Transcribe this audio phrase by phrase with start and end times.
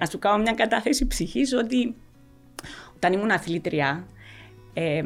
[0.00, 1.94] Να σου κάνω μια κατάθεση ψυχής ότι
[2.94, 4.06] όταν ήμουν αθλήτρια,
[4.72, 5.04] ε,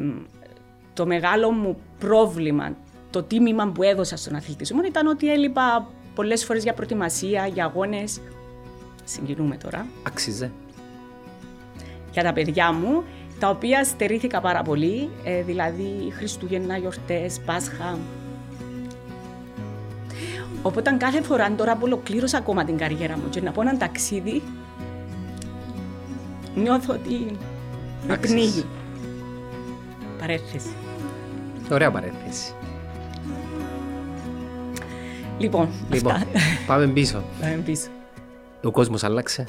[0.93, 2.75] το μεγάλο μου πρόβλημα,
[3.09, 8.21] το τίμημα που έδωσα στον αθλητισμό ήταν ότι έλειπα πολλές φορές για προετοιμασία, για αγώνες.
[9.03, 9.85] Συγκινούμε τώρα.
[10.03, 10.51] Αξίζε.
[12.11, 13.03] Για τα παιδιά μου,
[13.39, 17.97] τα οποία στερήθηκα πάρα πολύ, ε, δηλαδή Χριστούγεννα, γιορτές, Πάσχα.
[20.61, 24.41] Οπότε κάθε φορά τώρα που ολοκλήρωσα ακόμα την καριέρα μου και να πω ένα ταξίδι,
[26.55, 27.37] νιώθω ότι
[28.07, 28.37] με Άξιζες.
[28.39, 28.65] πνίγει.
[30.19, 30.69] Παρέθεση.
[31.71, 32.53] Ωραία παρένθεση.
[35.37, 36.27] Λοιπόν, Λοιπόν, αυτά.
[36.67, 37.23] πάμε πίσω.
[37.41, 37.87] Πάμε πίσω.
[38.63, 39.45] Ο κόσμος άλλαξε.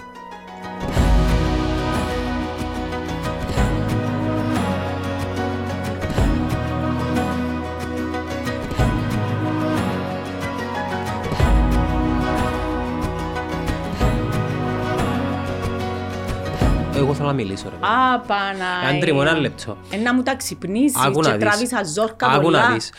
[17.34, 17.74] Μιλήσω ρε.
[17.74, 17.93] παιδί.
[17.93, 18.88] Α, Παναγία.
[18.97, 19.77] Άντρη μου, ένα λεπτό.
[19.91, 21.45] Ε, να μου τα ξυπνήσεις Άκου και να δεις.
[21.45, 22.69] τράβησα ζόρκα Άκου πολλά.
[22.69, 22.92] να δεις.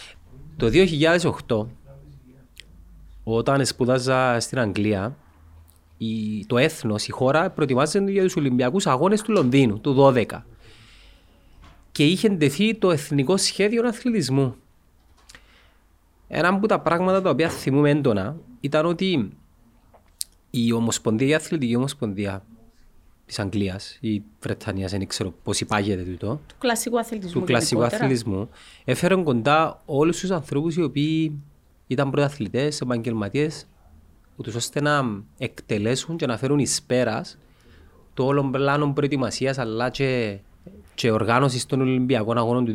[0.57, 1.67] Το 2008,
[3.23, 5.15] όταν σπούδαζα στην Αγγλία,
[5.97, 10.23] η, το έθνος, η χώρα, προετοιμάζεται για τους Ολυμπιακούς Αγώνες του Λονδίνου, του 12.
[11.91, 14.55] Και είχε τεθεί το Εθνικό Σχέδιο Αθλητισμού.
[16.27, 19.29] Ένα από τα πράγματα τα οποία θυμούμε έντονα ήταν ότι
[20.49, 22.43] η Ομοσπονδία, η Αθλητική Ομοσπονδία
[23.25, 27.39] της Αγγλίας, η Βρετανίας, δεν ξέρω πώς υπάγεται τούτο, Του κλασικού αθλητισμού.
[27.39, 28.03] του κλασικού γενικότερα.
[28.05, 28.49] αθλητισμού
[28.85, 31.41] έφεραν κοντά όλους τους ανθρώπους οι οποίοι
[31.87, 33.67] ήταν πρωταθλητές, επαγγελματίες
[34.35, 35.03] ούτως ώστε να
[35.37, 37.37] εκτελέσουν και να φέρουν εις πέρας
[38.13, 40.39] το όλο πλάνο προετοιμασίας αλλά και,
[40.95, 42.73] και οργάνωσης των Ολυμπιακών Αγώνων του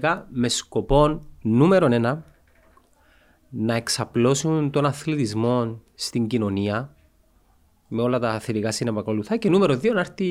[0.00, 2.24] 2012 με σκοπό νούμερο ένα
[3.50, 6.93] να εξαπλώσουν τον αθλητισμό στην κοινωνία
[7.88, 10.24] με όλα τα θετικά συνεπακολουθά και νούμερο δύο να έρθει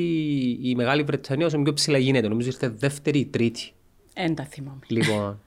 [0.62, 2.28] η Μεγάλη Βρετανία όσο πιο ψηλά γίνεται.
[2.28, 3.72] Νομίζω ήρθε δεύτερη ή τρίτη.
[4.14, 4.80] Εν τα θυμάμαι.
[4.88, 5.40] Λοιπόν,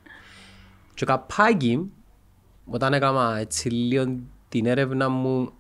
[0.95, 1.91] και καπάκι,
[2.66, 4.16] όταν έκανα έτσι λίγο
[4.49, 5.53] την έρευνα μου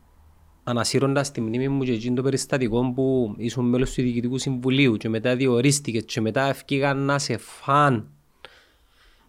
[0.64, 5.08] ανασύροντας τη μνήμη μου και εκείνο το περιστατικό που ήσουν μέλος του Διοικητικού Συμβουλίου και
[5.08, 8.08] μετά διορίστηκε και μετά ευκήγα να σε φαν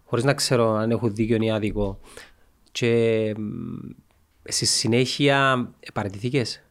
[0.06, 2.00] χωρίς να ξέρω αν έχω δίκιο ή άδικο
[2.72, 3.89] και μ,
[4.44, 6.61] στη συνέχεια παρατηθήκες.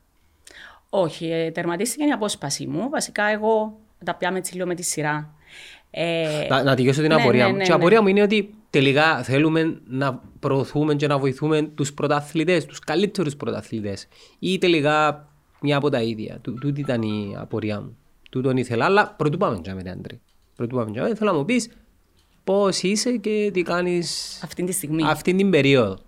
[0.90, 2.88] Όχι, ε, τερματίστηκε η απόσπαση μου.
[2.90, 5.34] Βασικά, εγώ τα πιάμε έτσι λίγο με τη σειρά.
[5.90, 7.56] Ε, Να, να τελειώσω την ναι, απορία ναι, μου.
[7.56, 7.80] ναι, και η ναι.
[7.80, 13.36] απορία μου είναι ότι τελικά θέλουμε να προωθούμε και να βοηθούμε τους πρωταθλητές, τους καλύτερους
[13.36, 14.08] πρωταθλητές.
[14.38, 15.28] Ή τελικά
[15.60, 16.38] μια από τα ίδια.
[16.42, 17.96] Τού- Τούτη ήταν η απορία μου.
[18.30, 18.84] Τούτον ήθελα.
[18.84, 20.20] Αλλά πρωτού πάμε για μένα, Άντρη.
[20.56, 21.14] Πρωτού πάμε για μένα.
[21.14, 21.70] Θέλω να μου πεις
[22.44, 25.02] πώς είσαι και τι κάνεις αυτή τη στιγμή.
[25.06, 25.98] αυτή την περίοδο.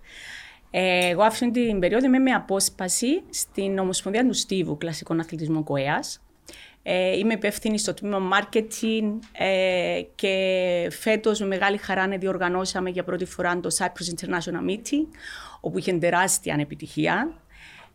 [0.71, 6.23] Ε, εγώ αυτή την περίοδο είμαι με απόσπαση στην Ομοσπονδία του Στίβου Κλασικών Αθλητισμών ΚΟΕΑΣ.
[6.83, 13.05] Ε, είμαι υπεύθυνη στο τμήμα marketing ε, και φέτος με μεγάλη χαρά να διοργανώσαμε για
[13.05, 15.07] πρώτη φορά το Cyprus International Meeting,
[15.61, 17.33] όπου είχε τεράστια επιτυχία.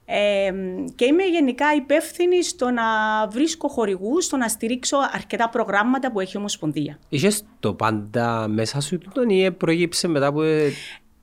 [0.06, 0.54] Ε,
[0.96, 2.84] και είμαι γενικά υπεύθυνη στο να
[3.28, 7.00] βρίσκω χορηγούς, στο να στηρίξω αρκετά προγράμματα που έχει η Ομοσπονδία.
[7.10, 10.42] Είχες το πάντα μέσα σου τούτον ή προήγηψε μετά που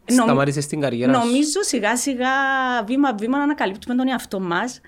[0.05, 1.27] ε, Νομ- σταμάτησες την καριέρας σου.
[1.29, 2.29] Νομίζω σιγά σιγά
[2.87, 4.81] βήμα-βήμα να ανακαλύπτουμε τον εαυτό μας.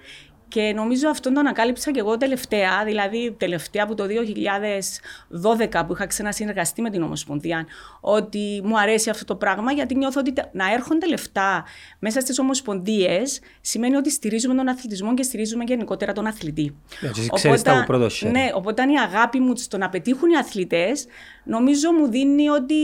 [0.49, 6.07] Και νομίζω αυτό το ανακάλυψα και εγώ τελευταία, δηλαδή τελευταία από το 2012 που είχα
[6.07, 7.67] ξανασυνεργαστεί με την Ομοσπονδία,
[8.01, 11.65] ότι μου αρέσει αυτό το πράγμα γιατί νιώθω ότι τα- να έρχονται λεφτά
[11.99, 16.77] μέσα στις Ομοσπονδίες σημαίνει ότι στηρίζουμε τον αθλητισμό και στηρίζουμε γενικότερα τον αθλητή.
[17.01, 18.33] Ναι, και εσύ ξέρεις τα από πρώτο χέρι.
[18.33, 21.07] ναι, οπότε η αγάπη μου στο να πετύχουν οι αθλητές
[21.45, 22.75] νομίζω μου δίνει ότι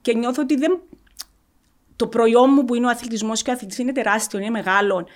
[0.00, 0.80] και νιώθω ότι δεν
[2.00, 5.06] το προϊόν μου που είναι ο αθλητισμός και ο αθλητής είναι τεράστιο, είναι μεγάλο.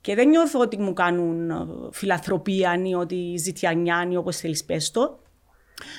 [0.00, 4.90] Και δεν νιώθω ότι μου κάνουν ε, φιλανθρωπία ή ότι ζητιανιά ή όπως θέλεις πες
[4.90, 5.18] το.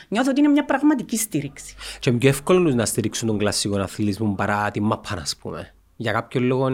[0.07, 1.75] Νιώθω ότι είναι μια πραγματική στήριξη.
[1.99, 5.73] Και είναι πιο εύκολος τους να στηρίξουν τον κλασικό αθλητισμό παρά τη μάπα, ας πούμε.
[5.95, 6.69] Για κάποιο λόγο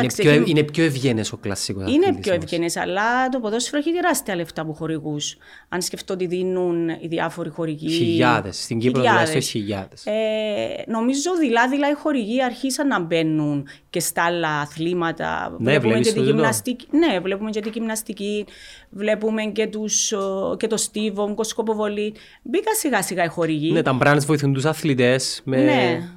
[0.00, 2.20] είναι, Εντάξει, πιο, έχει- είναι πιο ευγένες ο κλασικός Είναι αθλητισμός.
[2.24, 5.36] πιο ευγενές, αλλά το ποδόσφαιρο έχει τεράστια λεφτά από χορηγούς.
[5.68, 7.88] Αν σκεφτώ ότι δίνουν οι διάφοροι χορηγοί.
[7.88, 8.62] Χιλιάδες.
[8.62, 9.26] Στην Κύπρο Χιλιάδες.
[9.28, 10.06] τουλάχιστον χιλιάδες.
[10.06, 15.56] Ε, νομίζω δειλά-δειλά οι χορηγοί αρχίσαν να μπαίνουν και στα άλλα αθλήματα.
[15.58, 16.30] Ναι, βλέπεις και τη το τούτο.
[16.34, 16.86] γυμναστική.
[16.90, 18.44] Ναι, βλέπουμε και τη γυμναστική,
[18.90, 20.16] βλέπουμε και, τους, ε,
[20.56, 22.14] και το στίβο, κοσκοποβολή.
[22.42, 23.72] Μπήκα σιγά-σιγά οι χορηγοί.
[23.72, 26.08] Ναι, τα brands βοηθούν τους αθλητές με Ναι.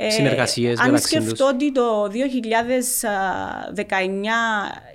[0.00, 1.24] Ε, συνεργασίες αν μεταξύ τους.
[1.24, 2.12] σκεφτώ ότι το 2019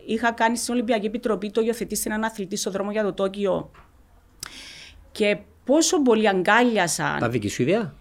[0.05, 3.71] είχα κάνει στην Ολυμπιακή Επιτροπή το υιοθέτησε έναν αθλητή στο δρόμο για το Τόκιο
[5.11, 7.94] και πόσο πολύ αγκάλιασαν Τα δική σου ιδέα;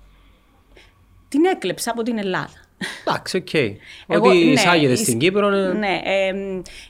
[1.29, 2.62] την έκλεψα από την Ελλάδα.
[3.07, 3.49] Εντάξει, οκ.
[4.23, 5.49] Ότι εισάγεται ναι, στην Κύπρο.
[5.49, 6.33] ε, Ναι, ε,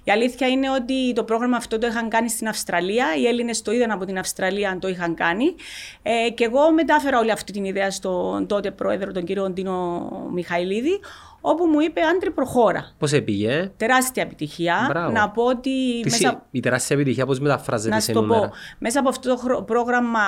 [0.04, 3.06] η αλήθεια είναι ότι το πρόγραμμα αυτό το είχαν κάνει στην Αυστραλία.
[3.18, 5.54] Οι Έλληνες το είδαν από την Αυστραλία αν το είχαν κάνει.
[6.02, 11.00] Ε, και εγώ μετάφερα όλη αυτή την ιδέα στον τότε πρόεδρο, τον κύριο Ντίνο Μιχαηλίδη,
[11.40, 12.92] όπου μου είπε Άντρε προχώρα.
[12.98, 14.86] Πώς έπηγε; ε; Τεράστια επιτυχία.
[14.88, 15.10] Μπράβο.
[15.12, 18.20] Να πω ότι Τι μέσα, συ- Η τεράστια επιτυχία πώς μεταφράζεται να σε σου το
[18.20, 20.20] νούμερα; πω, μέσα από αυτό το χρο- πρόγραμμα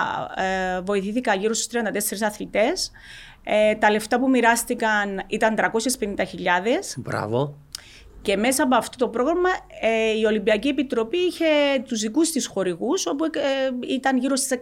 [0.76, 2.90] ε, βοηθήθηκα γύρω στους 34 αθλητές.
[3.44, 6.16] Ε, τα λεφτά που μοιράστηκαν ήταν 350.000
[6.96, 7.56] Μπράβο.
[8.22, 9.48] και μέσα από αυτό το πρόγραμμα
[9.80, 11.44] ε, η Ολυμπιακή Επιτροπή είχε
[11.86, 13.30] τους δικούς της χορηγούς όπου ε,
[13.88, 14.58] ήταν γύρω στις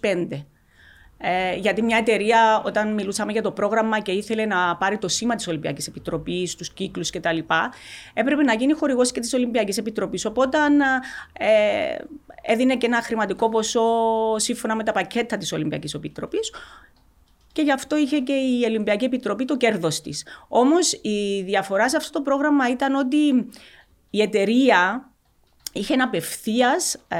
[0.00, 0.44] 125.
[1.18, 5.34] Ε, γιατί μια εταιρεία όταν μιλούσαμε για το πρόγραμμα και ήθελε να πάρει το σήμα
[5.34, 7.38] της Ολυμπιακής Επιτροπής, τους κύκλους κτλ.
[8.14, 10.24] έπρεπε να γίνει χορηγός και της Ολυμπιακής Επιτροπής.
[10.24, 10.58] Οπότε
[11.32, 11.46] ε,
[12.42, 13.82] έδινε και ένα χρηματικό ποσό
[14.36, 16.52] σύμφωνα με τα πακέτα της Ολυμπιακής Επιτροπής
[17.54, 20.26] και γι' αυτό είχε και η Ολυμπιακή Επιτροπή το κέρδος της.
[20.48, 23.48] Όμως η διαφορά σε αυτό το πρόγραμμα ήταν ότι
[24.10, 25.10] η εταιρεία
[25.72, 27.18] είχε ένα απευθείας ε,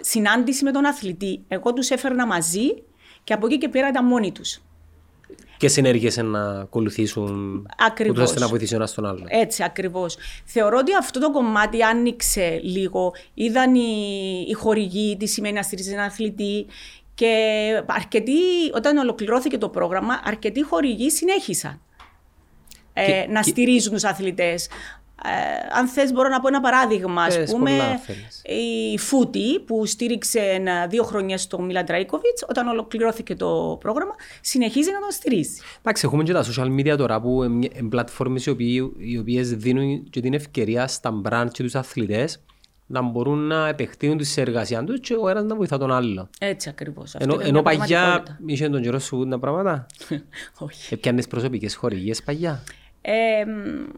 [0.00, 1.44] συνάντηση με τον αθλητή.
[1.48, 2.82] Εγώ τους έφερνα μαζί
[3.24, 4.60] και από εκεί και πέρα ήταν μόνοι τους.
[5.56, 7.66] Και συνέργειες να ακολουθήσουν.
[7.86, 8.16] Ακριβώς.
[8.16, 9.24] ούτως ώστε να βοηθήσει ο ένας τον άλλον.
[9.28, 10.16] Έτσι ακριβώς.
[10.44, 13.12] Θεωρώ ότι αυτό το κομμάτι άνοιξε λίγο.
[13.34, 16.66] Είδαν οι, οι χορηγοί τι σημαίνει να στηρίζεις έναν αθλητή
[17.20, 18.32] και αρκετοί,
[18.74, 21.80] όταν ολοκληρώθηκε το πρόγραμμα, αρκετοί χορηγοί συνέχισαν
[22.92, 24.66] ε, Και- να και- στηρίζουν τους αθλητές.
[25.24, 27.22] Ε, αν θες μπορώ να πω ένα παράδειγμα.
[27.22, 28.42] Ας Πες, πούμε, πολλά θέλεις.
[28.92, 34.90] η Φούτη που στήριξε ένα- δύο χρόνια στο Μίλαν Τραϊκοβιτς, όταν ολοκληρώθηκε το πρόγραμμα, συνεχίζει
[34.90, 35.60] να τον στηρίζει.
[35.78, 40.10] Εντάξει, έχουμε και τα social media τώρα που είναι πλατφόρμες οι, οποίοι- οι οποίες δίνουν
[40.10, 42.42] και την ευκαιρία στα brand και τους αθλητές
[42.92, 46.28] να μπορούν να επεκτείνουν τη συνεργασία τους και ο ένας να βοηθά τον άλλο.
[46.38, 47.14] Έτσι ακριβώς.
[47.14, 48.38] Αυτό Ενώ, είναι ενώ μια παγιά πραγματικότητα.
[48.46, 49.86] είχε τον καιρό σου τα πράγματα;
[50.58, 50.94] Όχι.
[50.94, 52.62] Έπιανες προσωπικές χορηγίες παγιά;
[53.00, 53.88] Ε, μ,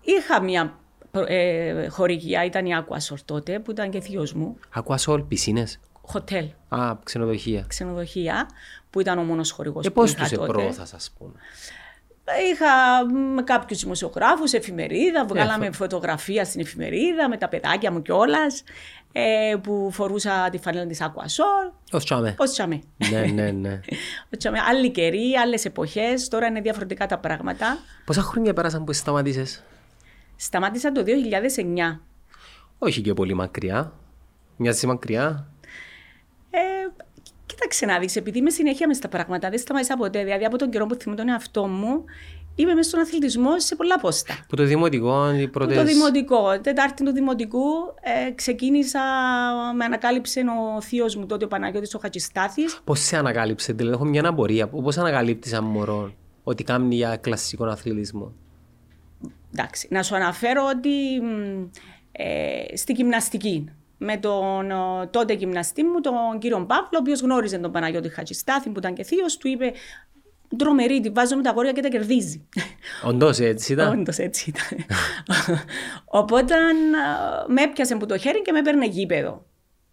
[0.00, 0.78] είχα μια
[1.10, 5.80] προ- ε, χορηγία, ήταν η Aquasol τότε, που ήταν και θείος μου, Ακούω όλ πισίνες;
[6.02, 7.64] χοτέλ, Α, ξενοδοχεία.
[7.68, 8.48] ξενοδοχεία,
[8.90, 10.44] που ήταν ο μόνος χορηγός Ε, που πώς είχα τους τότε.
[10.44, 11.32] επρόθας, ας πούμε;
[12.52, 18.62] Είχα με κάποιους δημοσιογράφους, εφημερίδα, βγάλαμε φω- φωτογραφία στην εφημερίδα με τα παιδάκια μου κιόλας.
[19.12, 21.72] Ε, που φορούσα τη φανέλα της Aquasol.
[21.92, 22.34] Ως τσάμε.
[22.36, 22.80] Πώ τσαμέ.
[23.10, 23.80] ναι, ναι, ναι.
[24.30, 24.58] Πώς τσαμέ.
[24.68, 26.28] Άλλοι καιροί, άλλες εποχές.
[26.28, 27.78] Τώρα είναι διαφορετικά τα πράγματα.
[28.04, 29.62] Πόσα χρόνια πέρασαν που σταματήσες;
[30.36, 32.00] Σταμάτησα το 2009.
[32.78, 33.92] Όχι και πολύ μακριά.
[34.56, 35.46] Μοιάζεις μακριά.
[36.50, 36.58] Ε,
[37.60, 40.24] κοίταξε να δεις, επειδή είμαι συνέχεια μες στα πράγματα, δεν σταμάτησα ποτέ.
[40.24, 42.04] Δηλαδή από τον καιρό που θυμώ τον εαυτό μου,
[42.54, 44.34] είμαι μέσα στον αθλητισμό σε πολλά πόστα.
[44.48, 45.76] Που το δημοτικό, οι Που πρώτες...
[45.76, 47.64] Το δημοτικό, τετάρτη του δημοτικού,
[48.00, 49.00] ε, ξεκίνησα,
[49.76, 50.40] με ανακάλυψε
[50.76, 52.80] ο θείος μου τότε, ο Παναγιώτης ο Χατζηστάθης.
[52.84, 54.68] Πώς σε ανακάλυψε, δηλαδή έχω μια απορία.
[54.68, 56.12] Πώς ανακαλύπτεις σαν μωρό
[56.44, 58.32] ότι κάνει για κλασικό αθλητισμό;
[59.54, 60.88] Εντάξει, να σου αναφέρω ότι
[61.22, 61.68] μ,
[62.12, 63.68] ε, στη γυμναστική,
[64.02, 68.70] με τον ο, τότε γυμναστή μου, τον κύριο Παύλο, ο οποίος γνώριζε τον Παναγιώτη Χατζηστάθη,
[68.70, 69.72] που ήταν και θείος, του είπε
[70.56, 72.48] Ντρομερή, τη βάζω με τα αγόρια και τα κερδίζει.
[73.04, 73.98] Όντως έτσι ήταν.
[73.98, 74.84] Όντως έτσι ήταν.
[76.04, 76.58] Οπότε α,
[77.46, 79.44] με έπιασε από το χέρι και με έπαιρνε γήπεδο.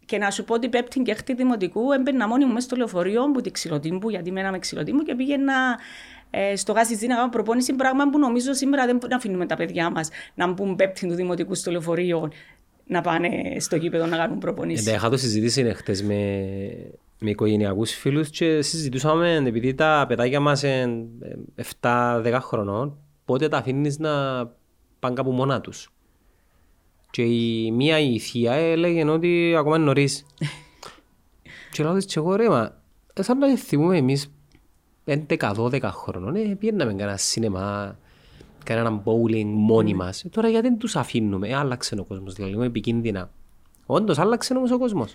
[0.06, 3.32] Και να σου πω ότι πέπτην και έκτη δημοτικού έμπαιρνα μόνη μου μέσα στο λεωφορείο
[3.32, 5.80] που τη ξυλοτύμπου, γιατί μέναμε ξυλοτύμπου και πήγαινα
[6.30, 10.10] ε, στο γάσι να κάνω προπόνηση, πράγμα που νομίζω σήμερα δεν αφήνουμε τα παιδιά μας
[10.36, 12.32] να μπουν πέπτην του δημοτικού στο λεωφορείο
[12.88, 13.30] να πάνε
[13.60, 14.88] στο γήπεδο να κάνουν προπονήσεις.
[14.88, 16.16] Ε, είχα το συζήτηση χτες με,
[17.20, 21.08] με οικογενειακούς φίλους και συζητούσαμε επειδή τα παιδάκια μας είναι
[21.80, 24.46] 7-10 χρονών πότε τα αφήνεις να
[25.00, 25.92] πάνε κάπου μόνα τους.
[27.10, 30.26] Και η μία η θεία έλεγε ότι ακόμα είναι νωρίς.
[31.72, 32.82] και λέω της και εγώ ρε μα
[33.14, 34.32] ε, σαν να θυμούμε εμείς
[35.06, 37.98] 11-12 χρονών ε, πήγαιναμε κανένα σινεμά
[38.68, 40.24] κανένα bowling μόνοι μας.
[40.24, 43.30] Ε, τώρα γιατί δεν τους αφήνουμε; Ε, άλλαξε ο κόσμος, δηλαδή είναι επικίνδυνα.
[43.86, 45.14] Όντως άλλαξε όμως ο κόσμος.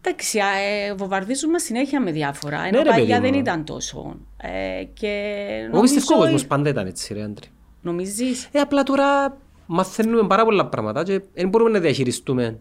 [0.00, 2.60] Εντάξει, α, ε, βομβαρδίζουμε συνέχεια με διάφορα.
[2.60, 3.40] Ενώ Ναι, ρε, παλιά παιδί δεν μου.
[3.40, 4.16] ήταν τόσο.
[4.36, 5.08] Ε, και
[5.70, 7.46] Εγώ πιστεύω ο νομίζω- κόσμος πάντα ήταν έτσι ρε Άντρη.
[7.82, 12.58] Νομίζεις; Ε, απλά τώρα μαθαίνουμε πάρα πολλά πράγματα και δεν μπορούμε να διαχειριστούμε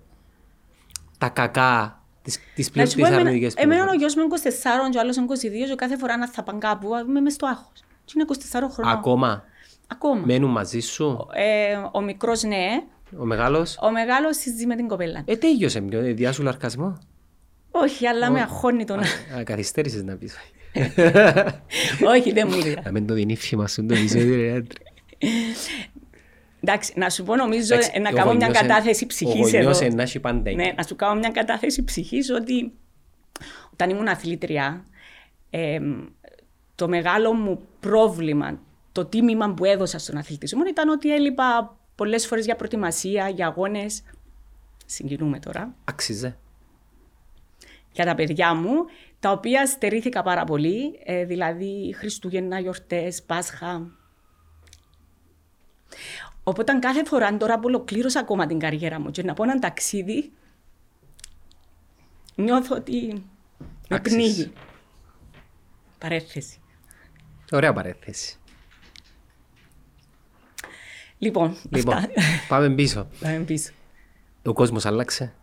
[1.17, 4.01] τα κακά της, της Να πλέον σου της πω, εμένα, αρνητικές εμένα ο πληροφορίες.
[4.01, 6.57] γιος μου είναι 24 και ο άλλος είναι 22 και κάθε φορά να θα πάνε
[6.60, 7.83] κάπου είμαι μες στο άγχος.
[8.05, 8.93] Και είναι 24 χρονών.
[8.93, 9.43] Ακόμα;
[9.93, 10.21] Ακόμα.
[10.25, 12.67] μένουν μαζί σου; Ε, ο μικρός ναι,
[13.19, 15.21] Ο μεγάλος; ο μεγάλος συζητεί με την κοπέλα.
[15.25, 16.97] Ε, τέλειωσε πιο, ε, διάσου λαρκασμό;
[17.71, 19.00] Όχι, αλλά με αγχώνει τον.
[19.00, 20.35] Α, καθυστέρησες να πεις.
[22.15, 22.77] Όχι, δεν μου λέει.
[22.83, 24.77] Να μην το δίνεις φήμα σου το επεισόδιο ρε Άντρη.
[26.63, 29.07] Εντάξει, να σου πω νομίζω Εντάξει, ε, να ο κάνω μια γονιός εν- κατάθεση Ο
[29.07, 29.57] ψυχής εδώ.
[29.57, 30.57] γονιός εν να έχει πάντα εκεί.
[30.57, 32.71] Ναι, να σου κάνω μια κατάθεση ψυχής ότι
[33.73, 34.85] όταν ήμουν αθλήτρια,
[35.50, 35.79] ε,
[36.75, 38.59] το μεγάλο μου πρόβλημα,
[38.93, 44.03] το τίμημα που έδωσα στον αθλητισμό ήταν ότι έλειπα πολλές φορές για προετοιμασία, για αγώνες.
[44.85, 45.75] Συγκινούμε τώρα.
[45.83, 46.38] Αξίζε.
[47.91, 48.73] Για τα παιδιά μου,
[49.19, 53.91] τα οποία στερήθηκα πάρα πολύ, ε, δηλαδή Χριστούγεννα, γιορτές, Πάσχα.
[56.43, 60.31] Οπότε κάθε φορά τώρα που ολοκλήρωσα ακόμα την καριέρα μου και να πω ένα ταξίδι,
[62.35, 63.23] νιώθω ότι
[63.89, 64.15] με Άξιζε.
[64.17, 64.53] πνίγει.
[66.00, 66.59] Παρέθεση.
[67.51, 68.38] Ωραία παρέθεση.
[71.23, 72.09] Λοιπόν, Λοιπόν, αυτά.
[72.47, 73.07] πάμε πίσω.
[73.19, 73.71] Πάμε πίσω.
[74.45, 75.33] Ο κόσμος άλλαξε.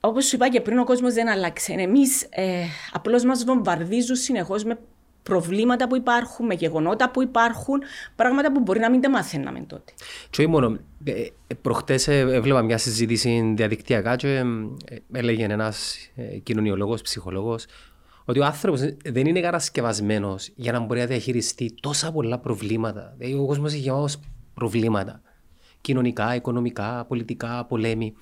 [0.00, 1.72] Όπως σου είπα και πριν, ο κόσμος δεν άλλαξε.
[1.72, 4.78] Εμείς ε, απλώς μας βομβαρδίζουν συνεχώς με
[5.22, 7.80] προβλήματα που υπάρχουν, με γεγονότα που υπάρχουν,
[8.16, 9.92] πράγματα που μπορεί να μην τα μαθαίναμε τότε.
[10.30, 11.12] Και όχι μόνο, ε,
[11.46, 17.66] ε, προχτές ε, έβλεπα μια συζήτηση διαδικτυακά και ε, έλεγε ένας ε, κοινωνιολόγος, ψυχολόγος,
[18.28, 23.14] ότι ο άνθρωπος δεν είναι κατασκευασμένος για να μπορεί να διαχειριστεί τόσα πολλά προβλήματα.
[23.16, 24.18] Δηλαδή, ο κόσμος έχει γεμάτος
[24.54, 25.20] προβλήματα.
[25.80, 28.14] Κοινωνικά, οικονομικά, πολιτικά, πολέμοι.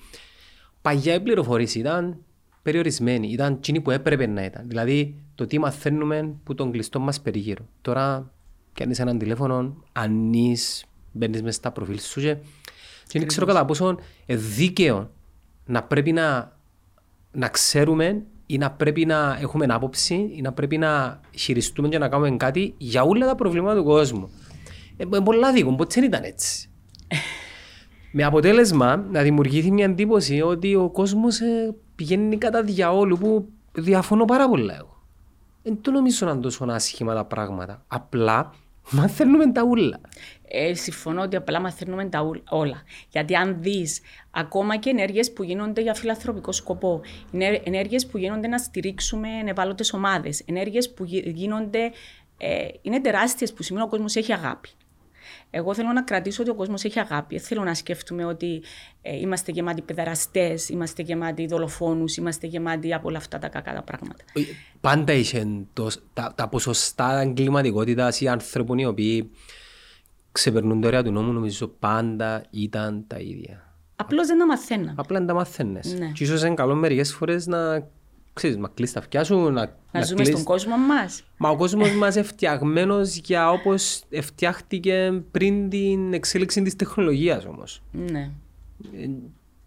[0.81, 2.17] Παγιά η πληροφορήση ήταν
[2.61, 3.27] περιορισμένη.
[3.27, 4.63] Ήταν εκείνη που έπρεπε να ήταν.
[4.67, 7.67] Δηλαδή το τι μαθαίνουμε που τον κλειστό μας περιγύρω.
[7.81, 8.31] Τώρα
[8.73, 12.35] πιάνεις έναν τηλέφωνο, ανείς, μπαίνεις μέσα στα προφίλ σου και,
[13.07, 15.11] και δεν ξέρω κατά πόσο δίκαιο
[15.65, 16.57] να πρέπει να,
[17.31, 22.09] να ξέρουμε ή να πρέπει να έχουμε άποψη ή να πρέπει να χειριστούμε και να
[22.09, 24.29] κάνουμε κάτι για όλα τα προβλήματα του κόσμου.
[24.97, 26.69] Ε, ε, πολλά δίκο, ποτέ δεν ήταν έτσι.
[28.11, 31.39] Με αποτέλεσμα να δημιουργηθεί μια εντύπωση ότι ο κόσμος
[31.95, 35.01] πηγαίνει κατά διαόλου που διαφωνώ πάρα πολλά εγώ.
[35.63, 37.83] Δεν το νομίζω να είναι τόσο άσχημα τα πράγματα.
[37.87, 38.53] Απλά
[38.89, 39.99] μαθαίνουμε τα ούλα.
[40.49, 42.83] Ε, συμφωνώ ότι απλά μαθαίνουμε τα ου- όλα.
[43.09, 44.01] Γιατί αν δεις
[44.31, 47.01] ακόμα και ενέργειες που γίνονται για φιλανθρωπικό σκοπό,
[47.63, 51.91] ενέργειες που γίνονται να στηρίξουμε ευάλωτες ομάδες, ενέργειες που γι- γίνονται.
[52.39, 54.69] Ε, είναι τεράστιες που σημαίνει ο κόσμος έχει αγάπη.
[55.49, 57.35] Εγώ θέλω να κρατήσω ότι ο κόσμος έχει αγάπη.
[57.35, 58.63] Δεν θέλω να σκέφτομαι ότι
[59.01, 63.81] ε, είμαστε γεμάτοι παιδαραστέ, είμαστε γεμάτοι δολοφόνους, είμαστε γεμάτοι από όλα αυτά τα κακά τα
[63.83, 64.23] πράγματα.
[64.81, 69.31] Πάντα είχε το, τα, τα ποσοστά εγκληματικότητας ή άνθρωπων οι οποίοι
[70.37, 73.75] ξεπερνούν τα όρια του νόμου, νομίζω πάντα ήταν τα ίδια.
[73.95, 74.93] Απλώς δεν τα μαθαίναμε.
[74.97, 75.93] Απλά δεν τα μαθαίνεις.
[75.99, 76.11] Ναι.
[76.11, 77.87] Και ίσως είναι καλό μερικές φορές να,
[78.33, 81.23] ξέρεις, να κλείσεις τα αυτιά σου, να, Να, να ζούμε κλείσεις- στον κόσμο μας.
[81.37, 87.81] Μα ο κόσμος μας είναι φτιαγμένος για όπως φτιάχτηκε πριν την εξέλιξη της τεχνολογίας όμως.
[87.91, 88.31] Ναι.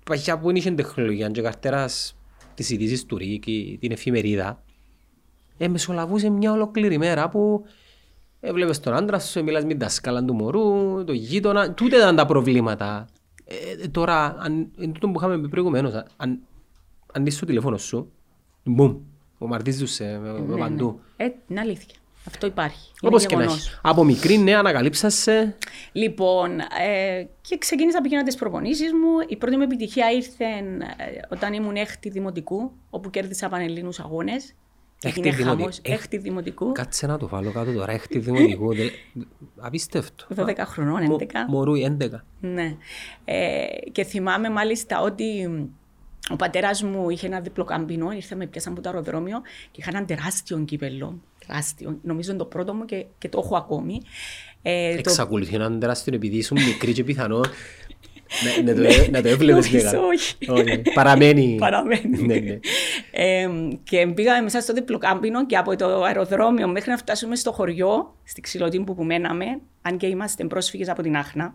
[0.04, 2.16] Παχιά που είχε τεχνολογία και καρτέρας
[2.54, 4.62] της ειδήσεις του ΡΙΚ, ή την εφημερίδα,
[5.58, 7.64] ε, μεσολαβούσε μια ολόκληρη μέρα που
[8.40, 12.26] έβλεπες τον άντρα σου, μιλάς με την δασκάλα του μωρού, το γείτονα, τούτα ήταν τα
[12.26, 13.06] προβλήματα.
[13.44, 16.40] Ε, ε, τώρα, αν, εν τούτο που είχαμε πει προηγουμένως, αν, αν
[17.12, 18.12] ανοίξεις το τηλέφωνο σου,
[18.64, 18.96] μπουμ,
[19.38, 21.00] βομβαρδίζεσαι με, με ναι, παντού.
[21.16, 21.24] ναι.
[21.24, 21.94] Ε, είναι αλήθεια.
[22.26, 22.92] Αυτό υπάρχει.
[23.02, 23.66] Είναι Όπως και να γεγονός.
[23.66, 23.78] έχει.
[23.82, 25.56] Από μικρή, ναι, ανακαλύψασαι.
[25.92, 29.26] Λοιπόν, ε, και ξεκίνησα πηγαίνω τις προπονήσεις μου.
[29.28, 34.54] Η πρώτη μου επιτυχία ήρθε ε, όταν ήμουν έκτη δημοτικού, όπου κέρδισα πανελλήνους αγώνες.
[35.02, 35.58] Έκτη Έγινε δημοτικού.
[35.60, 35.78] χαμός.
[35.82, 36.72] Έχ- Έκτη δημοτικού.
[36.72, 38.74] Κάτσε να το βάλω κάτω τώρα, έχτη δημοτικού.
[38.76, 38.88] δε-
[39.58, 40.26] Απίστευτο.
[40.36, 41.24] 12 χρονών, Μο- 11.
[41.48, 42.24] Μωρού 11.
[42.40, 42.76] Ναι.
[43.24, 45.48] Ε, και θυμάμαι μάλιστα ότι
[46.32, 49.40] ο πατέρας μου είχε ένα διπλό καμπινό, ήρθε με πιάσαν από το αεροδρόμιο
[49.70, 51.20] και είχα έναν τεράστιο κύπελο.
[51.46, 51.98] Τεράστιο.
[52.02, 54.00] Νομίζω είναι το πρώτο μου και, και το έχω ακόμη.
[54.62, 57.40] Ε, το- Εξακολουθεί να είναι τεράστιο επειδή ήσουν μικρή και πιθανό
[58.64, 60.06] να, να, το, να το έβλεπες Νομίζω μεγάλο.
[60.06, 60.36] όχι.
[60.48, 60.82] Όχι.
[60.94, 61.56] Παραμένει.
[61.58, 62.22] Παραμένει.
[62.22, 62.58] Ναι, ναι.
[63.10, 63.48] Ε,
[63.84, 68.40] και πήγαμε μέσα στο διπλοκάμπινο και από το αεροδρόμιο μέχρι να φτάσουμε στο χωριό, στη
[68.40, 69.44] Ξυλοτήμπου που μέναμε,
[69.82, 71.54] αν και είμαστε πρόσφυγες από την Άχνα.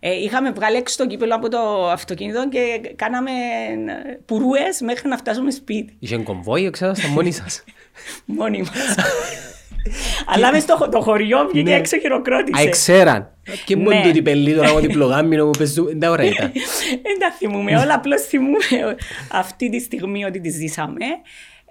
[0.00, 5.16] Ε, είχαμε βγάλει έξω το κύπελο από το αυτοκίνητο και κάναμε ε, πουρούες μέχρι να
[5.16, 5.96] φτάσουμε σπίτι.
[5.98, 7.64] Είχε κομβόι, ξέρω, στα μόνοι σας.
[8.38, 8.94] Μόνοι μας.
[10.26, 11.76] Αλλά μες στο το χωριό βγήκε Ναι.
[11.76, 12.62] έξω και Α, χειροκρότησε.
[12.66, 13.34] εξέραν.
[13.64, 13.82] Και Ναι.
[13.82, 15.86] μόνο τούτη πελή τώρα από διπλογάμινο που παίζουν.
[15.86, 16.52] Δεν τα ωραία ήταν.
[17.02, 18.56] Δεν τα θυμούμε όλα, απλώς θυμούμε
[19.32, 21.04] αυτή τη στιγμή ότι τη ζήσαμε.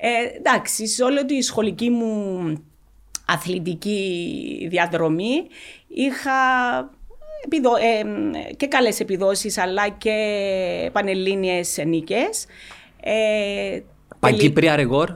[0.01, 2.41] Ε, εντάξει, σε όλη τη σχολική μου
[3.27, 5.33] αθλητική διαδρομή
[5.87, 6.31] είχα
[7.45, 7.71] επιδο...
[7.75, 10.13] ε, και καλές επιδόσεις αλλά και
[10.91, 12.45] πανελλήνιες νίκες.
[13.03, 13.79] Ε,
[14.19, 15.09] Παγκύπρια ρεκόρ.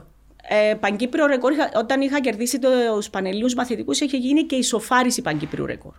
[0.48, 5.66] Ε, Παγκύπριο ρεκόρ, είχα- όταν είχα κερδίσει τους Πανελλήνιους μαθητικούς, είχε γίνει και ισοφάριση Παγκύπριου
[5.66, 5.92] ρεκόρ.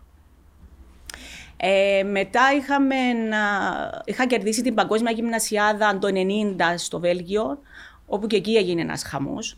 [1.58, 3.38] Ε, μετά είχαμε να,
[4.06, 7.60] είχα κερδίσει την Παγκόσμια Γυμνασιάδα το 90 στο Βέλγιο,
[8.06, 9.58] όπου και εκεί έγινε ένας χαμός,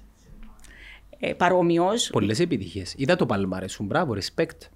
[1.19, 2.09] ε, παρόμοιος.
[2.09, 2.93] Πολλές επιτυχίες.
[2.97, 3.83] Είδα το παλμάρες σου.
[3.83, 4.67] Μπράβο, respect.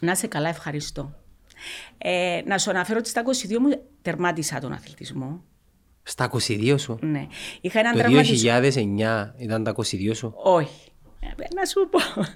[0.00, 1.14] Να σε καλά, ευχαριστώ.
[1.98, 3.68] Ε, να σου αναφέρω ότι στα 22 μου
[4.02, 5.42] τερμάτισα τον αθλητισμό.
[6.08, 6.98] Στα 22 σου.
[7.02, 7.26] Ναι.
[7.60, 8.50] Είχα έναν Το τραυματισμό.
[8.60, 10.32] 2009 ήταν τα 22 σου.
[10.36, 10.88] Όχι.
[11.20, 11.98] Ε, Να σου πω.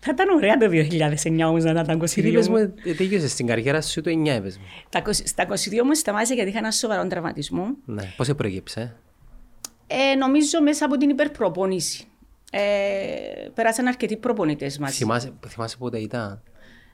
[0.00, 2.58] Θα ήταν ωραία το 2009 όμως να ήταν τα 22 Τι είπες μου.
[2.58, 4.64] μου, ε, τέλειωσες στην καριέρα σου το 9 είπες μου.
[4.88, 7.66] Τα 20 Στα 22 όμως σταμάτησα γιατί είχα ένα σοβαρό τραυματισμό.
[7.84, 8.12] Ναι.
[8.16, 8.96] Πώς σε προέκυψε;
[9.86, 12.04] Ε, νομίζω μέσα από την υπερπροπόνηση.
[12.50, 12.60] Ε,
[13.54, 14.94] πέρασαν αρκετοί προπονητές μαζί.
[14.96, 16.42] Θυμάσαι, θυμάσαι πότε ήταν;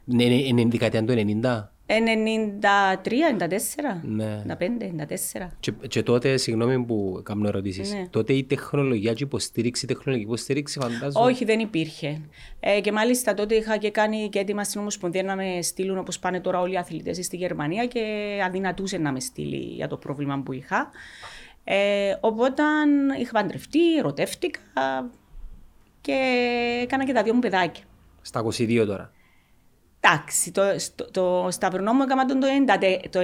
[0.04, 1.71] Ναι, ναι, είναι δεκαετία του 90.
[1.92, 4.42] 93, 94, Ναι.
[4.46, 5.48] 95, 94.
[5.60, 8.06] Και, και τότε, συγγνώμη που κάνω ερωτήσεις, Ναι.
[8.10, 12.20] τότε η τεχνολογία και η υποστήριξη, η τεχνολογική υποστήριξη φαντάζομαι; Όχι, δεν υπήρχε.
[12.60, 16.18] Ε, και μάλιστα τότε είχα και κάνει και έτοιμα στην Ομοσπονδία να με στείλουν όπως
[16.18, 18.00] πάνε τώρα όλοι οι αθλητές στη Γερμανία και
[18.46, 20.90] αδυνατούσε να με στείλει για το πρόβλημα που είχα.
[21.64, 22.62] Ε, οπότε
[23.20, 24.60] είχα παντρευτεί, ερωτεύτηκα
[26.00, 26.12] και
[26.82, 27.84] έκανα και τα δύο μου παιδάκια.
[28.22, 29.12] Στα 22 τώρα.
[30.04, 33.22] Εντάξει, το, στο- το, σταυρνό μου έκανα τον το 90 το 97.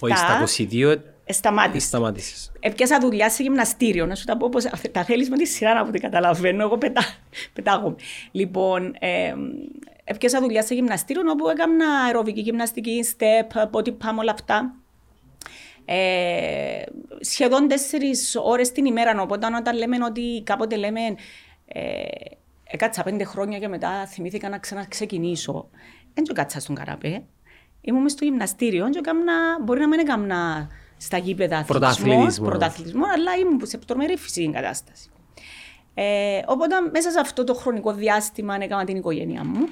[0.00, 0.44] Όχι, στα
[0.92, 1.86] 22 ε, σταμάτησε.
[1.86, 2.52] σταμάτησες.
[2.60, 4.06] Έπιασα δουλειά σε γυμναστήριο.
[4.06, 6.62] Να σου τα πω πώς τα θέλεις με τη σειρά από ό,τι καταλαβαίνω.
[6.62, 7.02] Εγώ πετά,
[7.52, 7.96] πετάγομαι.
[8.30, 9.34] Λοιπόν, ε,
[10.04, 14.74] έπιασα δουλειά σε γυμναστήριο όπου έκανα αεροβική γυμναστική, step, body pump, όλα αυτά.
[15.84, 16.82] Ε,
[17.20, 19.20] σχεδόν τέσσερις ώρες την ημέρα.
[19.22, 21.00] Οπότε όταν λέμε ότι κάποτε λέμε
[21.66, 21.80] ε,
[22.64, 25.68] έκατσα πέντε χρόνια και μετά θυμήθηκα να ξαναξεκινήσω.
[26.14, 27.22] Δεν κάτσα στον καραπέ.
[27.80, 32.48] Ήμουν μες στο γυμναστήριο και έκανα, μπορεί να μην έκανα στα γήπεδα αθλητισμός, Πρωταθλητισμός.
[32.48, 35.10] πρωταθλητισμός, αλλά ήμουν σε τρομερή φυσική κατάσταση.
[35.94, 39.68] Ε, οπότε μέσα σε αυτό το χρονικό διάστημα έκανα την οικογένειά μου.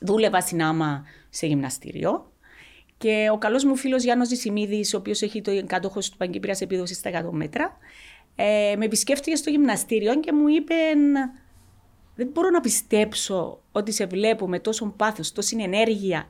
[0.00, 2.32] Δούλευα στην άμα σε γυμναστήριο.
[2.98, 6.94] Και ο καλός μου φίλος Γιάννος Ζησιμίδη, ο οποίος έχει το κάτοχο του Παγκύπρια επίδοση
[6.94, 7.76] στα 100 μέτρα,
[8.36, 10.74] ε, με επισκέφτηκε στο γυμναστήριο και μου είπε:
[12.20, 16.28] Δεν μπορώ να πιστέψω ότι σε βλέπω με τόσο πάθος, τόση ενέργεια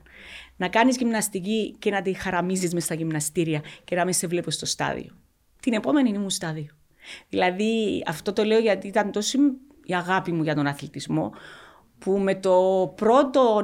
[0.57, 4.51] να κάνεις γυμναστική και να τη χαραμίζεις μες στα γυμναστήρια και να μην σε βλέπω
[4.51, 5.17] στο στάδιο.
[5.61, 6.67] Την επόμενη ήμουν στάδιο.
[7.29, 9.39] Δηλαδή, αυτό το λέω γιατί ήταν τόσο
[9.85, 11.33] η αγάπη μου για τον αθλητισμό,
[11.99, 13.63] που με το πρώτο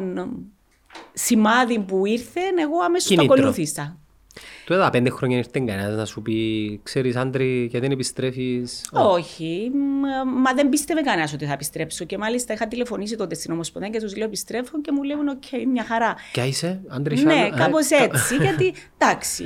[1.12, 3.34] σημάδι που ήρθε, εγώ αμέσως το Κίνητρο.
[3.34, 3.98] ακολούθησα.
[4.64, 8.88] Τότε τα πέντε χρόνια ήρθε κανένας να σου πει «Ξέρεις Άντρη, γιατί δεν επιστρέφεις».
[8.98, 12.04] Α, Όχι, μ, μα δεν πίστευε κανένας ότι θα επιστρέψω.
[12.04, 15.42] Και μάλιστα είχα τηλεφωνήσει τότε στην Ομοσπονδία και τους λέω επιστρέφω και μου λέγουν: Οκ,
[15.72, 16.14] μια χαρά.
[16.32, 18.36] Ποια είσαι, Άντρη Ναι, Σάλα; κάπως Ε, κα- έτσι.
[18.36, 19.44] γιατί εντάξει,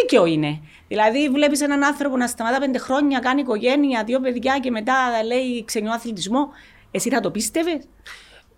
[0.00, 0.60] δίκαιο είναι.
[0.88, 4.94] Δηλαδή, βλέπεις έναν άνθρωπο να σταματά πέντε χρόνια, κάνει οικογένεια, δύο παιδιά και μετά
[5.26, 6.48] λέει ξεκινώ αθλητισμό.
[6.90, 7.78] Εσύ θα το πίστευες;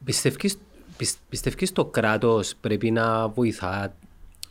[0.04, 0.56] Πιστεύεις,
[0.96, 3.94] πισ- πιστεύεις το κράτος πρέπει να βοηθά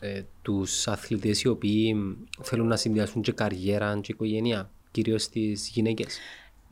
[0.04, 1.96] ε, τους αθλητές οι οποίοι
[2.42, 6.20] θέλουν να συνδυάσουν και καριέρα και οικογένεια, κυρίως τις γυναίκες.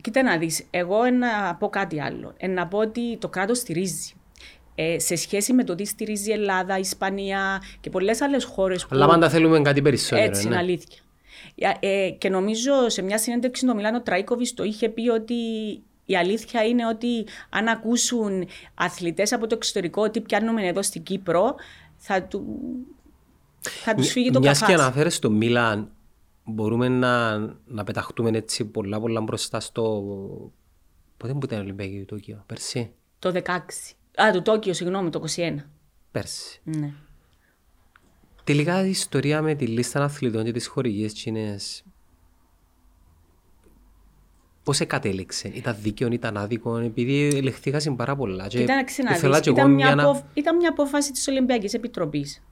[0.01, 2.33] Κοίτα να δεις, εγώ να πω κάτι άλλο.
[2.37, 4.13] Ε, να πω ότι το κράτος στηρίζει.
[4.75, 8.81] Ε, σε σχέση με το τι στηρίζει η Ελλάδα, η Ισπανία και πολλές άλλες χώρες
[8.81, 8.89] που...
[8.91, 10.27] Αλλά πάντα θέλουμε κάτι περισσότερο.
[10.27, 10.61] Έτσι είναι ναι.
[10.61, 10.97] αλήθεια.
[11.55, 15.33] Ε, ε, και νομίζω σε μια συνέντευξη στο Μιλάνο Τραίκοβιτ το είχε πει ότι
[16.05, 21.55] η αλήθεια είναι ότι αν ακούσουν αθλητές από το εξωτερικό ότι πιάνουμε εδώ στην Κύπρο,
[21.97, 22.45] θα, του,
[23.61, 24.81] θα τους φύγει το Μιας και καφάς.
[24.81, 25.91] αναφέρεις το Μίλαν,
[26.43, 30.03] μπορούμε να, να πεταχτούμε έτσι πολλά πολλά μπροστά στο...
[31.17, 33.41] Πότε που ήταν η Ολυμπιακή του Τόκιο, πέρσι; Το 16.
[34.23, 35.55] Α, το Τόκιο, συγγνώμη, το 21.
[36.11, 36.61] Πέρσι.
[36.63, 36.93] Ναι.
[38.43, 41.83] Τελικά η ιστορία με τη λίστα αθλητών και τις χορηγίες τσίνες
[44.63, 48.47] πώς εκατέληξε, ήταν δίκαιο, ήταν άδικο, επειδή ελεγχθήκασαν πάρα πολλά.
[48.47, 50.23] Και Κοίταξε να ήθελα δεις, και εγώ ήταν, μια να- απο...
[50.33, 52.43] ήταν μια απόφαση της Ολυμπιακής Επιτροπής.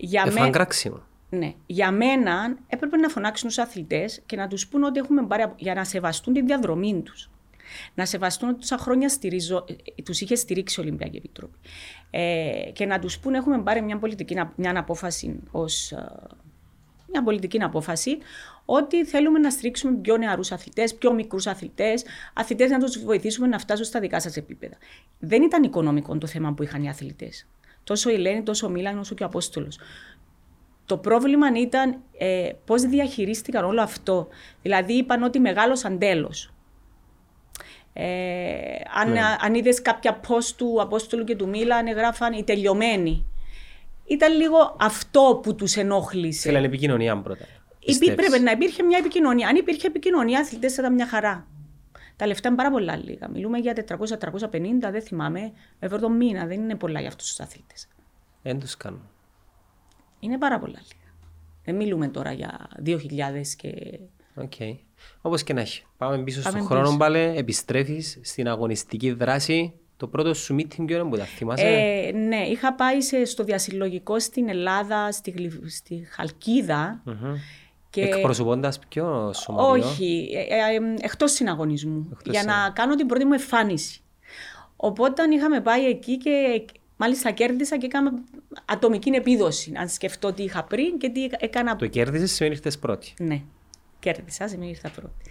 [0.00, 0.50] Για, Έφαγαν με...
[0.50, 1.02] κράξιμο.
[1.30, 1.54] ναι.
[1.66, 5.54] Για μένα έπρεπε να φωνάξουν τους αθλητές και να τους πούν ότι έχουμε πάρει απο-
[5.58, 7.30] για να σεβαστούν τη διαδρομή τους.
[7.94, 9.64] Να σεβαστούν ότι τόσα χρόνια στηρίζω,
[9.96, 11.58] ε, τους είχε στηρίξει η Ολυμπιακή Επιτροπή.
[12.10, 16.06] Ε, και να τους πούν έχουμε πάρει μια πολιτική, μια απόφαση ως ε,
[17.10, 18.18] μια πολιτική απόφαση
[18.64, 23.58] ότι θέλουμε να στηρίξουμε πιο νεαρούς αθλητές, πιο μικρούς αθλητές, αθλητές να τους βοηθήσουμε να
[23.58, 24.76] φτάσουν στα δικά σας επίπεδα.
[25.18, 27.46] Δεν ήταν οικονομικό το θέμα που είχαν οι αθλητές.
[27.88, 29.78] Τόσο η Ελένη, τόσο ο Μίλαν, όσο και ο Απόστολος.
[30.86, 34.28] Το πρόβλημα ήταν ε, πώς διαχειρίστηκαν όλο αυτό.
[34.62, 36.32] Δηλαδή, είπαν ότι μεγάλωσαν τέλο.
[37.92, 38.06] Ε,
[39.00, 39.20] αν, Ναι.
[39.40, 43.26] αν είδες κάποια post του Απόστολου και του Μίλαν, γράφαν οι τελειωμένοι.
[44.04, 46.48] Ήταν λίγο αυτό που τους ενόχλησε.
[46.48, 47.44] Θέλανε επικοινωνία πρώτα.
[47.44, 49.48] Υπή, Πιστεύεις; πρέπει να υπήρχε μια επικοινωνία.
[49.48, 51.46] Αν υπήρχε επικοινωνία, οι αθλητές θα ήταν μια χαρά.
[52.18, 53.28] Τα λεφτά είναι πάρα πολλά λίγα.
[53.28, 56.46] Μιλούμε για 400-450, δεν θυμάμαι, ευρώ το μήνα.
[56.46, 57.88] Δεν είναι πολλά για αυτούς τους αθλητές.
[58.42, 59.00] Δεν τους κάνουν.
[60.20, 61.12] Είναι πάρα πολλά λίγα.
[61.64, 62.96] Δεν μιλούμε τώρα για 2.000
[63.56, 63.98] και.
[64.34, 64.52] Οκ.
[65.20, 65.84] Όπως και να έχει.
[65.96, 66.80] Πάμε πίσω Πάμε στον πίσω.
[66.80, 69.72] χρόνο πάλι, επιστρέφεις στην αγωνιστική δράση.
[69.96, 73.44] Το πρώτο σου meeting ποιο είναι που τα θυμάσαι; Ε, ναι, είχα πάει σε, στο
[73.44, 77.34] διασυλλογικό στην Ελλάδα, στη, Γλυ- στη Χαλκίδα Μμμ.
[77.90, 78.02] Και...
[78.02, 79.88] Εκπροσωπώντας ποιος σωματείο.
[79.88, 82.74] Όχι, ε, ε, ε, εκτός συναγωνισμού, Εκτός για να συναγωνισμού.
[82.74, 84.00] κάνω την πρώτη μου εμφάνιση.
[84.76, 86.64] Οπότε είχαμε πάει εκεί και
[86.96, 88.12] μάλιστα κέρδισα και έκανα
[88.64, 89.72] ατομική επίδοση.
[89.76, 93.14] Αν σκεφτώ τι είχα πριν και τι έκανα Το κέρδισες σημαίνει ήρθες πρώτη.
[93.18, 93.42] Ναι,
[93.98, 95.30] κέρδισα, σημαίνει ήρθα πρώτη.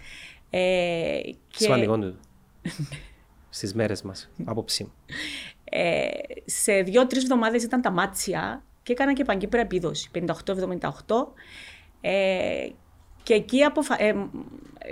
[0.50, 2.16] Ε, και Σημαντικό τούτο.
[3.50, 4.30] Στις μέρες μας.
[4.44, 4.92] Άποψή μου.
[5.64, 6.08] ε,
[6.44, 10.24] σε δύο-τρεις εβδομάδες ήταν τα μάτσια και έκανα και παγκύπρα επίδοση, 58-78.
[12.00, 12.68] Ε,
[13.22, 14.02] και εκεί αποφα...
[14.02, 14.14] ε,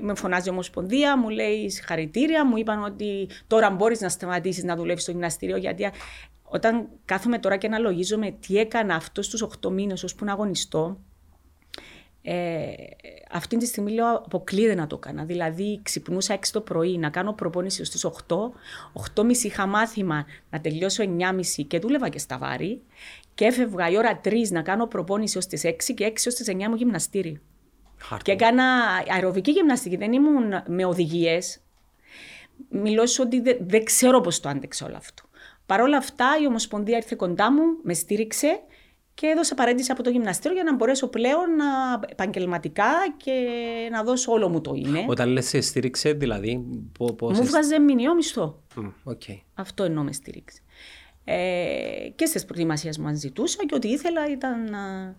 [0.01, 4.77] με φωνάζει η Ομοσπονδία, μου λέει συγχαρητήρια, μου είπαν ότι τώρα μπορείς να σταματήσεις να
[4.77, 5.57] δουλεύεις στο γυμναστήριο.
[5.57, 5.91] Γιατί
[6.43, 11.01] όταν κάθομαι τώρα και αναλογίζομαι τι έκανα αυτό στου 8 μήνες ώσπου να αγωνιστώ,
[12.23, 12.65] ε,
[13.31, 15.25] αυτή τη στιγμή λέω αποκλείεται να το έκανα.
[15.25, 18.11] Δηλαδή ξυπνούσα 6 το πρωί να κάνω προπόνηση στις 8,
[19.15, 22.83] 8.30 είχα μάθημα να τελειώσω 9.30 και δούλευα και στα βάρη
[23.37, 26.49] και έφευγα η ώρα 3 να κάνω προπόνηση ως τις 6 και 6 ως τις
[26.51, 28.25] 9 μου γυμναστήριο.
[28.25, 28.65] Και έκανα
[29.15, 31.61] αεροβική γυμναστική, δεν ήμουν με οδηγίες.
[32.69, 35.23] Μιλώ σου ότι δεν, δεν ξέρω πώς το άντεξα όλο αυτό.
[35.67, 38.61] Παρ' όλα αυτά η Ομοσπονδία ήρθε κοντά μου, με στήριξε
[39.15, 41.65] και έδωσε παραίτηση από το γυμναστήριο για να μπορέσω πλέον να,
[42.09, 43.33] επαγγελματικά και
[43.91, 45.05] να δώσω όλο μου το είναι.
[45.09, 46.65] Όταν λες σε στήριξε, δηλαδή,
[46.99, 47.39] πο- πώς...
[47.39, 48.63] Μου 'βγαζε μηνιαίο μισθό.
[48.77, 49.23] Μμ, Οκ.
[49.55, 50.63] Αυτό εννοώ με στήριξη.
[51.29, 54.75] Ε, και στις προετοιμασίες μου αν ζητούσα και ό,τι ήθελα ήταν.
[54.75, 55.15] α,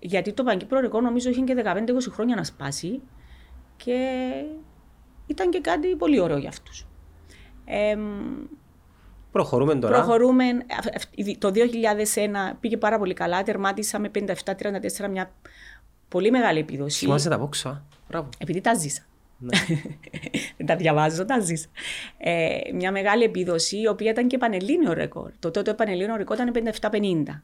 [0.00, 3.00] γιατί το παγκύπρο νομίζω είχε και 15-20 χρόνια να σπάσει
[3.76, 4.20] και
[5.26, 6.86] ήταν και κάτι πολύ ωραίο για αυτούς.
[7.64, 7.96] Ε,
[9.32, 9.94] Προχωρούμε τώρα.
[9.96, 10.44] προχωρούμε.
[10.78, 13.42] αυ- αυ- Το 2001 πήγε πάρα πολύ καλά.
[13.42, 15.32] Τερμάτισα με 57-34 μια
[16.08, 16.98] πολύ μεγάλη επίδοση.
[17.04, 17.84] Θυμάσαι τα πόξα.
[18.08, 18.28] Μπράβο.
[18.38, 19.02] Επειδή τα ζήσα.
[19.40, 19.58] Ναι.
[20.56, 21.68] Δεν τα διαβάζω, τα ζήσα.
[22.18, 25.30] Ε, μια μεγάλη επίδοση, η οποία ήταν και πανελλήνιο ρεκόρ.
[25.38, 27.40] Το τότε πανελλήνιο ρεκόρ ήταν 57-50.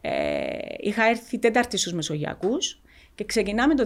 [0.00, 0.10] Ε,
[0.78, 2.80] είχα έρθει τέταρτη στους Μεσογειακούς
[3.14, 3.84] και ξεκινάμε το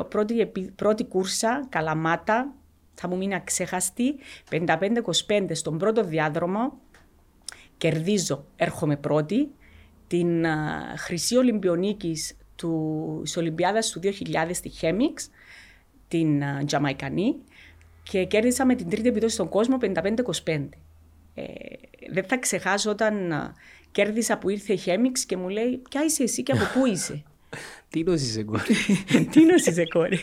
[0.00, 0.10] 2002.
[0.10, 2.54] Πρώτη, επι- πρώτη κούρσα, Καλαμάτα,
[2.94, 4.14] θα μου μείνει αξέχαστη,
[4.50, 6.78] 55-25 στον πρώτο διάδρομο.
[7.76, 9.50] Κερδίζω, έρχομαι πρώτη.
[10.06, 15.30] Την α, χρυσή Ολυμπιονίκης του, της Ολυμπιάδας του 2000 στη Χέμιξ,
[16.10, 17.34] την α, Τζαμαϊκανή
[18.02, 20.68] και κέρδισα με την τρίτη επιδόση στον κόσμο 55-25.
[21.34, 21.44] Ε,
[22.12, 23.54] δεν θα ξεχάσω όταν α,
[23.90, 27.22] κέρδισα που ήρθε η Χέμιξ και μου λέει «Ποια είσαι εσύ και από πού είσαι»
[27.90, 28.74] Τι νόσησε, κόρη;
[29.30, 30.18] Τι νοσήσε κόρη;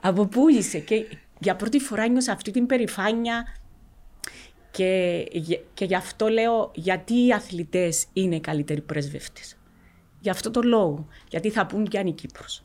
[0.00, 1.06] Από πού είσαι; Και
[1.38, 3.56] για πρώτη φορά νιώσα αυτή την περηφάνεια
[4.70, 9.56] και, γε- και γι' αυτό λέω γιατί οι αθλητές είναι οι καλύτεροι πρεσβευτές.
[10.20, 11.06] Γι' αυτό το λόγο.
[11.28, 12.64] Γιατί θα πούν και αν η Κύπρος.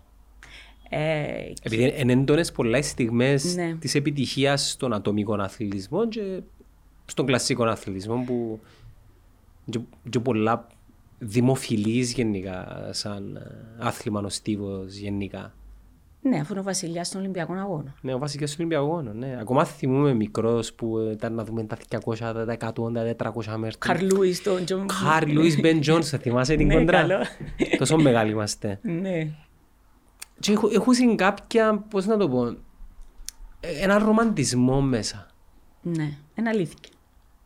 [0.89, 3.75] Ε, Επειδή είναι έντονες πολλά οι στιγμές Ναι.
[3.79, 6.41] της επιτυχίας στον ατομικό αθλητισμό και
[7.05, 8.59] στον κλασικό αθλητισμό που
[9.69, 10.67] και, και πολλά
[11.19, 13.41] δημοφιλής γενικά σαν ε,
[13.79, 15.53] άθλημα ο στίβος γενικά.
[16.21, 17.93] ναι, αφού είναι ο βασιλιάς των Ολυμπιακών Αγώνων.
[18.01, 19.37] Ναι, ο βασικός του Ολυμπιακών, ναι.
[19.39, 23.75] Ακόμα θυμούμαι μικρός που ήταν να δούμε τα 200, τα 100, τα 400 μέτρα.
[23.77, 24.89] Καρλ Λιούις, τον Τζον...
[24.89, 27.17] Καρλ Λιούις, Μπεν Τζόνς, θα θυμάσαι την Ναι, κοντρά; καλό.
[27.77, 28.79] Τόσο μεγάλοι είμαστε.
[28.81, 29.27] Ναι.
[30.39, 32.45] Και έχω, έχω συν κάποια, πώς να το πω,
[33.59, 35.27] ε, ένα ρομαντισμό μέσα.
[35.81, 36.77] Ναι, είναι αλήθεια.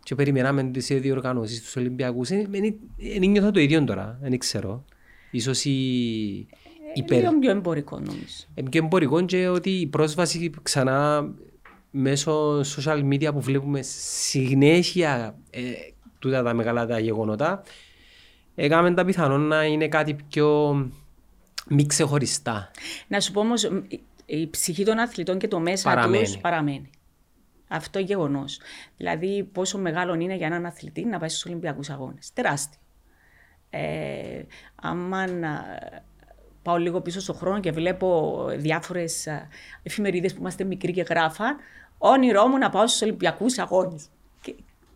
[0.04, 2.30] Και περιμέναμε τις διοργανώσεις τους Ολυμπιακούς.
[2.30, 4.86] Δεν νιώθω το ίδιο τώρα, δεν ξέρω.
[5.32, 6.48] Ίσως η,
[6.94, 8.46] υπερ, Λίγο πιο εμπορικό νομίζω.
[8.54, 11.30] ε, πιο εμπορικό και ότι η πρόσβαση ξανά
[11.92, 15.62] μέσω social media που βλέπουμε συνέχεια ε,
[16.20, 17.64] τούτα τα μεγάλα τα γεγονότα
[18.56, 20.72] έκαμε τα πιθανόν να είναι κάτι πιο
[21.68, 22.72] μη ξεχωριστά.
[23.08, 23.70] Να σου πω όμως,
[24.26, 26.24] η ψυχή των αθλητών και το μέσα Παραμένει.
[26.24, 26.90] τους παραμένει.
[27.68, 28.60] Αυτό γεγονός.
[28.98, 32.34] Δηλαδή, πόσο μεγάλο είναι για έναν αθλητή να πάει στους Ολυμπιακούς Αγώνες.
[32.34, 32.80] Τεράστιο.
[33.70, 34.42] Ε,
[34.76, 35.64] άμα να
[36.62, 39.28] πάω λίγο πίσω στον χρόνο και βλέπω διάφορες
[39.84, 41.58] εφημερίδες που είμαστε μικροί και γράφαν,
[41.98, 44.06] όνειρό μου να πάω στους Ολυμπιακούς Αγώνες.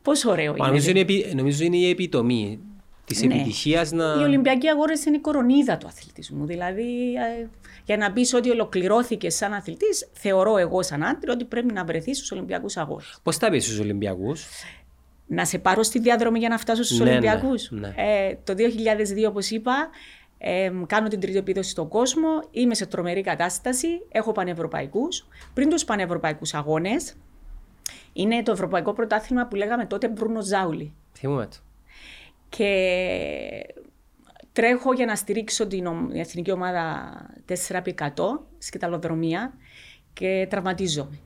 [0.01, 0.67] Πόσο ωραίο Μα είναι.
[0.67, 2.59] Νομίζω είναι, επι- νομίζω είναι η επιτομή
[3.05, 3.33] της Ναι.
[3.35, 4.03] επιτυχίας να...
[4.19, 6.45] Οι Ολυμπιακοί Αγώνε είναι η κορονίδα του αθλητισμού.
[6.45, 7.47] Δηλαδή, ε,
[7.85, 12.17] για να πεις ότι ολοκληρώθηκε σαν αθλητής, θεωρώ εγώ σαν άντρη ότι πρέπει να βρεθείς
[12.17, 13.03] στους Ολυμπιακούς Αγώνε.
[13.23, 14.45] Πώς τα πεις στους Ολυμπιακούς;
[15.27, 17.71] Να σε πάρω στη διαδρομή για να φτάσω στους Ναι, ναι, Ολυμπιακούς.
[17.71, 17.93] ναι.
[17.97, 19.89] Ε, το 2002, όπως είπα,
[20.37, 22.27] ε, κάνω την τρίτη επίδοση στον κόσμο.
[22.51, 23.87] Είμαι σε τρομερή κατάσταση.
[24.11, 25.27] Έχω πανευρωπαϊκούς.
[25.53, 27.13] Πριν τους πανευρωπαϊκούς αγώνες,
[28.13, 30.93] είναι το ευρωπαϊκό πρωτάθλημα που λέγαμε τότε Μπρούνο Ζάουλι.
[31.13, 31.57] Θυμούμαι το.
[32.57, 33.75] Και
[34.51, 37.15] τρέχω για να στηρίξω την ομ- εθνική ομάδα
[37.45, 38.09] 4x100
[38.57, 39.53] σκηταλοδρομία
[40.13, 41.19] και τραυματίζομαι.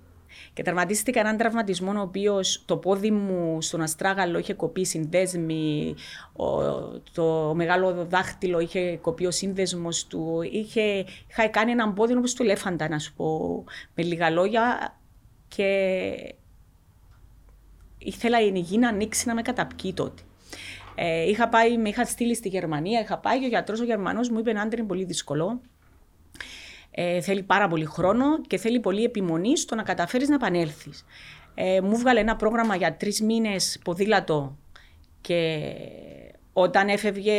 [0.53, 5.95] Και τραυματίστηκα έναν τραυματισμό ο οποίος το πόδι μου στον αστράγαλο είχε κοπεί συνδέσμοι,
[7.13, 10.39] το μεγάλο δάχτυλο είχε κοπεί ο σύνδεσμος του.
[10.51, 13.63] Είχε, είχα κάνει έναν πόδι όπως του ελέφαντα, να σου πω
[13.95, 14.97] με λίγα λόγια.
[15.47, 16.35] Και
[17.97, 20.21] ήθελα η γη να ανοίξει να με καταπκεί τότε.
[21.01, 24.29] Ε, είχα πάει, με είχα στείλει στη Γερμανία, είχα πάει και ο γιατρός ο Γερμανός
[24.29, 25.61] μου είπε: Άντρε, είναι πολύ δύσκολο.
[26.91, 31.05] Ε, θέλει πάρα πολύ χρόνο και θέλει πολύ επιμονή στο να καταφέρεις να επανέλθεις.
[31.53, 34.57] Ε, μου βγάλε ένα πρόγραμμα για τρεις μήνες ποδήλατο
[35.21, 35.63] και
[36.53, 37.33] όταν έφευγε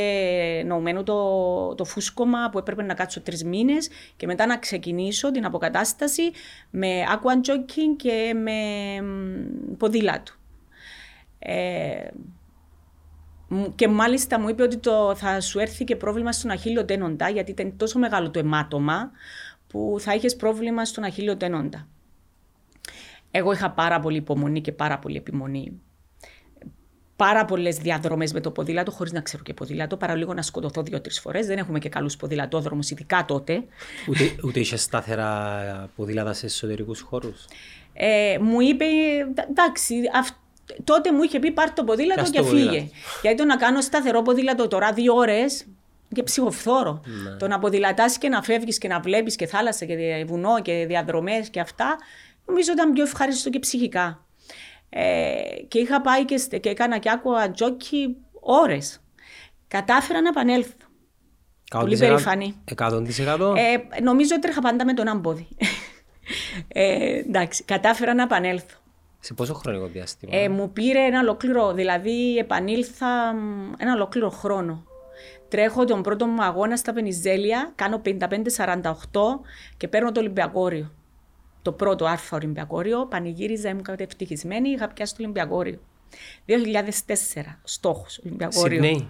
[0.66, 5.44] νοουμένου το, το φούσκωμα που έπρεπε να κάτσω τρεις μήνες και μετά να ξεκινήσω την
[5.44, 6.30] αποκατάσταση
[6.70, 8.58] με aqua jogging και με
[9.76, 10.32] ποδήλατο.
[11.38, 12.08] Ε,
[13.74, 17.50] και μάλιστα μου είπε ότι το, θα σου έρθει και πρόβλημα στον αχίλιο τένοντα, γιατί
[17.50, 19.10] ήταν τόσο μεγάλο το αιμάτωμα
[19.66, 21.88] που θα είχες πρόβλημα στον αχίλιο τένοντα.
[23.30, 25.80] Εγώ είχα πάρα πολύ υπομονή και πάρα πολύ επιμονή.
[27.16, 30.82] Πάρα πολλές διαδρομές με το ποδήλατο, χωρίς να ξέρω και ποδήλατο, παρά λίγο να σκοτωθώ
[30.82, 31.46] δύο-τρεις φορές.
[31.46, 33.64] Δεν έχουμε και καλούς ποδηλατόδρομους, ειδικά τότε.
[34.08, 37.44] Ούτε, ούτε είχες σταθερά ποδήλατα σε εσωτερικούς χώρους;
[37.92, 38.84] Ε, μου είπε,
[39.48, 40.39] εντάξει, αυτό
[40.84, 42.88] τότε μου είχε πει πάρ το ποδήλατο και, και φύγε.
[43.22, 45.66] Γιατί το να κάνω σταθερό ποδήλατο τώρα δύο ώρες
[46.14, 47.00] και ψυχοφθόρο.
[47.04, 47.36] Ναι.
[47.36, 51.48] Το να ποδηλατάς και να φεύγεις και να βλέπεις και θάλασσα και βουνό και διαδρομές
[51.48, 51.96] και αυτά,
[52.46, 54.24] νομίζω ήταν πιο ευχάριστο και ψυχικά.
[54.90, 55.32] Ε,
[55.68, 59.00] και είχα πάει και, και έκανα και άκουα τζόκι ώρες.
[59.68, 60.88] Κατάφερα να επανέλθω.
[61.70, 62.54] Πολύ περήφανη.
[62.76, 63.02] 100%.
[63.56, 65.48] Ε, νομίζω ότι τρέχα πάντα με τον άμποδι.
[66.68, 68.79] ε, εντάξει, κατάφερα να επανέλθω.
[69.20, 70.36] Σε πόσο χρονικό διάστημα.
[70.36, 73.34] Ε, μου πήρε ένα ολόκληρο, δηλαδή επανήλθα
[73.76, 74.84] ένα ολόκληρο χρόνο.
[75.48, 78.10] Τρέχω τον πρώτο μου αγώνα στα Βενιζέλια, κάνω 55-48
[79.76, 80.92] και παίρνω το Ολυμπιακόριο.
[81.62, 85.78] Το πρώτο άρθρο Ολυμπιακόριο, πανηγύριζα, ήμουν κάτι ευτυχισμένη, είχα πιάσει το Ολυμπιακόριο.
[86.46, 88.80] 2004, στόχος Ολυμπιακόριο.
[88.82, 89.06] Σydney.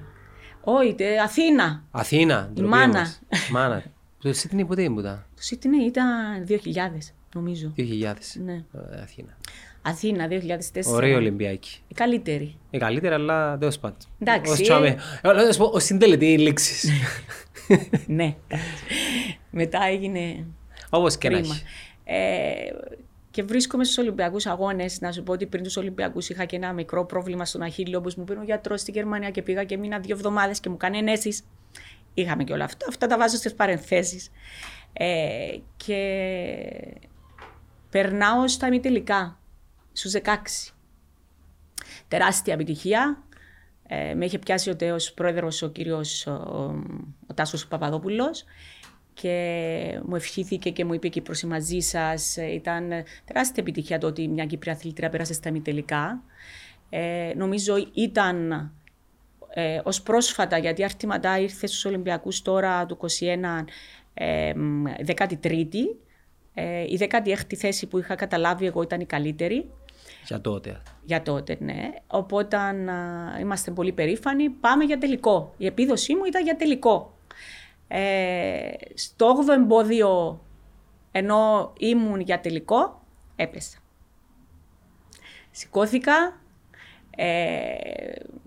[0.65, 1.85] Όχι, Αθήνα.
[1.91, 2.53] Αθήνα.
[2.55, 3.15] Η μάνα.
[3.51, 3.83] μάνα.
[4.23, 5.03] Το Σίτνεϊ ποτέ ήμουν.
[5.05, 6.07] Το Σίτνεϊ ήταν
[6.49, 7.73] 2000, νομίζω.
[7.77, 8.15] 2000.
[8.45, 8.53] Ναι.
[8.53, 9.37] Ε, Αθήνα.
[9.83, 10.83] Αθήνα 2004.
[10.87, 11.79] Ωραία Ολυμπιακή.
[11.89, 12.57] Η καλύτερη.
[12.71, 13.99] Η καλύτερη, αλλά δεν πάντων.
[14.19, 14.73] Εντάξει.
[15.73, 16.91] Ω συντελετή λήξη.
[18.07, 18.37] ναι.
[19.51, 20.47] Μετά έγινε.
[20.91, 21.63] Όπως και να έχει.
[22.05, 22.53] Ε,
[23.31, 25.01] και βρίσκομαι στους Ολυμπιακούς Αγώνες.
[25.01, 28.15] Να σου πω ότι πριν τους Ολυμπιακούς είχα και ένα μικρό πρόβλημα στον Αχίλιο, όπως
[28.15, 30.99] μου πήρε ο γιατρός στη Γερμανία και πήγα και μείνα δύο εβδομάδες και μου κάνει
[30.99, 31.43] ενέσεις.
[32.15, 32.87] Είχαμε και όλα αυτά.
[32.89, 34.31] Αυτά τα βάζω στις παρενθέσεις.
[34.93, 35.97] Ε, και
[37.91, 39.40] περνάω στα ημιτελικά
[40.01, 40.73] στους 16.
[42.09, 43.23] Τεράστια επιτυχία.
[43.87, 46.33] Ε, με είχε πιάσει ο τέος πρόεδρος ο κύριος ο,
[47.27, 48.45] ο Τάσος Παπαδόπουλος
[49.15, 52.37] και μου ευχήθηκε και μου είπε και προς μαζί σας.
[52.37, 52.89] Ε, ήταν
[53.25, 56.23] τεράστια επιτυχία το ότι μια Κύπρια αθλήτρια πέρασε στα μη τελικά.
[56.91, 58.51] Ε, νομίζω ήταν
[59.49, 63.65] ε, ως πρόσφατα, γιατί αρτηματά ήρθε στους Ολυμπιακούς τώρα του 21
[64.15, 64.53] ε,
[65.07, 65.85] 13η.
[66.55, 69.71] Ε, η 16η θέση που είχα καταλάβει εγώ ήταν η καλύτερη.
[70.27, 70.83] Για τότε.
[71.05, 71.91] Για τότε, ναι.
[72.07, 72.57] Οπότε
[73.41, 74.49] είμαστε πολύ περήφανοι.
[74.49, 75.55] Πάμε για τελικό.
[75.57, 77.15] Η επίδοσή μου ήταν για τελικό.
[77.89, 80.41] Ε, στο 8ο εμπόδιο,
[81.13, 83.03] ενώ ήμουν για τελικό,
[83.37, 83.79] έπεσα.
[85.51, 86.41] Σηκώθηκα,
[87.17, 87.75] ε,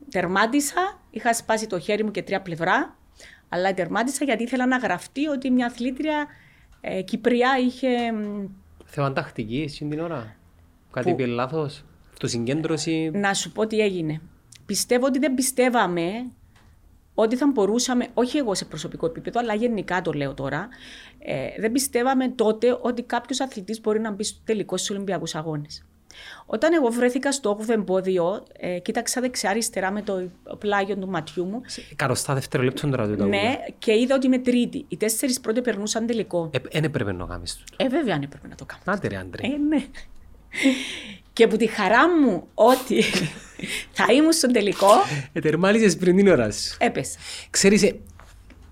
[0.10, 2.98] τερμάτισα, είχα σπάσει το χέρι μου και τρία πλευρά,
[3.50, 6.28] αλλά τερμάτισα γιατί ήθελα να γραφτεί ότι μια αθλήτρια
[6.82, 7.90] ε, Κυπριά είχε...
[8.86, 10.36] Θέμα τακτική την ώρα.
[10.94, 11.22] Κάτι που...
[11.22, 14.22] είπε λάθος; Αυτοσυγκέντρωση; Να σου πω τι έγινε.
[14.66, 16.26] Πιστεύω ότι δεν πιστεύαμε
[17.14, 20.68] ότι θα μπορούσαμε, όχι εγώ σε προσωπικό επίπεδο, αλλά γενικά το λέω τώρα,
[21.20, 25.86] ε, δεν πιστεύαμε τότε ότι κάποιος αθλητής μπορεί να μπει στο τελικός στους Ολυμπιακούς Αγώνες.
[26.46, 31.62] Όταν εγώ βρέθηκα στο 8ο εμπόδιο, ε, κοίταξα δεξιά-αριστερά με το πλάγιο του ματιού μου.
[31.96, 34.86] Καροστά δευτερολέπτων τώρα του Ναι, και είδα ότι είμαι τρίτη.
[34.88, 36.50] Οι τέσσερις πρώτοι περνούσαν τελικό.
[36.54, 37.64] Ε, δεν έπρεπε να το κάνεις.
[37.78, 38.82] Ε, βέβαια, δεν έπρεπε να το κάνω.
[38.86, 39.48] Άντε, ρε, άντρε.
[39.48, 39.86] Ε, ναι.
[41.34, 43.04] Και που τη χαρά μου ότι
[43.92, 44.90] θα ήμουν στον τελικό.
[45.34, 46.76] Ετερμάλιζε πριν την ώρα σου.
[46.80, 47.18] Έπεσα.
[47.50, 47.96] Ξέρεις, ε,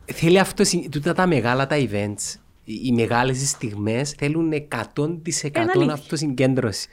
[0.05, 6.87] θέλει αυτό, τούτα τα μεγάλα τα events, οι μεγάλες στιγμές θέλουν 100% αυτοσυγκέντρωση.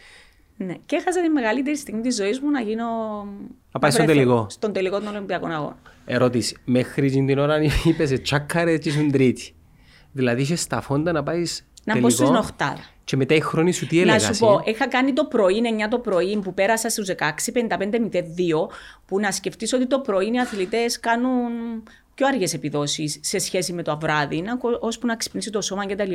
[0.57, 0.75] Ναι.
[0.87, 2.85] Και έχασα τη μεγαλύτερη στιγμή της ζωής μου να γίνω.
[3.73, 4.47] Να πάει στον τελικό.
[4.51, 5.77] Στον τελικό των Ολυμπιακών Αγώνων.
[6.05, 6.57] Ερώτηση.
[6.65, 9.55] Μέχρι την ώρα είπες τσάκαρε και ήσουν τρίτη.
[10.13, 11.67] Δηλαδή είχες στα φόντα να πάεις.
[11.95, 12.85] Να πω στην Οχτάρα.
[13.05, 14.29] Και μετά η χρόνη σου τι έλεγα.
[14.29, 18.69] Να σου πω, είχα κάνει το πρωί, 9 το πρωί που πέρασα στους 16, 55-02,
[19.07, 21.51] που να σκεφτείς ότι το πρωί οι αθλητές κάνουν
[22.15, 24.45] πιο αργές επιδόσεις σε σχέση με το βράδυ,
[24.81, 26.13] ώσπου να ξυπνήσει το σώμα κτλ.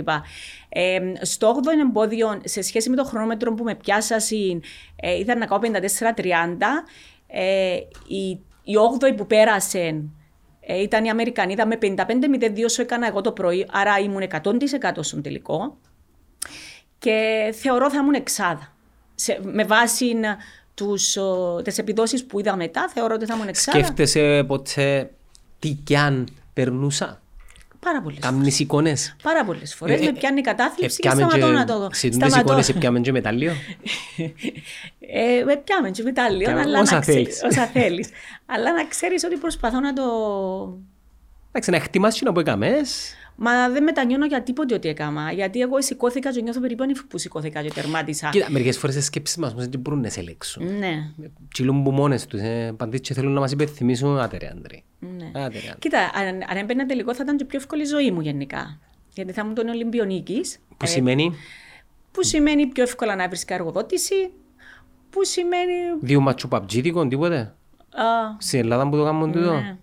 [0.69, 4.63] Ε, στο 8ο εμπόδιο, σε σχέση με το χρονόμετρο που με πιάσασαν,
[4.95, 6.83] ε, ήταν να κάνω 54-30.
[7.27, 7.75] Ε,
[8.07, 8.29] η,
[8.63, 10.03] η 8η που πέρασε
[10.65, 11.95] ε, ήταν η Αμερικανίδα με 55-02
[12.69, 15.77] σου έκανα εγώ το πρωί, άρα ήμουν 100% στον τελικό.
[16.99, 18.73] Και θεωρώ θα ήμουν εξάδα.
[19.15, 20.13] Σε, με βάση
[20.73, 21.17] τους,
[21.63, 23.77] τις επιδόσεις που είδα μετά, θεωρώ ότι θα ήμουν εξάδα.
[23.77, 25.11] Σκέφτεσαι ποτέ
[25.59, 27.21] τι κι αν περνούσα;
[27.83, 28.59] Πάρα πολλές φορές.
[28.59, 29.15] εικόνες.
[29.23, 30.01] Πάρα πολλές φορές.
[30.01, 31.87] Ε, με πιάνει η κατάθλιψη και σταματώ να το δω.
[31.91, 33.51] Σε τούτε εικόνες σε πιάμε και μετάλλιο.
[34.99, 36.57] ε, με πιάμε και μετάλλιο.
[36.59, 37.41] αλλά όσα θέλεις.
[37.43, 38.09] Όσα θέλεις.
[38.45, 40.03] αλλά να ξέρεις ότι προσπαθώ να το.
[41.47, 43.15] Εντάξει, να εκτιμάσει να που έκαμες.
[43.35, 45.31] Μα δεν μετανιώνω για τίποτε ότι έκανα.
[45.31, 48.29] Γιατί εγώ σηκώθηκα και νιώθω περίπου που σηκώθηκα και τερμάτισα.
[48.29, 50.77] Κοίτα, μερικές φορές οι σκέψει μας δεν μπορούν να σε ελέγξουν.
[50.77, 51.11] Ναι.
[51.53, 52.39] Τσιλούν που μόνε τους.
[52.39, 54.77] Ε, και θέλουν να μας υπενθυμίσουν άτερε, Άντρε.
[54.99, 55.31] Ναι.
[55.79, 58.79] Κοίτα, αν, αν έμπαινα τελικό θα ήταν και πιο εύκολη η ζωή μου γενικά.
[59.13, 60.59] Γιατί θα ήμουν τον Ολυμπιονίκης.
[60.69, 61.35] Που ε, σημαίνει;
[62.11, 64.31] Που σημαίνει πιο εύκολα να βρει εργοδότηση.
[65.09, 65.73] Που σημαίνει.
[66.01, 67.55] Δύο ματσου παπτζίδικο, τίποτε;
[67.95, 69.77] Uh, Στην Ελλάδα που το κάνουν τούτο; Ναι.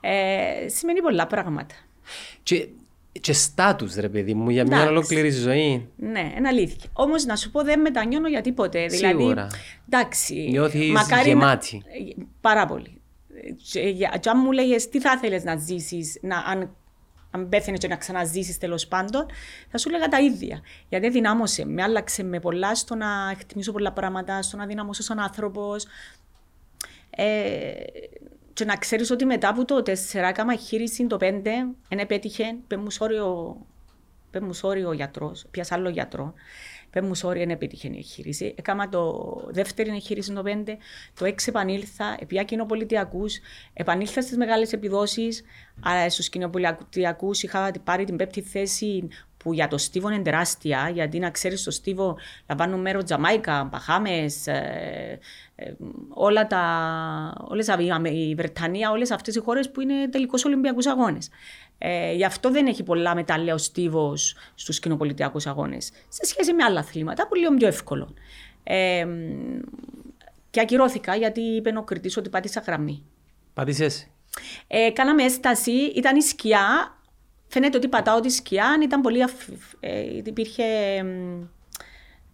[0.00, 1.74] Ε, σημαίνει πολλά πράγματα.
[2.44, 2.68] Και,
[3.20, 5.88] και στάτους ρε παιδί μου για μια ολόκληρη ζωή.
[5.96, 6.90] Ναι, είναι αλήθεια.
[6.92, 8.86] Όμως να σου πω δεν μετανιώνω για τίποτε.
[8.86, 9.46] Δηλαδή, Σίγουρα.
[9.88, 10.34] εντάξει.
[10.50, 11.82] Νιώθεις μακάρι γεμάτη.
[12.16, 12.24] Να...
[12.40, 13.00] Πάρα πολύ.
[14.20, 16.76] Και, αν μου λέγες τι θα ήθελε να ζήσεις, να, αν,
[17.30, 19.26] αν πέθανε και να ξαναζήσεις τέλος πάντων,
[19.70, 20.60] θα σου λέγα τα ίδια.
[20.88, 21.66] Γιατί δυνάμωσε.
[21.66, 25.86] Με άλλαξε με πολλά στο να εκτιμήσω πολλά πράγματα, στο να δυναμώσω σαν άνθρωπος.
[27.10, 27.72] Ε,
[28.54, 31.20] και να ξέρεις ότι μετά από το 4 έκανα χείριση το 5,
[31.88, 32.76] δεν επέτυχε, πέ
[34.40, 36.34] μου σώριο ο γιατρός, πιάσα άλλο γιατρό.
[36.90, 38.54] Πέ μου σώριο, δεν επέτυχε η εγχείρηση.
[38.58, 39.14] Έκανα το
[39.50, 40.76] δεύτερη εγχείρηση το 5,
[41.14, 43.38] το 6 επανήλθα, επιά κοινοπολιτιακούς,
[43.72, 45.42] επανήλθα στις μεγάλες επιδόσεις,
[45.82, 49.08] αλλά στους κοινοπολιτιακούς είχα πάρει την πέμπτη θέση
[49.44, 52.16] που για το Στίβο είναι τεράστια, γιατί να ξέρεις το Στίβο
[52.48, 55.18] λαμβάνουν μέρος Τζαμάικα, Μπαχάμες, ε,
[55.56, 55.72] ε,
[56.08, 56.64] όλα τα,
[57.48, 57.68] όλες,
[58.12, 61.28] η Βρετανία, όλες αυτές οι χώρες που είναι τελικώς Ολυμπιακούς Αγώνες.
[61.78, 65.92] Ε, γι' αυτό δεν έχει πολλά μετάλλια ο Στίβος στους κοινοπολιτιακού αγώνες.
[66.08, 68.14] Σε σχέση με άλλα αθλήματα που λίγο πιο εύκολο.
[68.62, 69.06] Ε,
[70.50, 73.04] και ακυρώθηκα γιατί είπε ο κριτή ότι πάτησα γραμμή.
[73.54, 74.08] Πάτησες;
[74.66, 76.94] Ε, κάναμε έσταση, ήταν η σκιά
[77.54, 79.22] φαίνεται ότι πατάω τη σκιά, ήταν πολύ.
[79.22, 79.32] Αφ...
[79.80, 80.64] Ε, υπήρχε.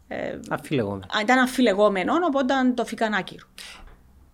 [0.08, 1.06] Ε, αφιλεγόμενο.
[1.22, 3.46] Ήταν αφιλεγόμενο, οπότε το φύγαν άκυρο.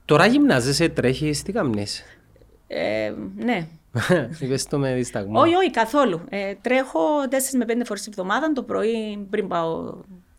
[0.05, 1.87] Τώρα γυμνάζεσαι, τρέχεις, τι κάνει.
[2.67, 3.69] Ε, ναι.
[4.41, 5.41] Είπες το με δισταγμό.
[5.41, 6.21] Όχι, όχι, καθόλου.
[6.29, 9.95] Ε, τρέχω 4 με 5 φορές την εβδομάδα το πρωί πριν πάω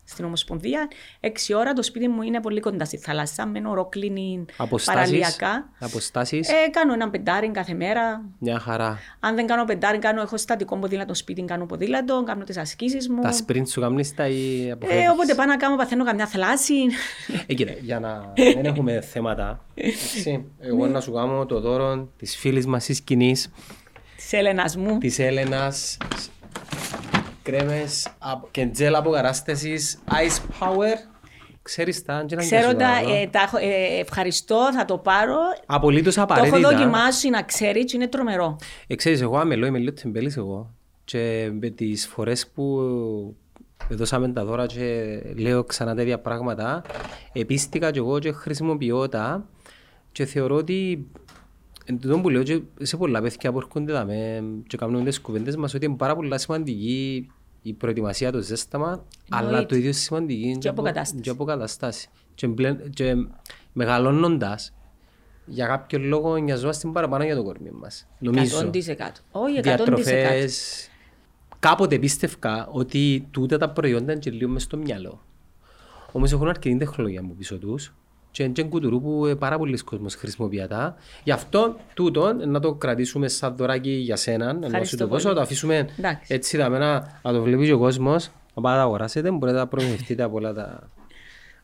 [0.08, 0.88] στην Ομοσπονδία.
[1.20, 3.46] Έξι ώρα το σπίτι μου είναι πολύ κοντά στη θάλασσα.
[3.46, 4.44] Μένω ροκλίνη
[4.84, 5.68] παραλιακά.
[5.78, 6.48] Αποστάσεις.
[6.48, 8.24] Ε, κάνω ένα πεντάρι κάθε μέρα.
[8.38, 8.98] Μια χαρά.
[9.20, 13.20] Αν δεν κάνω πεντάρι, κάνω, έχω στατικό ποδήλατο σπίτι, κάνω ποδήλατο, κάνω τις ασκήσεις μου.
[13.22, 15.04] Τα σπριντ σου κάνει τα ή αποφεύγεις.
[15.04, 16.74] Ε, όποτε πάω να κάνω, παθαίνω καμιά θλάση.
[17.46, 19.64] Ε, κοίτα, για να δεν έχουμε θέματα.
[19.74, 23.36] Έτσι, εγώ να σου κάνω το δώρο της φίλης μας της κοινή.
[24.16, 24.98] Της Έλενας μου.
[24.98, 25.96] Της Έλενας
[27.50, 28.08] κρέμες
[28.50, 30.96] και τζέλ αποκατάστασης Ice Power.
[31.62, 35.36] Ξέρεις τα, και Ξέρω τα, ε, τα ε, ευχαριστώ, θα το πάρω.
[35.66, 36.60] Απολύτως απαραίτητα.
[36.60, 38.56] Το έχω δοκιμάσει να ξέρει και είναι τρομερό.
[38.86, 40.74] Ε, ξέρεις, εγώ αμελώ, είμαι λίγο τεμπέλης εγώ.
[41.04, 43.36] Και με τις φορές που
[43.88, 46.82] δώσαμε τα δώρα και λέω ξανά τέτοια πράγματα,
[47.32, 49.46] επίστηκα και εγώ και χρησιμοποιώ τα
[50.12, 51.08] και θεωρώ ότι
[51.90, 55.56] Εν τούτο που λέω και σε πολλά παιδιά που έρχονται δάμε και κάνουν τις κουβέντες
[55.56, 57.26] μας ότι είναι πάρα πολλά σημαντική
[57.68, 61.22] η προετοιμασία, το ζέσταμα, αλλά το ίδιο σημαντική και αποκατάσταση.
[61.22, 62.08] Και, αποκατάσταση.
[62.34, 62.48] και,
[62.90, 63.14] και
[63.72, 64.72] μεγαλώνοντας,
[65.44, 68.06] για κάποιο λόγο νοιαζόμαστε παραπάνω για το κορμί μας.
[68.18, 68.70] Νομίζω.
[68.72, 69.22] 100%.
[69.30, 69.62] Όχι, 100%.
[69.62, 70.88] Διατροφές.
[71.58, 75.22] Κάποτε πίστευκα ότι τούτα τα προϊόντα είναι και λίγο μες στο μυαλό.
[76.12, 77.92] Όμως έχουν αρκετή τεχνολογία από πίσω τους
[78.38, 80.96] και είναι κουτουρού που ε, πάρα πολλοί κόσμος χρησιμοποιεί τα.
[81.24, 85.34] Γι' αυτό τούτο να το κρατήσουμε σαν δωράκι για σένα, να σου το δώσω, να
[85.34, 86.34] το αφήσουμε Εντάξει.
[86.34, 90.22] έτσι δαμένα, να το βλέπει και ο κόσμος, να πάτε να αγοράσετε, μπορείτε να προμηθευτείτε
[90.22, 90.88] από όλα τα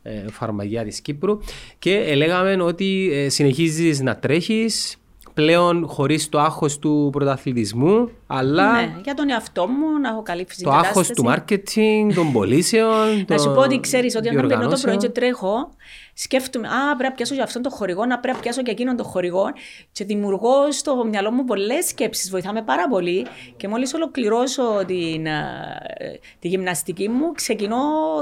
[0.02, 1.38] ε, φαρμακεία της Κύπρου
[1.78, 4.96] και ε, λέγαμε ότι ε, συνεχίζεις να τρέχεις,
[5.34, 8.72] πλέον χωρίς το άγχος του πρωταθλητισμού, αλλά.
[8.72, 13.24] Ναι, για τον εαυτό μου να έχω καλή φυσική Το άγχος του marketing, των πωλήσεων.
[13.28, 15.70] να σου πω ότι ξέρεις ότι αν περνώ το πρωί και τρέχω,
[16.14, 18.96] σκέφτομαι, Α, πρέπει να πιάσω για αυτόν τον χορηγό, να πρέπει να πιάσω για εκείνον
[18.96, 19.44] τον χορηγό.
[19.92, 22.30] Και δημιουργώ στο μυαλό μου πολλές σκέψεις.
[22.30, 23.26] Βοηθάμε πάρα πολύ.
[23.56, 27.76] Και μόλις ολοκληρώσω την, ε, τη γυμναστική μου, ξεκινώ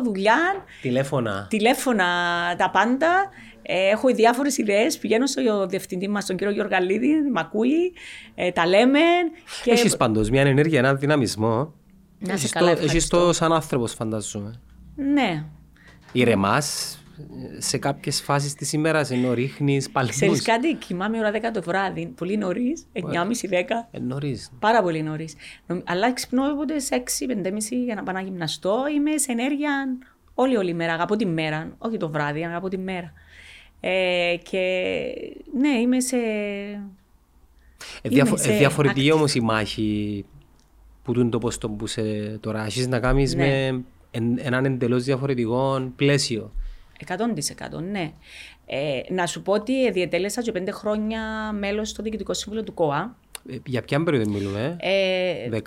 [0.04, 0.64] δουλειά.
[0.82, 1.46] Τηλέφωνα.
[1.50, 2.06] Τηλέφωνα
[2.58, 3.30] τα πάντα
[3.64, 4.98] Ε, έχω διάφορες ιδέες.
[4.98, 7.92] Πηγαίνω στο διευθυντή μας, τον κύριο Γιωργαλίδη, μ' ακούει,
[8.34, 9.00] ε, τα λέμε.
[9.64, 9.70] Και...
[9.70, 11.74] Έχεις πάντως μια ενέργεια, έναν δυναμισμό.
[12.18, 14.60] Να σε καλά, Έχεις το σαν άνθρωπος, φαντάζομαι.
[14.96, 15.44] Ναι.
[16.12, 17.01] Ηρεμάς
[17.58, 20.14] σε κάποιες φάσεις της ημέρας ενώ ρίχνεις παλμούς.
[20.14, 23.88] Ξέρεις κάτι, κοιμάμαι ώρα 10 το βράδυ, πολύ νωρίς, 9.30-10.
[23.90, 24.50] Ε, νωρίς.
[24.58, 25.34] Πάρα πολύ νωρίς.
[25.84, 27.52] Αλλά ξυπνώ οπότε σε 6-5.30
[27.84, 28.84] για να πάω να γυμναστώ.
[28.96, 29.98] Είμαι σε ενέργεια
[30.34, 30.92] όλη όλη μέρα.
[30.92, 31.74] Αγαπώ τη μέρα.
[31.78, 33.12] Όχι το βράδυ, αγαπώ τη μέρα.
[33.80, 34.58] Ε, και
[35.58, 36.16] ναι, είμαι σε.
[38.02, 38.52] Ε, διαφο- σε...
[38.52, 40.24] ε, διαφορετική όμως η μάχη
[41.02, 42.02] που είναι το πώς που σε
[42.40, 42.64] τώρα.
[42.64, 43.72] Έχεις να κάνεις ναι.
[43.72, 43.84] με
[44.36, 46.52] έναν εντελώς διαφορετικό πλαίσιο.
[47.08, 48.12] 100% ναι.
[48.66, 53.16] Ε, να σου πω ότι διετέλεσα και πέντε χρόνια μέλος στο Διοικητικό Σύμβουλο του ΚΟΑ.
[53.50, 55.58] Ε, για ποια περίοδο μιλούμε, ε, 10,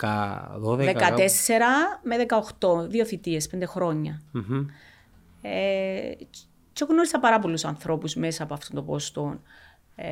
[0.60, 2.16] 12, 14 με
[2.60, 4.22] 18, δύο θητείες, πέντε χρόνια.
[4.34, 4.66] Mm-hmm.
[5.42, 6.12] Ε,
[6.72, 9.40] και γνώρισα πάρα πολλούς ανθρώπους μέσα από αυτόν τον πόστο
[9.96, 10.06] ε,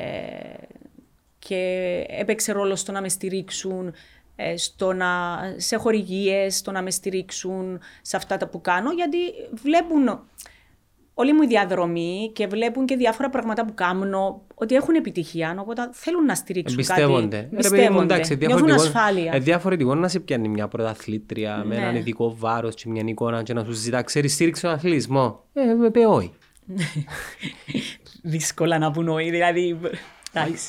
[1.39, 3.93] και έπαιξε ρόλο στο να με στηρίξουν,
[4.35, 9.17] ε, στο να, σε χορηγίες, στο να με στηρίξουν σε αυτά τα που κάνω, γιατί
[9.63, 10.27] βλέπουν
[11.17, 15.89] όλη μου η διαδρομή και βλέπουν και διάφορα πράγματα που κάνω ότι έχουν επιτυχία, οπότε
[15.91, 17.37] θέλουν να στηρίξουν Εμπιστεύονται.
[17.37, 17.49] κάτι.
[17.51, 18.13] Εμπιστεύονται.
[18.13, 19.33] Εντάξει, Νιώθουν ασφάλεια.
[19.33, 21.65] Ε, διαφορετικό να σε πιάνει μια πρωταθλήτρια ναι.
[21.65, 25.43] με έναν ειδικό βάρος και μια εικόνα και να σου ζητά, ξέρεις, στήριξε τον αθλητισμό.
[25.53, 26.31] Ε, με πει όχι.
[28.21, 29.79] Δύσκολα να πούν όχι, δηλαδή.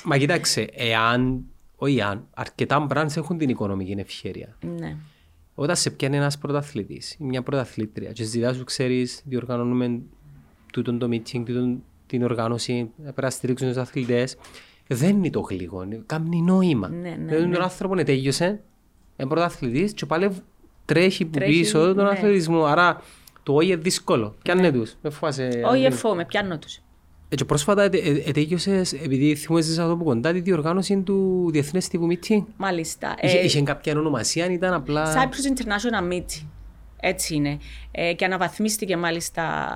[0.05, 1.44] Μα κοίταξε, εάν,
[1.76, 4.57] όχι αν, αρκετά brands έχουν την οικονομική ευκαιρία.
[4.78, 4.97] Ναι.
[5.55, 10.03] Όταν σε πιάνει ένας πρωταθλητής ή μια πρωταθλήτρια, και ζητάς σου, ξέρεις, διοργανώνουμε
[10.83, 14.37] τούτον το meeting, τούτον την οργάνωση, πρέπει να στηρίξουν τους αθλητές.
[14.87, 16.89] Δεν είναι το γλυκό, κάνει νόημα.
[16.89, 17.55] Ναι, ναι, δηλαδή, ναι.
[17.55, 18.61] τον άνθρωπο τέλειωσε,
[19.16, 20.31] είναι πρωταθλητή και πάλι
[20.85, 22.11] τρέχει, που πίσω τον ναι.
[22.11, 22.64] αθλητισμό.
[22.64, 23.03] Άρα
[23.43, 24.35] το όχι είναι δύσκολο.
[24.43, 24.72] Πιάνε ναι.
[24.72, 24.97] τους.
[25.03, 25.62] Με φοβάσαι.
[25.70, 26.81] Όχι, εφό, με πιάνω τους.
[27.29, 27.83] Έτσι πρόσφατα
[28.24, 32.43] ετέγιωσε, επειδή θυμούσες εδώ από κοντά, τη διοργάνωση του Διεθνές Τύπου Meeting.
[32.57, 33.14] Μάλιστα.
[33.20, 35.14] Είχε, ε, είχε κάποια ονομασία, ήταν απλά...
[35.14, 36.47] Cyprus International Meeting.
[37.01, 37.59] Έτσι είναι.
[37.91, 39.68] Ε, και αναβαθμίστηκε μάλιστα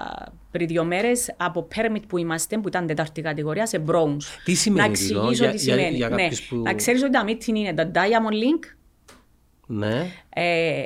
[0.50, 4.22] πριν δύο μέρες από permit που είμαστε, που ήταν τετάρτη κατηγορία, σε bronze.
[4.44, 5.96] Τι σημαίνει Να εξηγήσω τι σημαίνει.
[5.96, 6.28] Για, για ναι.
[6.48, 6.56] που...
[6.56, 8.74] Να ξέρεις ότι τα meeting είναι τα Diamond Link,
[9.66, 10.06] ναι.
[10.28, 10.82] ε,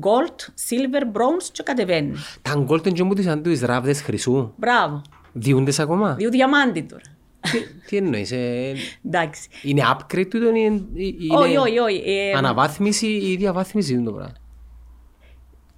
[0.00, 2.12] Gold, Silver, Bronze και κατεβαίνει.
[2.42, 4.52] Τα Gold είναι και σαν τις ράβδες χρυσού.
[4.56, 5.02] Μπράβο.
[5.32, 7.02] Διούντες ακόμα; Διού διαμάντι τώρα.
[7.88, 8.74] Τι εννοείς, ε,
[9.06, 9.48] Εντάξει.
[9.62, 10.84] είναι upgrade του, είναι,
[11.38, 12.02] όχι, όχι, όχι.
[12.06, 14.34] Ε, αναβάθμιση ή διαβάθμιση είναι το πράγμα;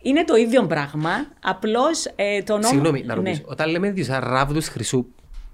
[0.07, 1.11] Είναι το ίδιο πράγμα,
[1.43, 2.67] απλώς ε, το νόμο.
[2.69, 3.41] Συγγνώμη, να ρωτήσω.
[3.41, 3.47] Ναι.
[3.47, 5.07] Όταν λέμε διόσα ράβδου χρυσού,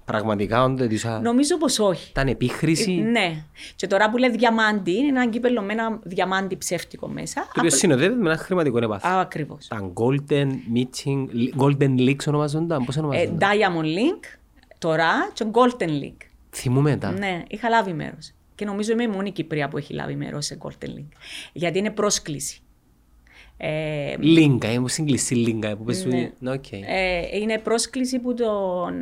[0.05, 1.19] πραγματικά όντε διόσα.
[1.19, 2.09] Νομίζω πως όχι.
[2.09, 3.43] Ήταν επίχρηση; Ε, ναι.
[3.75, 7.41] Και τώρα που λέει διαμάντι, είναι ένα κύπελο με ένα διαμάντι ψεύτικο μέσα.
[7.41, 9.11] Το οποίο συνοδεύεται με ένα χρηματικό επάθος.
[9.11, 9.67] Α, ακριβώς.
[9.67, 11.25] Τα golden meeting,
[11.57, 12.83] golden links ονομαζόνταν.
[12.85, 13.37] Πώς ονομαζόνταν.
[13.39, 14.37] Ε, Diamond link
[14.77, 16.17] τώρα και golden link.
[16.49, 17.11] Θυμούμε τα.
[17.11, 18.31] Ναι, είχα λάβει μέρος.
[18.55, 21.07] Και νομίζω είμαι η μόνη Κυπρία που έχει λάβει μέρος σε golden link.
[21.53, 22.57] Γιατί είναι πρόσκληση.
[23.57, 26.31] Ε, λίγκα, είμαι συγκλειστή λίγκα που πες ναι.
[26.45, 26.81] okay.
[26.87, 28.93] ε, Είναι πρόσκληση που τον...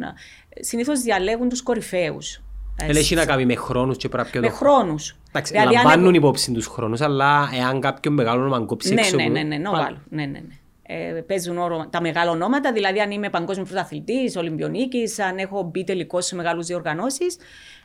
[0.60, 2.42] συνήθως διαλέγουν τους κορυφαίους.
[2.86, 5.16] Δεν έχει να κάνει με χρόνους και πρέπει Με χρόνους.
[5.30, 6.14] Εντάξει, δηλαδή, λαμβάνουν αν...
[6.14, 9.16] υπόψη τους χρόνους, αλλά εάν κάποιον μεγάλο όνομα κόψει ναι, έξω...
[9.16, 10.42] Ναι, ναι, ναι, ναι, ναι, ναι, ναι.
[10.84, 15.84] Ε, παίζουν όρο, τα μεγάλα ονόματα, δηλαδή αν είμαι παγκόσμιος πρωταθλητής, Ολυμπιονίκης, αν έχω μπει
[15.84, 17.38] τελικώ σε μεγάλους διοργανώσεις,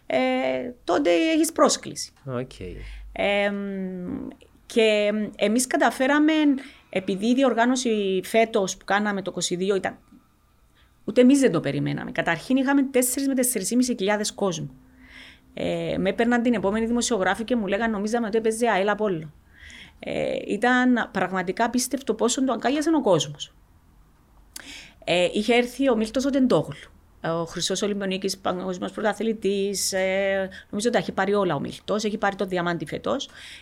[0.06, 0.18] ε,
[0.84, 2.12] τότε έχεις πρόσκληση.
[2.38, 2.74] Okay.
[3.12, 3.52] Ε,
[4.66, 6.32] και εμείς καταφέραμε,
[6.88, 9.98] επειδή η διοργάνωση φέτος που κάναμε το 22 ήταν.
[11.04, 12.10] Ούτε εμείς δεν το περιμέναμε.
[12.10, 13.34] Καταρχήν είχαμε 4 με
[14.18, 14.70] 4.500 κόσμο.
[15.54, 19.32] Ε, με έπαιρναν την επόμενη δημοσιογράφη και μου λέγανε νομίζαμε ότι έπαιζε αέλα από όλο.
[19.98, 23.54] Ε, ήταν πραγματικά απίστευτο πόσο το αγκάλιαζε ο κόσμος.
[25.04, 26.95] Ε, είχε έρθει ο Μίλτος Οτεντόγλου
[27.32, 29.92] ο Χρυσός Ολυμπιονίκη, παγκόσμιος πρωταθλητής.
[29.92, 33.16] Ε, νομίζω ότι έχει πάρει όλα ο Μιλτός, έχει πάρει το διαμάντι φετό.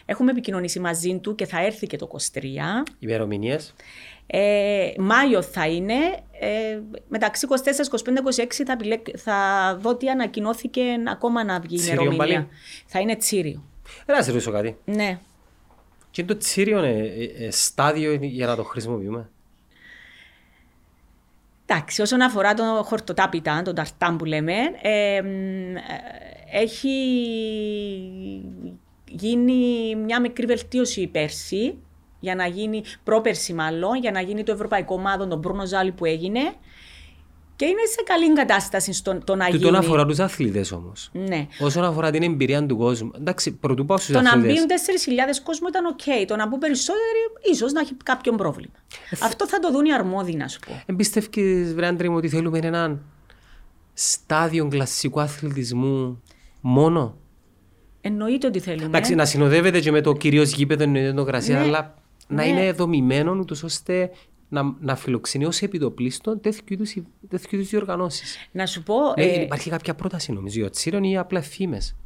[0.04, 2.42] Έχουμε επικοινωνήσει μαζί του και θα έρθει και το 23.
[2.98, 3.74] Ημερομηνίες;
[4.26, 5.94] Ε, Μάιο θα είναι.
[6.40, 8.76] Ε, μεταξύ 24, 25, 26 θα,
[9.16, 12.48] θα δω τι ανακοινώθηκε ακόμα να βγει η ημερομηνία.
[12.86, 13.62] Θα είναι τσίριο.
[14.06, 14.76] Να σε ρωτήσω κάτι.
[14.84, 15.18] Ναι.
[16.10, 19.30] Και το τσίριο είναι ε, ε, στάδιο για να το χρησιμοποιούμε;
[21.66, 25.22] Εντάξει, όσον αφορά το χορτοτάπιτα, τον ταρτάν που λέμε, ε,
[26.52, 26.90] έχει
[29.08, 31.78] γίνει μια μικρή βελτίωση πέρσι,
[32.20, 36.04] για να γίνει, πρόπερσι μάλλον, για να γίνει το ευρωπαϊκό ομάδων, τον Μπρούνο Ζάουλι που
[36.04, 36.40] έγινε.
[37.57, 39.62] Και είναι σε καλή κατάσταση στο το να γίνει.
[39.62, 41.11] Τον αφορά τους αθλητές όμως.
[41.12, 41.46] Ναι.
[41.61, 43.11] Όσον αφορά την εμπειρία του κόσμου.
[43.16, 44.36] Εντάξει, πρωτού πάω στους αθλητέ.
[44.36, 44.66] Το να μπουν
[45.34, 45.99] 4.000 κόσμο ήταν OK.
[46.05, 46.24] Okay.
[46.26, 48.72] Το να μπουν περισσότεροι, ίσως να έχει κάποιο πρόβλημα.
[49.11, 50.82] Ε, Αυτό θα το δουν οι αρμόδιοι, να σου πω.
[50.86, 53.02] Εμπιστεύει, βρε άντρε μου, ότι θέλουμε έναν
[53.94, 56.22] στάδιο κλασικού αθλητισμού
[56.61, 57.16] μόνο;
[58.00, 58.84] Εννοείται ότι θέλουμε.
[58.84, 61.64] Εντάξει, να συνοδεύεται και με το κυρίως γήπεδο εννοείται το γρασία, Ναι.
[61.64, 61.94] αλλά
[62.28, 62.48] να Ναι.
[62.48, 64.11] είναι δομημένο ούτως ώστε
[64.49, 66.95] να, να φιλοξενεί ως επιτοπλίστων τέτοιου είδους,
[67.28, 68.36] τέτοιου είδους διοργανώσεις.
[68.53, 68.97] Να σου πω.
[69.16, 71.97] Ναι, ε, υπάρχει κάποια πρόταση νομίζω για τσίρον ή απλά φήμες;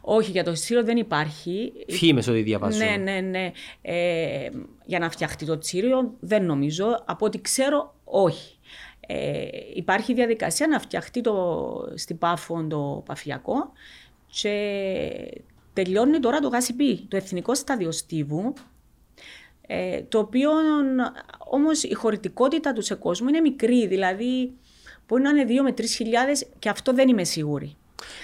[0.00, 1.72] όχι, για το Τσίριο δεν υπάρχει.
[1.88, 2.78] Φήμες ότι διαβάζω.
[2.78, 3.52] Ναι, ναι, ναι.
[3.82, 4.50] Ε,
[4.84, 7.02] για να φτιαχτεί το Τσίριο δεν νομίζω.
[7.04, 8.56] Από ό,τι ξέρω, όχι.
[9.06, 13.72] Ε, υπάρχει διαδικασία να φτιαχτεί το, στην Πάφο το παφιακό
[14.26, 15.42] και
[15.72, 18.52] τελειώνει τώρα το ΓΑΣΥΠΗ, το Εθνικό Στάδιο Στίβου,
[19.66, 20.50] ε, το οποίο
[21.38, 24.52] όμως η χωρητικότητα του σε κόσμο είναι μικρή, δηλαδή
[25.08, 27.76] μπορεί να είναι 2 με 3 χιλιάδες και αυτό δεν είμαι σίγουρη.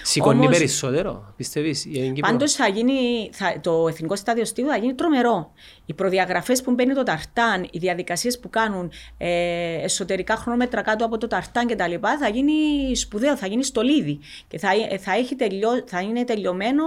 [0.03, 2.31] Σηκώνει Όμως- περισσότερο, πιστεύεις, για την Κύπρο.
[2.31, 5.51] Πάντως θα γίνει, θα, το εθνικό στάδιο στίβου θα γίνει τρομερό.
[5.85, 11.17] Οι προδιαγραφές που μπαίνει το ταρτάν, οι διαδικασίες που κάνουν ε, εσωτερικά χρονόμετρα κάτω από
[11.17, 11.93] το ταρτάν κτλ.
[12.19, 14.19] θα γίνει σπουδαίο, θα γίνει στολίδι.
[14.47, 16.83] Και θα, ε, θα, έχει τελειώ, θα είναι τελειωμένο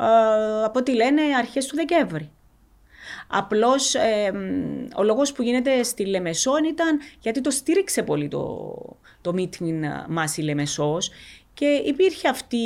[0.00, 2.30] ε, από ό,τι λένε αρχές του Δεκέμβρη.
[3.26, 8.66] Απλώς ε, μ, ο λόγος που γίνεται στη Λεμεσόν ήταν γιατί το στήριξε πολύ το,
[9.20, 9.70] το meeting
[10.08, 11.10] μας η Λεμεσός
[11.54, 12.58] και υπήρχε αυτή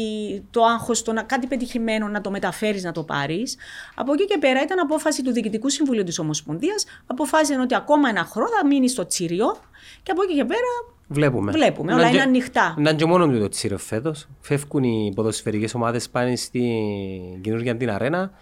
[0.50, 3.56] το άγχος το να κάτι πετυχημένο να το μεταφέρεις, να το πάρεις.
[3.94, 8.24] Από εκεί και πέρα ήταν απόφαση του Διοικητικού Συμβουλίου της Ομοσπονδίας, αποφάσισαν ότι ακόμα ένα
[8.24, 9.56] χρόνο θα μείνει στο Τσίριο
[10.02, 11.52] και από εκεί και πέρα Βλέπουμε.
[11.52, 12.74] Βλέπουμε, Να όλα και- είναι ανοιχτά.
[12.78, 14.28] Να είναι και μόνο του το τσίρο φέτος.
[14.40, 18.32] Φεύγουν οι ποδοσφαιρικές ομάδες πάνε στην καινούργια την αρένα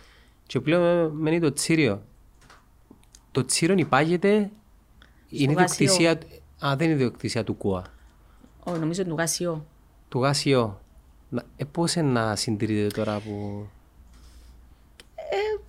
[0.47, 2.03] και πλέον μένει το τσίριο.
[3.33, 4.51] Το τσίριο υπάγεται,
[5.29, 5.85] είναι Γάσιο.
[5.85, 6.11] ιδιοκτησία,
[6.67, 7.85] α, δεν είναι ιδιοκτησία του ΚΟΑ,
[8.65, 9.67] Ω, νομίζω του Γασιό.
[10.09, 10.81] του ΓΑΣΙΟ.
[11.29, 13.67] Να- Ε, πώς είναι να συντηρείται τώρα που...
[15.15, 15.61] Ε,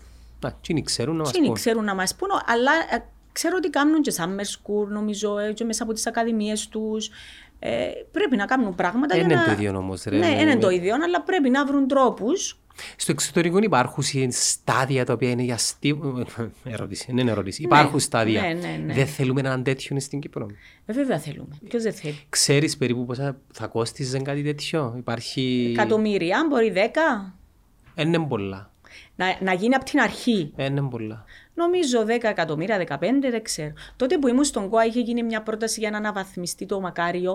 [0.41, 1.55] να, εκείνοι ξέρουν να μας Εκείνοι πούν.
[1.55, 5.63] ξέρουν να μας πούν, αλλά ε, ξέρω ότι κάνουν και summer school, νομίζω, ε, και
[5.63, 7.09] μέσα από τις ακαδημίες τους.
[7.59, 9.55] Ε, πρέπει να κάνουν πράγματα Δεν για είναι να...
[9.55, 10.17] το ίδιο όμως, ρε.
[10.17, 12.59] Ναι, με- είναι με- το ίδιο, αλλά πρέπει να βρουν τρόπους.
[12.95, 16.25] Στο εξωτερικό υπάρχουν στάδια τα οποία είναι για στίβο.
[16.63, 17.61] Ερώτηση, δεν είναι ερώτηση.
[17.63, 18.41] Υπάρχουν στάδια.
[18.41, 18.93] ναι, ναι, ναι.
[18.93, 20.47] Δεν θέλουμε έναν τέτοιο στην Κύπρο.
[20.85, 21.57] Ε, βέβαια θέλουμε.
[21.69, 25.71] Ποιος δεν θέλει; Ξέρεις περίπου πόσα θα κόστιζε κάτι τέτοιο; Υπάρχει.
[25.77, 27.35] Εκατομμύρια, μπορεί δέκα.
[27.95, 28.71] Δεν είναι πολλά.
[29.15, 30.51] Να, να γίνει από την αρχή.
[30.55, 31.25] Δεν είναι πολλά.
[31.57, 32.97] Νομίζω 10 εκατομμύρια, 15,
[33.31, 33.73] δεν ξέρω.
[33.95, 37.33] Τότε που ήμουν στον ΚΟΑ είχε γίνει μια πρόταση για να αναβαθμιστεί το Μακάριο.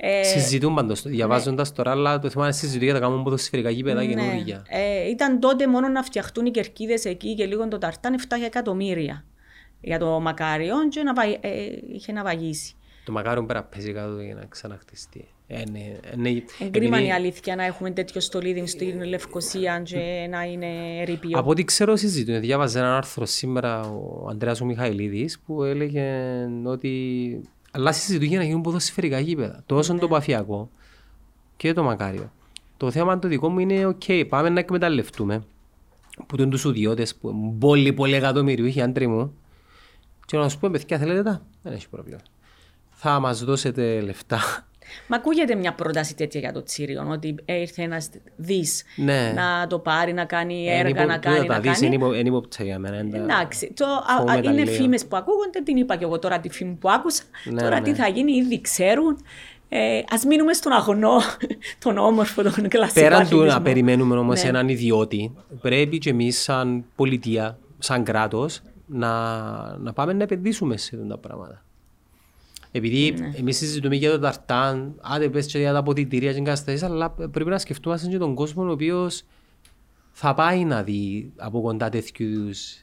[0.00, 4.06] Ε, Συζητούν πάντως, διαβάζοντας τώρα, αλλά το θέμα είναι συζητούν για τα κάνουν ποδοσφαιρικά γήπεδα
[4.06, 4.64] καινούργια.
[4.68, 9.24] Ε, ήταν τότε μόνο να φτιαχτούν οι κερκίδες εκεί και λίγο το ταρτάν 7 εκατομμύρια
[9.80, 12.74] για το Μακάριο και να, βα- ε, είχε να βαγίσει.
[13.04, 15.28] Το μακάριο πρέπει να πέσει κάτω για να ξαναχτιστεί.
[15.50, 16.28] Ε, ναι, ε, ναι,
[16.58, 20.66] εν κρίμα επειδή- η αλήθεια να έχουμε τέτοιο στολίδι στην Λευκοσία και να είναι
[21.04, 21.38] ερείπιο.
[21.38, 26.06] Από ό,τι ξέρω συζητούν, διάβαζε ένα άρθρο σήμερα ο Ανδρέας ο Μιχαηλίδης που έλεγε
[26.64, 27.40] ότι
[27.70, 29.62] αλλά συζητούν για να γίνουν ποδοσφαιρικά γήπεδα.
[29.66, 29.98] Τόσο Ναι.
[29.98, 30.70] το παφιακό
[31.56, 32.32] και το μακάριο.
[32.76, 35.44] Το θέμα το δικό μου είναι, οκ, πάμε να εκμεταλλευτούμε
[36.26, 39.34] που είναι τους ιδιώτες που είναι πολύ πολύ εκατομμυριούχοι άντροι μου
[40.26, 42.18] και να σου πω, παιδιά, θέλετε τα, δεν έχει πρόβλημα.
[42.90, 44.67] Θα μας δώσετε λεφτά.
[45.06, 49.32] Μα ακούγεται μια πρόταση τέτοια για το Τσίριο, ότι ήρθε ένας δις Ναι.
[49.34, 51.46] να το πάρει, να κάνει Εν έργα, υπο- να τούτα κάνει.
[51.46, 51.86] τα Να δεις, κάνει.
[51.86, 52.96] εν υπο- εν υποπτσα για μένα.
[52.96, 54.74] εν τα- Εντάξει, το, α, φοβούμαι α, τα είναι λέω.
[54.74, 57.22] φήμες που ακούγονται, την είπα και εγώ τώρα τη φήμη που άκουσα.
[57.44, 57.82] Ναι, τώρα ναι.
[57.82, 59.16] τι θα γίνει, ήδη ξέρουν.
[59.70, 61.16] Ε, Α μείνουμε στον αγωνό,
[61.84, 63.52] τον όμορφο, τον κλασικό Πέραν του αθλητισμό.
[63.52, 64.48] να περιμένουμε όμως Ναι.
[64.48, 69.08] έναν ιδιώτη, πρέπει και εμείς, σαν πολιτεία, σαν κράτος, να,
[69.78, 71.62] να πάμε να επενδύσουμε σε αυτά τα πράγματα.
[72.72, 73.32] Επειδή Ναι.
[73.36, 77.50] εμείς συζητούμε για το ταρτάν, άντε πες και για τα ποτητήρια και εγκαταστάσεις, αλλά πρέπει
[77.50, 79.22] να σκεφτούμαστε και τον κόσμο ο οποίος
[80.12, 82.82] θα πάει να δει από κοντά τέτοιους είδους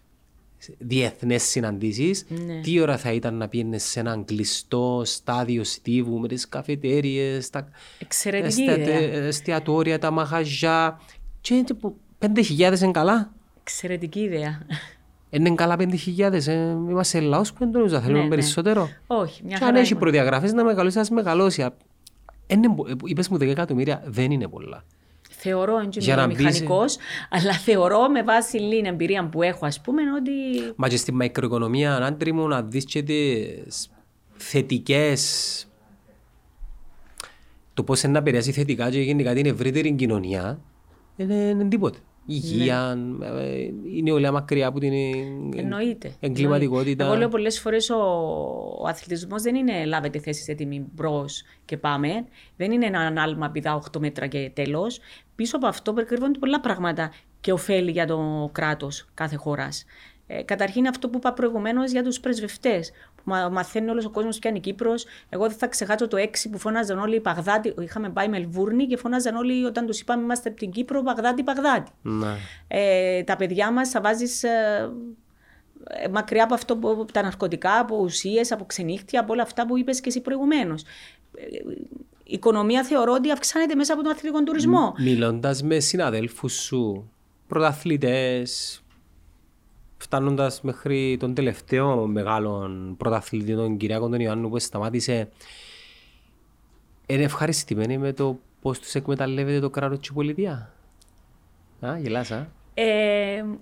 [0.77, 2.59] διεθνές συναντήσεις, Ναι.
[2.61, 7.69] τι ώρα θα ήταν να πήγαινε σε έναν κλειστό στάδιο στίβου με τις καφετέριες, τα,
[7.99, 8.97] Εξαιρετική τα ιδέα.
[8.97, 11.01] εστιατόρια, τα μαγαζιά.
[11.41, 13.33] Και είναι που 5.000 είναι καλά.
[13.61, 14.65] Εξαιρετική ιδέα.
[15.29, 16.47] Είναι καλά 5.000.
[16.47, 16.53] Ε,
[16.89, 18.29] είμαστε λαός που δεν το νομίζω, θέλουμε Ναι, ναι.
[18.29, 18.89] περισσότερο.
[19.07, 19.95] Όχι, μια Και αν χαρά έχει είμαστε.
[19.95, 21.61] προδιαγραφές να μεγαλώσει, ας μεγαλώσει.
[21.61, 21.73] Α,
[22.47, 24.83] είναι πο- ε, είπες μου 10 εκατομμύρια, δεν είναι πολλά.
[25.29, 26.97] Θεωρώ, δεν Για είμαι να μπεις- μηχανικός,
[27.29, 30.31] αλλά θεωρώ με βάση λίγη εμπειρία που έχω, ας πούμε, ότι
[30.75, 33.89] Μα και στη μικροοικονομία, άντρη μου, να δεις και τις
[34.37, 35.67] θετικές
[37.73, 40.59] το πώς είναι να επηρεάσει θετικά και γενικά την ευρύτερη κοινωνία
[41.15, 41.97] είναι, είναι τίποτε.
[42.25, 43.57] Υγεία, ε,
[43.95, 46.11] η νεολαία μακριά από την ε, εννοείται.
[46.19, 47.05] εγκληματικότητα.
[47.05, 47.95] Εγώ λέω πολλές φορές ο,
[48.79, 52.25] ο αθλητισμός δεν είναι λάβετε θέση έτοιμη μπρος και πάμε.
[52.57, 54.99] Δεν είναι ένα άλμα πηδά 8 μέτρα και τέλος.
[55.35, 57.11] Πίσω από αυτό περικρύβονται πολλά πράγματα
[57.41, 59.85] και ωφέλη για το κράτος κάθε χώρας.
[60.27, 62.91] Ε, καταρχήν αυτό που είπα προηγουμένως για τους πρεσβευτές.
[63.25, 65.05] Που μα, μαθαίνει όλος ο κόσμος ποια είναι η Κύπρος.
[65.29, 67.73] Εγώ δεν θα ξεχάσω το 6 που φώναζαν όλοι οι Παγδάτι.
[67.79, 71.91] Είχαμε πάει Μελβούρνη και φώναζαν όλοι όταν τους είπαμε είμαστε από την Κύπρο, Παγδάτι, Παγδάτι.
[72.01, 72.37] Ναι.
[72.67, 74.91] Ε, τα παιδιά μας θα βάζεις ε,
[75.87, 79.65] ε, μακριά από αυτό που, από τα ναρκωτικά, από ουσίες, από ξενύχτια, από όλα αυτά
[79.65, 80.83] που είπες και εσύ προηγουμένως.
[82.23, 84.93] Η οικονομία θεωρώ ότι αυξάνεται μέσα από τον αθλητικό τουρισμό.
[84.97, 87.11] Μιλώντας με συναδέλφους σου,
[87.47, 88.83] πρωταθλητές,
[90.05, 95.29] φτάνοντας μέχρι τον τελευταίο μεγάλο πρωταθλητή, τον Κυριάκο τον Ιωάννου, που σταμάτησε,
[97.05, 100.73] είναι ευχαριστημένοι με το πώς τους εκμεταλλεύεται το κράτος τη πολιτεία.
[101.79, 102.47] Α, γελάς, α.
[102.77, 102.83] Ε,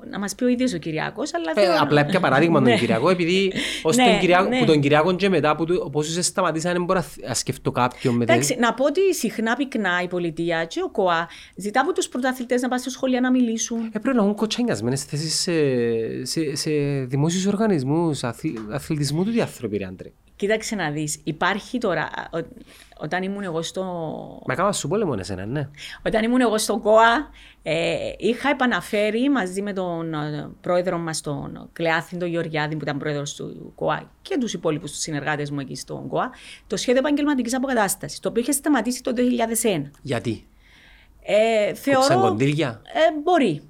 [0.09, 1.33] να μας πει ο ίδιος ο Κυριάκος.
[1.33, 2.77] Αλλά Ε, θεωρώ- απλά πια παράδειγμα τον Ναι.
[2.77, 3.53] Κυριακό, επειδή
[3.83, 4.59] ως Ναι, τον Κυριακό, ναι.
[4.59, 7.33] που τον Κυριακό και μετά, που του- πώς σε σταματήσανε, δεν μπορώ να θ- να
[7.33, 11.81] σκεφτώ κάποιον με Εντάξει, να πω ότι συχνά πυκνά η πολιτεία και ο ΚΟΑ ζητά
[11.81, 13.77] από τους πρωταθλητές να πάνε στα σχολεία να μιλήσουν.
[13.91, 15.53] Ε, πρέπει να έχουν κοτσάνιασμένες θέσεις σε,
[16.25, 16.71] σε, σε
[17.05, 20.11] δημόσιους οργανισμούς, αθλη, αθλητισμού του διάθρωποι, ρε άντρε.
[20.35, 22.09] Κοίταξε να δεις, υπάρχει τώρα.
[22.33, 22.47] ο-
[22.97, 23.83] όταν ήμουν εγώ στο.
[24.45, 25.69] Μα κάμα σου πόλεμο εσένα, ναι.
[26.05, 27.29] Όταν ήμουν εγώ στο ΚΟΑ,
[27.63, 32.97] ε, είχα επαναφέρει μαζί με τον ε, πρόεδρο μας, τον Κλεάθιν, τον Γεωργιάδη, που ήταν
[32.97, 36.31] πρόεδρος του ΚΟΑ και τους υπόλοιπους συνεργάτες μου εκεί στον ΚΟΑ,
[36.67, 39.91] το σχέδιο επαγγελματικής αποκατάστασης, το οποίο είχε σταματήσει το 2001.
[40.01, 40.47] Γιατί,
[41.21, 42.21] Ε, κόψαν θεωρώ.
[42.29, 42.81] κοντήρια.
[42.85, 43.61] Ε, μπορεί.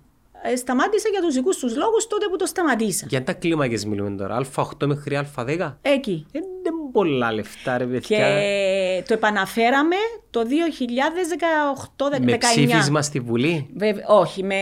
[0.45, 3.05] Ε, σταμάτησε για τους δικούς τους λόγους τότε που το σταμάτησα.
[3.09, 5.75] Για τα κλίμακες μιλούμε τώρα, α8 μέχρι α10.
[5.81, 6.25] Εκεί.
[6.31, 9.03] Δεν είναι πολλά λεφτά ρε Και παιδιά.
[9.07, 9.95] το επαναφέραμε
[10.29, 12.19] το 2018-19.
[12.21, 14.55] Με ψήφισμα στη Βουλή, Βέβαια, όχι, με,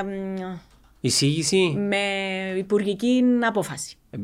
[0.00, 0.08] εμ,
[1.00, 1.98] εισήγηση; με
[2.56, 3.96] υπουργική απόφαση.
[4.10, 4.16] Ε,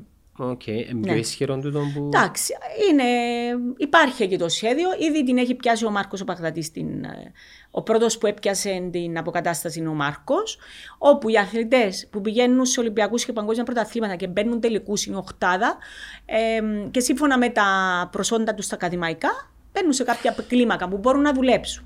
[0.43, 0.85] OK, okay.
[1.03, 1.19] πιο Ναι.
[1.19, 2.11] ισχυρό τούτο που...
[2.13, 2.53] Εντάξει,
[2.91, 3.05] είναι,
[3.77, 4.89] υπάρχει εκεί το σχέδιο.
[4.99, 6.71] Ήδη την έχει πιάσει ο Μάρκος ο Μπαγδατής.
[6.71, 7.33] Την, ε,
[7.71, 10.59] ο πρώτος που έπιασε την αποκατάσταση είναι ο Μάρκος.
[10.99, 15.77] Όπου οι αθλητές που πηγαίνουν σε Ολυμπιακούς και παγκόσμια πρωταθλήματα και μπαίνουν τελικούς είναι οχτάδα
[16.25, 16.61] ε,
[16.91, 17.65] και σύμφωνα με τα
[18.13, 21.85] προσόντα τους στα ακαδημαϊκά μπαίνουν σε κάποια κλίμακα που μπορούν να δουλέψουν.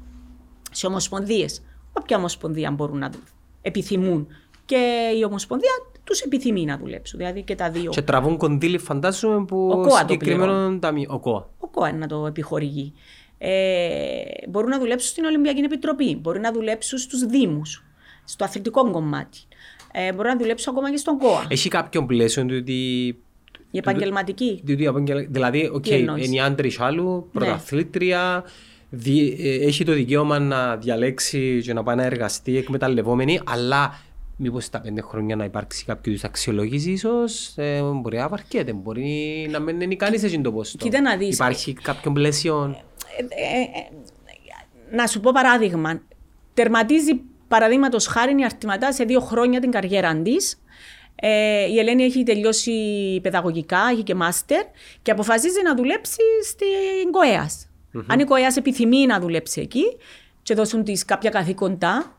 [0.70, 1.62] Σε ομοσπονδίες.
[1.92, 3.36] Όποια ομοσπονδία μπορούν να δουλέψουν.
[3.62, 4.28] Επιθυμούν.
[4.64, 5.70] Και η ομοσπονδία
[6.04, 7.18] τους επιθυμεί να δουλέψουν.
[7.18, 7.90] Δηλαδή και τα δύο.
[7.90, 11.08] Και τραβούν κονδύλι φαντάζομαι που Ο ΚΟΑ το συγκεκριμένο ταμείο.
[11.12, 11.48] Ο ΚΟΑ.
[11.58, 12.92] ο ΚΟΑ να το επιχορηγεί.
[13.46, 17.84] Ε, μπορούν να δουλέψουν στην Ολυμπιακή Επιτροπή, μπορούν να δουλέψουν στους Δήμους,
[18.24, 19.38] στο αθλητικό κομμάτι.
[19.92, 21.46] Ε, μπορούν να δουλέψουν ακόμα και στον ΚΟΑ.
[21.48, 22.72] Έχει κάποιον πλαίσιο του ότι
[23.70, 24.60] Η επαγγελματική.
[24.64, 26.84] Διότι απαγγελ- Δηλαδή, οκ, Τι εννοείς; είναι η Άντρη Ναι.
[26.84, 28.44] άλλου, πρωταθλήτρια,
[28.90, 34.00] δι- ε, έχει το δικαίωμα να διαλέξει και να πάει να εργαστεί εκμεταλλευόμενη, αλλά
[34.36, 39.46] μήπως στα πέντε χρόνια να υπάρξει κάποιο είδους αξιολόγηση, ίσως ε, μπορεί να βαρκέται, μπορεί
[39.50, 40.76] να μην είναι κανεί σε το πόστο.
[40.76, 41.34] Κοίτα να δεις.
[41.34, 42.76] Υπάρχει κάποιο πλαίσιο;
[43.18, 46.02] Ε, ε, ε, να σου πω παράδειγμα.
[46.54, 50.62] Τερματίζει παραδείγματος χάρη η Αρτηματά σε δύο χρόνια την καριέρα της.
[51.16, 52.72] Ε, η Ελένη έχει τελειώσει
[53.22, 54.64] παιδαγωγικά, έχει και μάστερ
[55.02, 57.68] και αποφασίζει να δουλέψει στην ΚΟΕΑΣ.
[58.06, 59.82] Αν η ΚΟΕΑΣ επιθυμεί να δουλέψει εκεί
[60.42, 62.18] και δώσουν της κάποια καθήκοντα,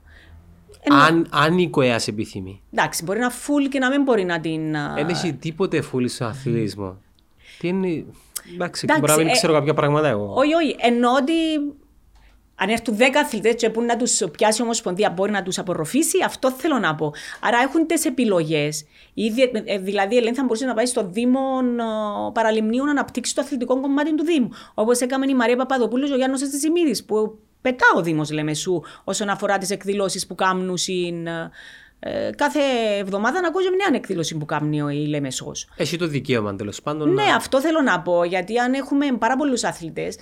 [0.89, 2.61] Αν, αν η ΚΟΕΑ σε επιθυμεί.
[2.71, 4.75] εντάξει, μπορεί να φουλ και να μην μπορεί να την.
[4.75, 6.97] α, Δεν έχει τίποτε φούλη στον αθλητισμό.
[7.59, 8.05] Τι είναι.
[8.53, 10.33] Εντάξει, Εντάξει, μπορεί να μην ε, ξέρω κάποια πράγματα εγώ.
[10.35, 10.75] Όχι, όχι.
[10.79, 11.33] Εννοώ ότι
[12.55, 16.17] αν έρθουν 10 αθλητές και που να τους πιάσει η Ομοσπονδία μπορεί να τους απορροφήσει,
[16.25, 17.13] αυτό θέλω να πω.
[17.41, 18.85] Άρα έχουν τις επιλογές.
[19.81, 21.39] Δηλαδή, η Ελένη θα μπορούσε να πάει στο Δήμο
[21.79, 24.49] ε, Παραλιμνίου να αναπτύξει το αθλητικό κομμάτι του Δήμου.
[24.73, 29.29] Όπως έκαμε η Μαρία Παπαδοπούλου και ο Γιάννος Εστισιμίδη, που πετά ο Δήμος Λεμεσού όσον
[29.29, 30.77] αφορά τις εκδηλώσεις που κάνουν.
[32.03, 32.59] Συν, ε, κάθε
[32.97, 35.67] εβδομάδα να ακούω και μια εκδήλωση που κάνει ο- η Λεμεσός.
[35.77, 37.13] Έχει το δικαίωμα τέλος πάντων.
[37.13, 38.23] Ναι, να- αυτό θέλω να πω.
[38.23, 40.15] Γιατί αν έχουμε πάρα πολλούς αθλητές,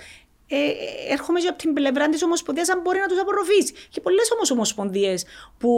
[0.48, 0.70] ε, ε,
[1.12, 3.72] έρχομαι και από την πλευρά της Ομοσπονδίας αν μπορεί να τους απορροφήσει.
[3.90, 5.24] Και πολλές όμως Ομοσπονδίες
[5.58, 5.70] που,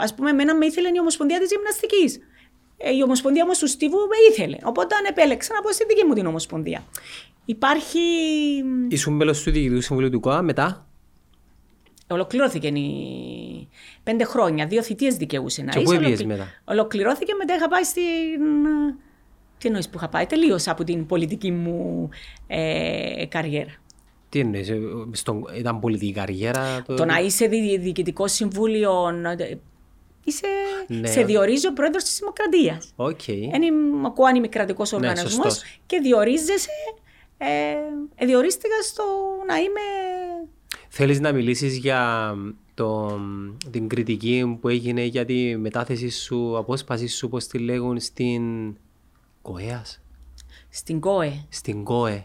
[0.00, 2.18] ας πούμε, εμένα με ήθελε η Ομοσπονδία της Γυμναστικής.
[2.76, 4.56] Ε, η Ομοσπονδία όμως του Στίβου με ήθελε.
[4.62, 6.84] Οπότε αν επέλεξα να πω στη δική μου την Ομοσπονδία.
[7.44, 7.98] Υπάρχει.
[8.88, 10.86] Ήσουν μέλος του Διοικητικού Συμβουλίου του ΚΟΑ μετά;
[12.08, 13.68] Ολοκληρώθηκε η...
[14.04, 15.86] πέντε χρόνια, δύο θητείες δικαιούσε να Και είσαι.
[15.86, 18.02] πού έπιες Ολοκλη- μετά; Ολοκληρώθηκε μετά είχα πάει στην.
[19.58, 22.08] Τι εννοείς που είχα πάει, τελείωσα από την πολιτική μου
[22.46, 23.72] ε, καριέρα.
[24.28, 24.78] Τι εννοείς, ε,
[25.12, 26.82] στον, ήταν πολιτική καριέρα.
[26.86, 29.54] Το, Το να είσαι δι- διοικητικό συμβούλιο, ε,
[30.24, 30.46] είσαι,
[30.86, 31.06] Ναι.
[31.08, 32.92] σε διορίζει ο πρόεδρος της Δημοκρατίας.
[32.96, 33.50] Οκ.
[33.50, 35.80] Δεν είμαι ακούω εν ημικρατικός οργανισμός Ναι, σωστός.
[35.86, 36.70] και διορίζεσαι.
[37.38, 37.46] Ε,
[38.14, 39.04] ε, διορίστηκα στο
[39.46, 39.80] να είμαι.
[40.88, 42.34] Θέλεις να μιλήσεις για
[42.74, 43.20] το,
[43.70, 48.74] την κριτική που έγινε για τη μετάθεση σου, απόσπαση σου, πώς τη λέγουν, στην
[49.42, 50.02] ΚΟΕΑΣ,
[50.68, 52.22] Στην ΚΟΕ, στην ΚΟΕ.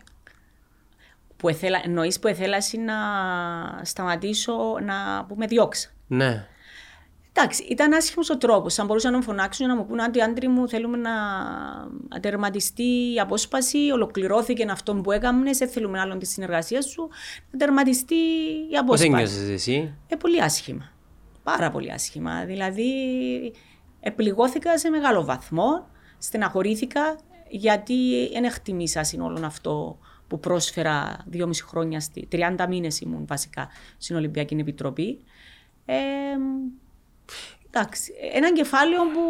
[1.38, 2.96] που εθέλα, εννοείς που εθέλαση να
[3.84, 4.54] σταματήσω
[4.86, 5.90] να που με διώξα.
[6.08, 6.48] Ναι.
[7.34, 8.80] Εντάξει, ήταν άσχημος ο τρόπος.
[8.80, 11.12] Αν μπορούσαν να μου φωνάξουν να μου πούνε ότι Άντρη μου θέλουμε να
[12.20, 17.10] τερματιστεί η απόσπαση, ολοκληρώθηκε αυτό που έκαμε, δεν θέλουμε άλλον της συνεργασίας σου,
[17.52, 18.16] να τερματιστεί
[18.72, 19.10] η απόσπαση.
[19.10, 20.92] Πώς ένιωσες εσύ; Ε, πολύ άσχημα.
[21.44, 22.46] Πάρα πολύ άσχημα.
[22.46, 22.92] Δηλαδή,
[24.00, 27.20] επληγώθηκα σε μεγάλο βαθμό, στεναχωρήθηκα,
[27.50, 32.02] γιατί δεν εκτιμήσα όλο αυτό που πρόσφερα δυόμιση χρόνια,
[32.32, 33.68] 30 μήνες ήμουν βασικά
[33.98, 35.20] στην Ολυμπιακή Επιτροπή.
[35.86, 35.96] Ε,
[37.72, 39.22] εντάξει, ένα κεφάλαιο που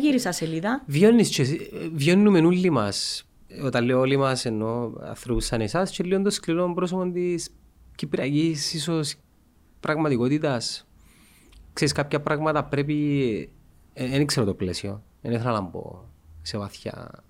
[0.00, 0.82] γύρισα σελίδα.
[0.86, 1.44] Βιώνεις και,
[1.92, 3.28] βιώνουμε όλοι μας,
[3.64, 7.50] όταν λέω όλοι μας εννοώ ανθρώπους σαν εσάς και λίγο το σκληρό πρόσωπο της
[7.94, 9.14] κυπριακής ίσως
[9.80, 10.86] πραγματικότητας.
[11.72, 13.50] Ξέρεις κάποια πράγματα πρέπει,
[13.94, 16.04] δεν ξέρω το πλαίσιο, δεν ήθελα να μπω
[16.42, 17.22] σε βαθιά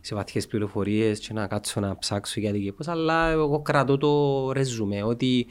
[0.00, 4.52] σε βαθιές πληροφορίες και να κάτσω να ψάξω γιατί και πώς, αλλά εγώ κρατώ το
[4.52, 5.46] ρεζούμε ότι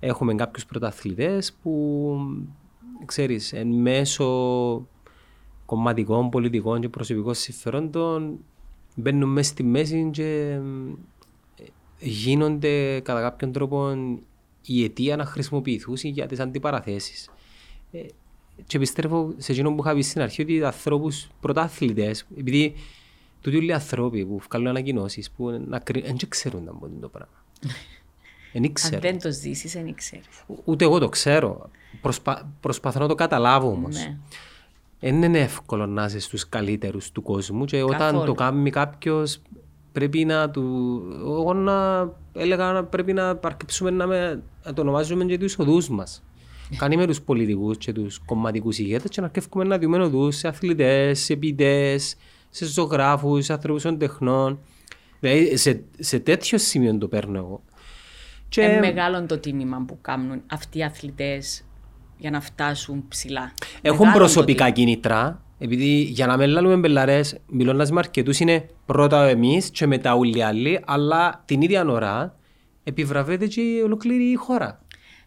[0.00, 2.14] έχουμε κάποιους πρωταθλητές που
[3.04, 4.26] ξέρεις, εν μέσω
[5.66, 8.38] κομματικών, πολιτικών και προσωπικών συμφερόντων
[8.94, 10.58] μπαίνουν μέσα στη μέση και
[11.98, 13.94] γίνονται κατά κάποιον τρόπο
[14.66, 17.30] η αιτία να χρησιμοποιηθούν για τις αντιπαραθέσεις.
[17.92, 17.98] Ε,
[18.66, 22.74] και πιστεύω σε εκείνο που είχα πει στην αρχή ότι οι ανθρώπους πρωτάθλητες, επειδή
[23.40, 27.44] τούτοι όλοι οι άνθρωποι που βγάλουν ανακοινώσεις που δεν ξέρουν να μπουν το πράγμα.
[28.54, 30.26] Αν δεν το ζήσεις, δεν ξέρεις.
[30.64, 31.70] Ούτε εγώ το ξέρω.
[32.00, 32.52] Προσπα...
[32.60, 33.96] Προσπαθώ να το καταλάβω όμως.
[33.96, 34.16] Ναι.
[35.00, 38.24] Δεν είναι εύκολο να είσαι στου καλύτερους του κόσμου και όταν Καθόλου.
[38.24, 39.40] το κάνει κάποιος
[39.92, 40.62] πρέπει να του.
[41.18, 44.42] Εγώ να έλεγα πρέπει να παρκέψουμε να, με...
[44.64, 46.22] να το ονομάζουμε και τους οδούς μας.
[46.78, 50.48] Κάνει με τους πολιτικούς και τους κομματικούς ηγέτες και να αρκεύουμε να δούμε οδούς σε
[50.48, 52.16] αθλητές, σε ποιητές,
[52.50, 54.58] σε ζωγράφους, σε ανθρώπου των τεχνών.
[55.20, 57.62] Δηλαδή σε, σε τέτοιο σημείο το παίρνω εγώ.
[58.52, 58.62] Και...
[58.62, 61.64] Είναι μεγάλο το τίμημα που κάνουν αυτοί οι αθλητές
[62.16, 63.52] για να φτάσουν ψηλά.
[63.82, 68.66] Έχουν Μεγάλο προσωπικά το κίνητρα, επειδή για να μην λάβουμε μπελαρές, μιλώντας με αρκετούς είναι
[68.86, 72.36] πρώτα εμείς και μετά όλοι οι άλλοι, αλλά την ίδια ώρα
[72.84, 74.80] επιβραβεύεται και η ολοκλήρη η χώρα.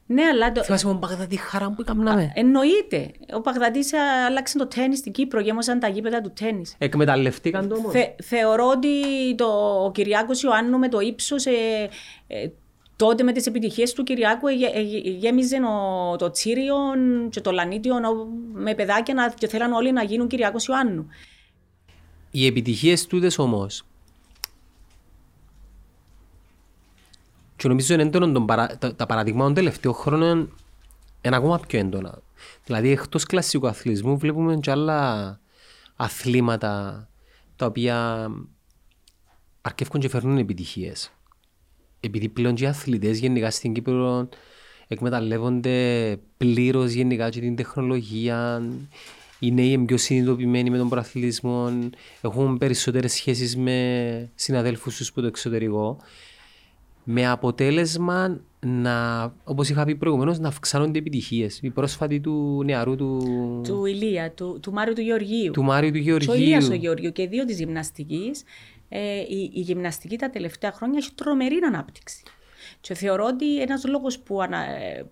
[0.07, 0.51] Ναι, αλλά.
[0.51, 0.63] Το...
[0.63, 2.32] Θυμάσαι τον Παγδατή χαρά που έκαναμε.
[2.36, 3.11] Εννοείται.
[3.34, 3.91] Ο Παγδατής
[4.28, 6.63] άλλαξε το τέννη στην Κύπρο, γέμωσαν τα γήπεδα του τέννη.
[6.78, 7.91] Εκμεταλλευτήκαν το όμως.
[7.91, 8.89] Θε, θεωρώ ότι
[9.36, 9.45] το,
[9.86, 11.51] ο Κυριάκος Ιωάννου με το ύψος ε,
[12.28, 12.47] ε,
[12.95, 14.47] τότε με τις επιτυχίες του Κυριάκου
[15.19, 15.57] γέμιζε
[16.17, 16.75] το Τσίριο
[17.29, 17.95] και το Λανίτιο
[18.53, 21.07] με παιδάκια και θέλαν όλοι να γίνουν Κυριάκος Ιωάννου.
[22.31, 23.85] Οι επιτυχίες τούτες όμως
[27.55, 28.77] και νομίζω είναι έντονο παρα...
[28.77, 30.53] τα, τα παραδείγματα των τελευταίων χρόνων
[31.21, 32.21] είναι ακόμα πιο έντονα.
[32.65, 35.39] Δηλαδή εκτός κλασσικού αθλητισμού βλέπουμε και άλλα
[35.95, 37.07] αθλήματα
[37.55, 38.27] τα οποία
[39.61, 41.14] αρκεύουν και φέρνουν επιτυχίες
[42.06, 44.30] επειδή πλέον και οι αθλητές γενικά στην Κύπρο
[44.88, 48.64] εκμεταλλεύονται πλήρως γενικά και την τεχνολογία,
[49.39, 51.89] οι νέοι είναι πιο συνειδητοποιημένοι με τον προαθλητισμό,
[52.22, 55.97] έχουν περισσότερες σχέσεις με συναδέλφους τους από το εξωτερικό.
[57.03, 61.60] Με αποτέλεσμα να, όπως είχα πει προηγουμένως, να αυξάνονται επιτυχίες.
[61.62, 63.22] Η πρόσφατη του νεαρού του.
[63.68, 65.51] του Ηλία, του, του Μάριου του Γεωργίου.
[65.51, 66.32] Του Μάριου του Γεωργίου.
[66.32, 68.43] Ο Ηλίας ο Γεωργίου και δύο της γυμναστικής
[68.95, 72.23] ε, η, η γυμναστική τα τελευταία χρόνια έχει τρομερή ανάπτυξη.
[72.81, 74.65] Και θεωρώ ότι ένας λόγος που, ανα,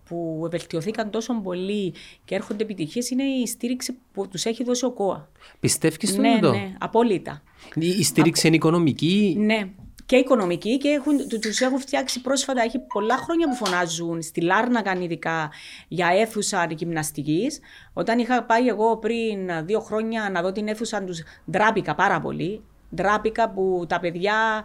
[0.05, 1.93] που βελτιωθήκαν τόσο πολύ
[2.25, 5.29] και έρχονται επιτυχίες είναι η στήριξη που τους έχει δώσει ο ΚΟΑ.
[5.59, 7.43] Πιστεύεις στο ναι, ναι, απόλυτα.
[7.75, 9.69] Η στήριξη είναι οικονομική; Ναι,
[10.05, 14.93] και οικονομική και έχουν, τους έχουν φτιάξει πρόσφατα, έχει πολλά χρόνια που φωνάζουν στη Λάρνακα
[15.01, 15.51] ειδικά
[15.87, 17.59] για αίθουσα γυμναστικής.
[17.93, 22.61] Όταν είχα πάει εγώ πριν δύο χρόνια να δω την αίθουσα τους, ντράπηκα πάρα πολύ
[22.93, 24.63] ντράπηκα που τα παιδιά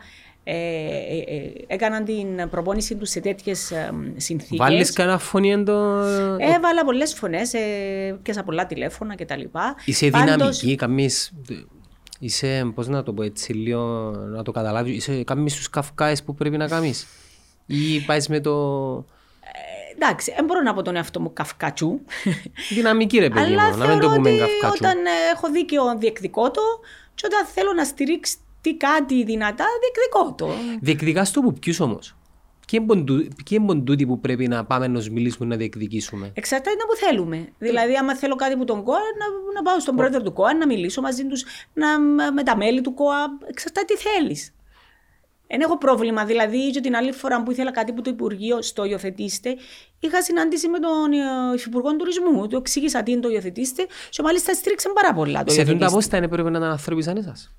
[0.51, 3.72] ε, ε, ε, έκαναν την προπόνηση τους σε τέτοιες
[4.16, 4.59] συνθήκες.
[4.59, 5.99] Βάλεις κανένα φωνή εντό.
[6.39, 7.51] Έβαλα πολλές φωνές
[8.22, 9.43] και σε πολλά τηλέφωνα κτλ.
[9.85, 10.35] Είσαι Πάντως...
[10.37, 11.09] δυναμική, καμί.
[12.18, 14.97] Είσαι, πώς να το πω έτσι, λίγο να το καταλάβεις.
[14.97, 17.07] Είσαι καμίς στου καυκάες που πρέπει να κάνεις;
[17.66, 18.55] Ή πάεις με το.
[19.95, 22.01] εντάξει, δεν μπορώ να πω τον εαυτό μου καυκατσού.
[22.68, 24.85] Δυναμική ρε παιδί μου, να μην το πούμε καυκατσού.
[24.85, 24.97] Όταν
[25.35, 26.62] έχω δίκιο διεκδικώ το,
[27.18, 28.36] και όταν θέλω να στηρίξει
[28.76, 30.48] κάτι δυνατά, διεκδικώ το.
[30.80, 32.16] Διεκδικάς το που ποιου όμως.
[32.72, 32.86] Ποιοι
[33.50, 37.48] είναι τούτοι που πρέπει να πάμε να μιλήσουμε να διεκδικήσουμε; Εξαρτάται από που θέλουμε.
[37.58, 40.66] Δηλαδή, άμα θέλω κάτι από τον ΚΟΑ, να, να πάω στον πρόεδρο του ΚΟΑ, να
[40.66, 41.44] μιλήσω μαζί τους,
[42.34, 43.38] με τα μέλη του ΚΟΑ.
[43.46, 44.52] Εξαρτάται τι θέλεις.
[45.51, 46.24] Δεν έχω πρόβλημα.
[46.24, 49.57] Δηλαδή, και την άλλη φορά που ήθελα κάτι που το Υπουργείο στο υιοθετήστε,
[50.01, 52.46] είχα συνάντηση με τον ε, Υφυπουργό Τουρισμού.
[52.49, 55.44] Του εξήγησα τι είναι το υιοθετήστε και μάλιστα στήριξαν πάρα πολλά.
[55.44, 57.55] Το Σε αυτόν τα πόστα είναι πρέπει να ήταν άνθρωποι σαν εσάς.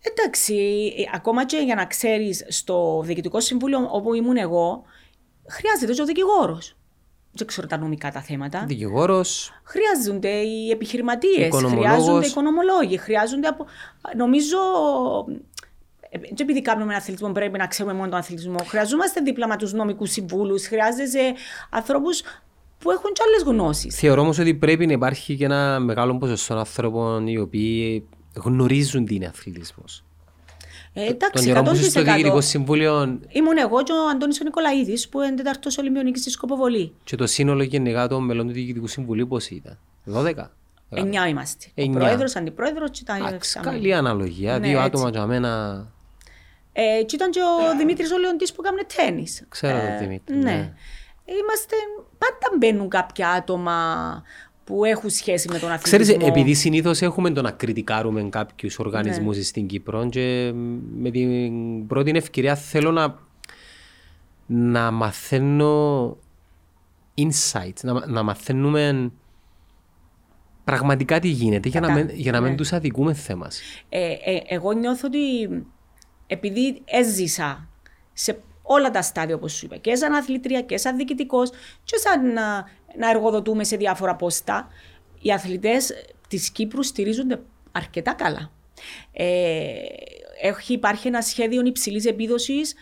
[0.00, 0.54] Εντάξει,
[0.96, 4.82] ε, ακόμα και για να ξέρεις, στο Διοικητικό Συμβούλιο όπου ήμουν εγώ,
[5.48, 6.76] χρειάζεται και ο δικηγόρος.
[7.32, 8.64] δεν ξέρω τα νομικά τα θέματα.
[8.66, 9.52] Δικηγόρος.
[9.64, 11.90] Χρειάζονται οι επιχειρηματίες, Οικονομολόγος.
[11.92, 13.46] χρειάζονται οι οικονομολόγοι, χρειάζονται.
[13.48, 13.66] Από...
[14.16, 14.56] Νομίζω.
[16.14, 18.58] Ε, Δεν επειδή κάνουμε αθλητισμό πρέπει να ξέρουμε μόνο τον αθλητισμό.
[18.66, 21.34] Χρειαζόμαστε δίπλα με τους νομικούς συμβούλους, χρειάζεσαι
[21.70, 22.22] ανθρώπους
[22.78, 23.94] που έχουν και άλλες γνώσεις.
[23.96, 29.14] Θεωρώ όμως ότι πρέπει να υπάρχει και ένα μεγάλο ποσοστό ανθρώπων οι οποίοι γνωρίζουν τι
[29.14, 30.04] είναι αθλητισμός.
[30.94, 32.04] Ε, Τον εντάξει, καιρό που είσαι στο 100%.
[32.04, 36.92] Διοικητικό Συμβούλιο Ήμουν εγώ και ο Αντώνης ο Νικολαίδης που είναι τέταρτος Ολυμπιονίκης στη Σκοποβολή.
[37.04, 40.32] και το σύνολο γενικά των μελών του Διοικητικού Συμβουλίου πώς ήταν; 12.
[40.90, 41.66] Εννιά είμαστε.
[41.68, 41.98] Ο Εννιά.
[41.98, 43.72] πρόεδρος, αντιπρόεδρος και τα Εντάξει, εξάμενα.
[43.72, 44.58] καλή αναλογία.
[44.58, 44.86] Ναι, Δύο έτσι.
[44.86, 45.86] άτομα για μένα.
[46.72, 49.44] Ε, και ήταν και ο Δημήτρης ο Λεοντής που έκανε τέννις.
[49.48, 50.42] Ξέρω τον Ε, Δημήτρη, Ναι.
[50.42, 50.72] ναι.
[51.24, 51.76] Είμαστε,
[52.18, 53.76] πάντα μπαίνουν κάποια άτομα
[54.64, 55.98] που έχουν σχέση με τον αθλητισμό.
[56.16, 59.42] Ξέρεις, επειδή συνήθως έχουμε το να κριτικάρουμε κάποιους οργανισμούς Ναι.
[59.42, 60.52] στην Κύπρο και
[60.96, 63.18] με την πρώτη ευκαιρία θέλω να,
[64.46, 66.16] να μαθαίνω
[67.16, 69.12] insights, να, να μαθαίνουμε
[70.64, 72.56] πραγματικά τι γίνεται για να Κατά- μην, για να μην ναι.
[72.56, 73.48] τους αδικούμε θέμα.
[73.88, 75.18] Ε, ε, εγώ νιώθω ότι
[76.26, 77.68] επειδή έζησα
[78.12, 81.50] σε όλα τα στάδια όπως σου είπα και σαν αθλητρία και σαν διοικητικός
[81.84, 82.64] και σαν να,
[82.96, 84.68] να εργοδοτούμε σε διάφορα πόστα
[85.20, 85.92] οι αθλητές
[86.28, 87.42] της Κύπρου στηρίζονται
[87.72, 88.50] αρκετά καλά.
[89.12, 89.72] Ε,
[90.40, 92.74] έχει, υπάρχει ένα σχέδιο υψηλής επίδοσης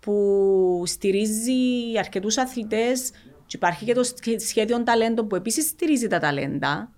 [0.00, 3.10] που στηρίζει αρκετούς αθλητές
[3.46, 4.02] και υπάρχει και το
[4.46, 6.90] σχέδιο ταλέντων που επίσης στηρίζει τα ταλέντα.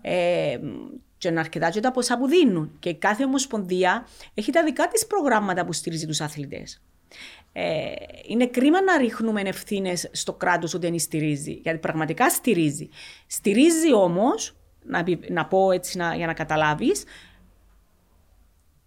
[0.00, 0.58] Ε,
[1.22, 2.76] και είναι αρκετά και τα ποσά που δίνουν.
[2.78, 6.82] Και κάθε ομοσπονδία έχει τα δικά της προγράμματα που στηρίζει τους αθλητές.
[7.52, 7.92] Ε,
[8.26, 11.52] είναι κρίμα να ρίχνουμε ευθύνες στο κράτος ότι δεν στηρίζει.
[11.52, 12.88] Γιατί πραγματικά στηρίζει.
[13.26, 17.04] Στηρίζει όμως, να, επι- να πω έτσι να, για να καταλάβεις,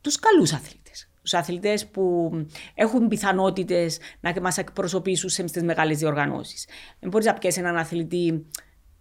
[0.02, 1.10] τους καλούς αθλητές.
[1.22, 2.32] Τους αθλητές που
[2.74, 6.68] έχουν πιθανότητες να μας εκπροσωπήσουν στι μεγάλες διοργανώσεις.
[7.00, 8.46] Δεν μπορείς να πιέσεις έναν αθλητή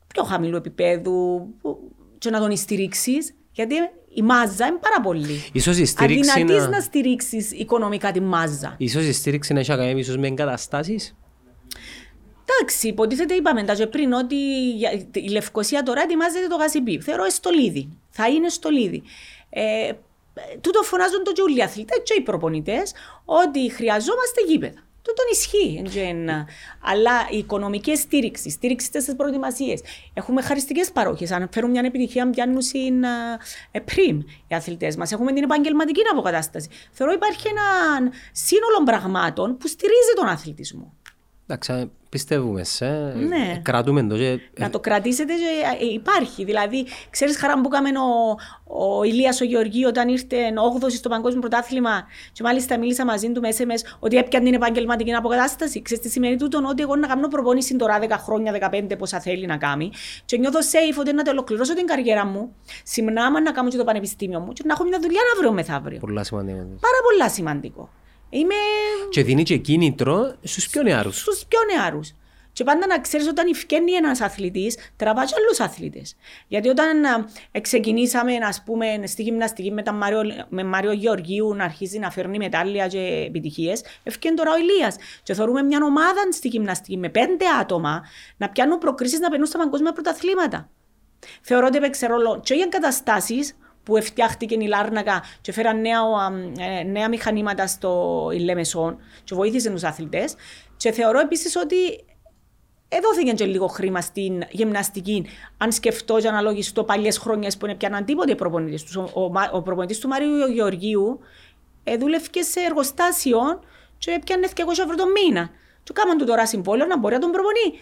[0.06, 1.92] πιο χαμηλού επίπεδου που-
[2.24, 3.74] και να τον στηρίξεις, γιατί
[4.14, 5.44] η μάζα είναι πάρα πολύ.
[5.52, 8.74] Ίσως η στήριξη Αδυνατείς να- να στηρίξεις οικονομικά τη μάζα.
[8.78, 11.16] Ίσως η στήριξη να έχει να κάνει ίσως με εγκαταστάσεις;
[12.58, 17.00] Εντάξει, υποτίθεται, είπαμε τα και πριν ότι για- η Λευκοσία τώρα ετοιμάζεται το γασιμπί.
[17.00, 17.88] Θεωρώ στολίδι.
[18.10, 19.02] Θα είναι στολίδι.
[19.50, 19.92] Ε,
[20.60, 22.92] τούτο φωνάζουν το και όλοι οι αθλητές και οι προπονητές
[23.24, 24.78] ότι χρειαζόμαστε γήπεδα.
[25.04, 25.76] Τούτον ισχύει.
[25.78, 26.28] εν γεν.
[26.80, 29.80] Αλλά η οικονομική στήριξη, στήριξη στις προετοιμασίες.
[30.14, 31.30] Έχουμε χαριστικές παρόχες.
[31.30, 33.04] Αν φέρουν μια επιτυχία, πιάνουν στην
[33.70, 35.12] ε, πριμ οι αθλητές μας.
[35.12, 36.68] Έχουμε την επαγγελματική αποκατάσταση.
[36.92, 37.62] Θεωρώ υπάρχει ένα
[38.32, 40.92] σύνολο πραγμάτων που στηρίζει τον αθλητισμό.
[41.46, 42.86] Εντάξει, πιστεύουμε σε.
[43.28, 43.60] Ναι.
[43.62, 44.40] Κρατούμε το και...
[44.58, 46.44] Να το κρατήσετε και ε, υπάρχει.
[46.44, 50.36] Δηλαδή, ξέρεις χαρά που έκαμε ο, ο Ηλίας ο Γεωργίου όταν ήρθε
[50.82, 55.12] 8 στο παγκόσμιο πρωτάθλημα και μάλιστα μίλησα μαζί του με SMS ότι έπιανε την επαγγελματική
[55.12, 55.82] αποκατάσταση.
[55.82, 59.46] Ξέρεις τι σημαίνει τούτο, ότι εγώ να κάνω προπόνηση τώρα 10 χρόνια, 15 πόσα θέλει
[59.46, 59.90] να κάνει
[60.24, 62.54] και νιώθω safe ότι να το ολοκληρώσω την καριέρα μου,
[62.84, 65.98] συμνάμα να κάνω και το πανεπιστήμιο μου και να έχω μια δουλειά αύριο μεθαύριο.
[65.98, 66.58] Πολλά σημαντικό.
[66.58, 67.88] Πάρα πολλά σημαντικό.
[68.34, 68.54] Είμαι
[69.10, 71.20] Και δίνει και κίνητρο στους πιο νεάρους.
[71.20, 72.12] στους πιο νεαρούς.
[72.52, 76.16] Και πάντα να ξέρεις όταν φκένει ένας αθλητής, τραβάς και άλλους αθλητές.
[76.48, 81.54] Γιατί όταν α, ε, ξεκινήσαμε, ας πούμε, στη γυμναστική με, τα Μάριο, με Μάριο Γεωργίου
[81.54, 84.96] να αρχίζει να φέρνει μετάλλια και επιτυχίες, ευκαιρία τώρα ο Ηλίας.
[85.22, 88.02] Και θεωρούμε μια ομάδα στη γυμναστική με πέντε άτομα
[88.36, 90.70] να πιάνουν προκρίσεις να περνούν στα παγκόσμια πρωταθλήματα.
[91.40, 96.00] Θεωρώ ότι έπαιξε ρόλο και οι εγκαταστάσεις που φτιάχτηκε η Λάρνακα και φέραν νέα,
[96.58, 100.34] ε, νέα μηχανήματα στο Ιλέμεσόν και βοήθησε τους αθλητές.
[100.76, 101.76] Και θεωρώ επίσης ότι
[102.88, 105.26] έδωθηκε και λίγο χρήμα στην γυμναστική.
[105.56, 108.96] Αν σκεφτώ και αναλογιστώ παλιές χρόνια που είναι πιάναν τίποτε οι προπονητές τους.
[108.96, 111.20] Ο, ο, Μα- ο προπονητής του Μαρίου Γεωργίου
[111.84, 113.38] ε, δούλευε σε εργοστάσιο
[113.98, 115.50] και έπιανε 200 ευρώ το μήνα.
[115.82, 117.80] Και κάμαν του τώρα συμβόλαιο να μπορεί να τον προπονεί.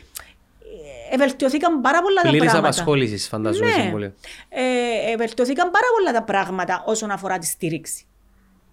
[1.13, 2.69] Ε, Ευελτιωθήκαν πάρα πολλά τα Πλήρης πράγματα.
[2.69, 3.73] απασχόλησης φαντάζομαι Ναι.
[3.73, 4.15] συμβολίο.
[4.49, 8.05] Ε, βελτιωθήκαν πάρα πολλά τα πράγματα όσον αφορά τη στήριξη.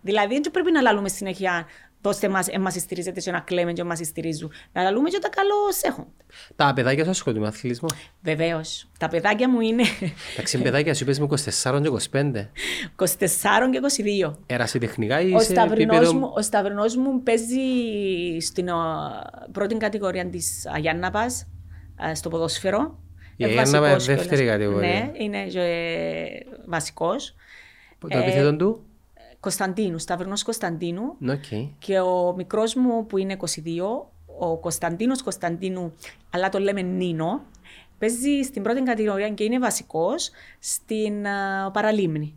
[0.02, 1.68] Δηλαδή, δεν πρέπει να λαλούμε συνέχεια
[2.02, 4.52] δώστε μας, εμάς στηρίζετε και να κλαίμε και εμάς στηρίζουν.
[4.72, 6.08] Να λαλούμε και τα καλό έχουν.
[6.56, 7.88] Τα παιδάκια σου ασχολούνται με αθλητισμό;
[8.22, 8.90] Βεβαίως.
[9.00, 9.84] Τα παιδάκια μου είναι
[10.34, 12.50] Εντάξει, παιδάκια σου είπες με 24 και 25.
[12.96, 13.80] 24 και
[14.28, 14.36] 22.
[14.46, 16.14] Ερασιτεχνικά ή Ο σε Σταυρινός, επίπεδο...
[16.20, 17.60] μου, ο Σταυρινός μου παίζει
[18.40, 18.80] στην ο,
[19.52, 21.46] πρώτη κατηγορία της Αγίας Νάπας, α,
[22.14, 22.98] στο ποδόσφαιρο.
[23.36, 24.58] Η Ε, Αγία Νάπα βασικός είναι δεύτερη κιόλας.
[24.58, 24.90] κατηγορία.
[24.90, 26.28] Ναι, είναι ε,
[26.68, 27.36] βασικός.
[28.00, 28.84] Το ε, επίθετο του;
[29.40, 31.16] Κωνσταντίνου, Σταυρινός Κωνσταντίνου.
[31.20, 31.44] Ναι, οκ.
[31.80, 33.48] Και ο μικρός μου που είναι 22,
[34.40, 35.94] ο Κωνσταντίνος Κωνσταντίνου,
[36.30, 37.42] αλλά το λέμε Νίνο,
[38.00, 40.30] παίζει στην πρώτη κατηγορία και είναι βασικός
[40.60, 42.36] στην α, Παραλίμνη.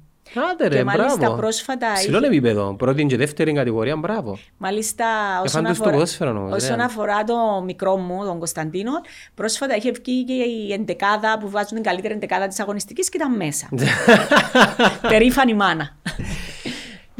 [0.53, 1.37] Άντε ρε, και μάλιστα μπράβο.
[1.37, 2.75] πρόσφατα Ψηλό είχε- επίπεδο.
[2.75, 4.39] Πρώτη και δεύτερη κατηγορία, μπράβο.
[4.57, 5.05] Μάλιστα,
[5.45, 6.83] όσον Εφάντως το αφορά, ποδόσφαιρο όμως, όσον ρε.
[6.83, 8.91] αφορά το μικρό μου, τον Κωνσταντίνο,
[9.35, 13.37] πρόσφατα είχε βγει και η εντεκάδα που βάζουν την καλύτερη εντεκάδα της αγωνιστικής και ήταν
[13.37, 13.69] μέσα.
[15.09, 15.97] Περήφανη μάνα.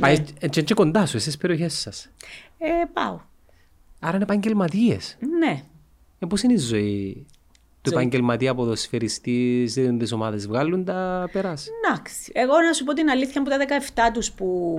[0.01, 2.09] Πάει και, και κοντά σου, εσείς περιοχές σας.
[2.59, 3.21] Ε, πάω.
[4.01, 5.17] Άρα είναι επαγγελματίες.
[5.39, 5.63] Ναι.
[6.19, 7.27] Ε, πώς είναι η ζωή
[7.83, 8.01] του Ζωή.
[8.01, 11.71] επαγγελματία ποδοσφαιριστής σε τις ομάδες βγάλουν τα περάσει.
[11.85, 12.33] Εντάξει.
[12.35, 13.57] Εγώ να σου πω την αλήθεια από τα
[14.09, 14.77] 17 τους που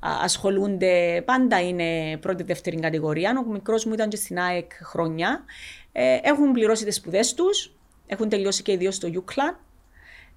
[0.00, 3.44] α, ασχολούνται πάντα είναι πρώτη-δεύτερη κατηγορία.
[3.46, 5.44] Ο μικρός μου ήταν και στην ΑΕΚ χρόνια.
[5.92, 7.72] Ε, έχουν πληρώσει τις σπουδές τους.
[8.06, 9.56] Έχουν τελειώσει και οι δύο στο UCLA,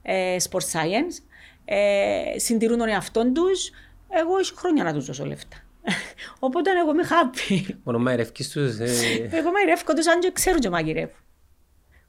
[0.01, 1.23] ε, Sport Science.
[1.65, 3.69] Ε, συντηρούν τον εαυτό τους.
[4.09, 5.57] Εγώ έχω χρόνια να τους δώσω λεφτά.
[6.39, 7.75] Οπότε εγώ είμαι happy.
[7.83, 8.79] Μόνο μαϊρευκείς τους...
[8.79, 11.13] Ε, Εγώ μαγειρεύω τους αν και ξέρουν και μαγειρεύω.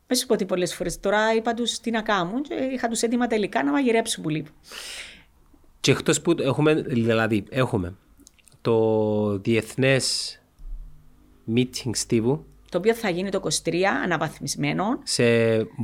[0.06, 1.00] Δεν σου πω τι πολλές φορές.
[1.00, 4.54] Τώρα είπα τους τι να κάνουν και είχα τους έτοιμα τελικά να μαγειρέψουν που λείπουν.
[5.80, 7.94] και εκτός που έχουμε, δηλαδή, έχουμε
[8.60, 10.38] το διεθνές
[11.54, 15.24] meeting Στίβου Το οποίο θα γίνει το 23, αναβαθμισμένο, σε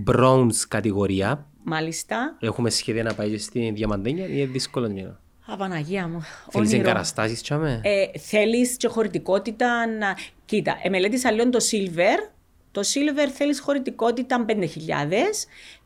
[0.07, 1.47] bronze κατηγορία.
[1.63, 2.37] μάλιστα.
[2.41, 6.21] Έχουμε σχέδια να πάει και στη Διαμαντένια ή είναι δύσκολο να Απαναγία μου.
[6.51, 6.89] Θέλεις όνειρο.
[6.89, 10.17] εγκαταστάσεις τσάμε; Ε, θέλεις και χωρητικότητα να...
[10.45, 12.31] Κοίτα, εμελέτησα λίγο το silver.
[12.73, 14.55] Το silver θέλεις χωρητικότητα 5.000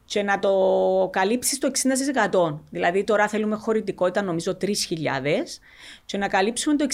[0.04, 0.52] και να το
[1.12, 1.70] καλύψεις το
[2.50, 2.58] 60%.
[2.70, 4.66] Δηλαδή τώρα θέλουμε χωρητικότητα νομίζω 3.000
[6.04, 6.86] και να καλύψουμε το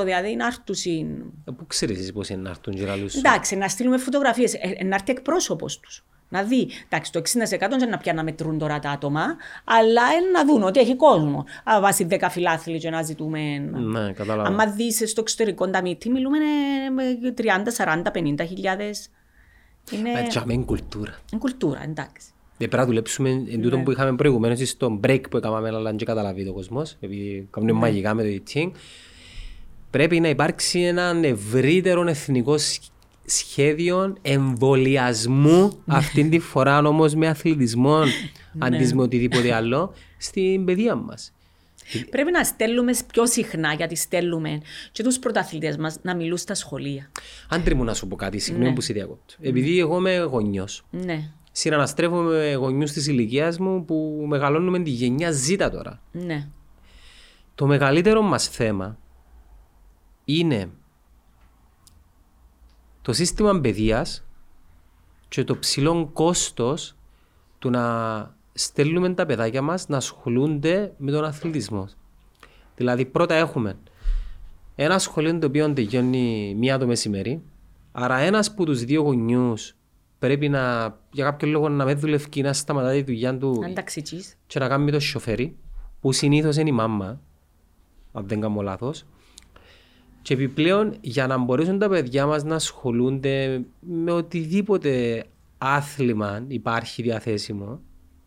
[0.00, 3.22] 60% δηλαδή να έρθουν Ε, Πού ξέρεις εσύ πώς είναι να έρθουν και να λούσουν.
[3.24, 4.54] Εντάξει, να στείλουμε φωτογραφίες.
[4.54, 6.04] Ε, να έρθει εκπρόσωπος τους.
[6.30, 6.68] Να δει.
[6.84, 10.62] Εντάξει, το 60% δεν να πια να μετρούν τώρα τα άτομα, αλλά ε, να δουν
[10.62, 11.44] ότι έχει κόσμο.
[11.64, 13.58] Α, βάσει 10 φιλάθλοι και να ζητούμε.
[13.58, 14.62] Ναι, κατάλαβα.
[14.62, 16.38] Αν δεις στο εξωτερικό τα μύτη, μιλούμε
[16.86, 17.34] ε, με
[17.76, 19.10] 30, 40, 50 χιλιάδες.
[19.92, 21.18] Είναι Ε, τσάμε είναι κουλτούρα.
[21.32, 22.26] είναι κουλτούρα, εντάξει.
[22.60, 23.56] Δεν πρέπει να δουλέψουμε εν Ναι.
[23.56, 27.72] τούτο που είχαμε προηγουμένως στο break που έκαναμε αλλά δεν καταλαβεί το κόσμος επειδή κάνουμε
[27.72, 27.78] Ναι.
[27.78, 28.70] μαγικά με το eating
[29.90, 32.82] πρέπει να υπάρξει ένα ευρύτερο εθνικό σ-
[33.24, 38.10] σχέδιο εμβολιασμού αυτή τη φορά όμως με αθλητισμό Ναι.
[38.58, 41.32] αντί με οτιδήποτε άλλο στην παιδεία μας.
[42.10, 44.60] Πρέπει να στέλνουμε πιο συχνά, γιατί στέλνουμε
[44.92, 47.10] και τους πρωταθλητές μας να μιλούν στα σχολεία.
[47.48, 48.74] Άντρε μου να σου πω κάτι, συγγνώμη Ναι.
[48.74, 49.34] που σε διακόπτω.
[49.40, 55.30] Επειδή εγώ είμαι γονιός, Ναι, συναναστρέφω με γονιούς της ηλικίας μου που μεγαλώνουμε τη γενιά
[55.48, 56.02] Z τώρα.
[56.12, 56.48] ναι.
[57.54, 58.98] Το μεγαλύτερο μας θέμα
[60.24, 60.68] είναι
[63.02, 64.24] το σύστημα παιδείας
[65.28, 66.96] και το ψηλό κόστος
[67.58, 71.88] του να στέλνουμε τα παιδάκια μας να ασχολούνται με τον αθλητισμό.
[72.76, 73.76] Δηλαδή πρώτα έχουμε
[74.74, 77.42] ένα σχολείο το οποίο τελειώνει μία το μεσημέρι,
[77.92, 79.76] άρα ένας από τους δύο γονιούς
[80.18, 84.36] πρέπει να, για κάποιο λόγο να με δουλεύει να σταματάει τη δουλειά του Αν ταξιτζείς.
[84.46, 85.56] και να κάνει το σοφέρι,
[86.00, 87.20] που συνήθως είναι η μάμα,
[88.12, 89.06] αν δεν κάνω λάθος.
[90.22, 95.24] Και επιπλέον, για να μπορέσουν τα παιδιά μας να ασχολούνται με οτιδήποτε
[95.58, 97.80] άθλημα υπάρχει διαθέσιμο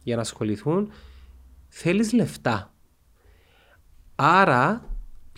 [0.03, 0.91] για να ασχοληθούν,
[1.69, 2.73] θέλεις λεφτά.
[4.15, 4.85] Άρα,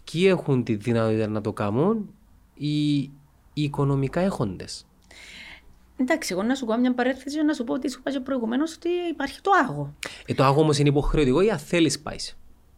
[0.04, 2.10] ποιοι έχουν τη δυνατότητα να το κάνουν,
[2.54, 3.12] οι, οι
[3.54, 4.86] οικονομικά έχοντες.
[5.98, 8.20] Εντάξει, εγώ να σου κάνω μια παρέθεση για να σου πω ότι σου είπα και
[8.20, 9.94] προηγουμένως ότι υπάρχει το άγο.
[10.26, 12.38] Ε, το άγω όμως είναι υποχρεωτικό ή αν θέλεις πάεις.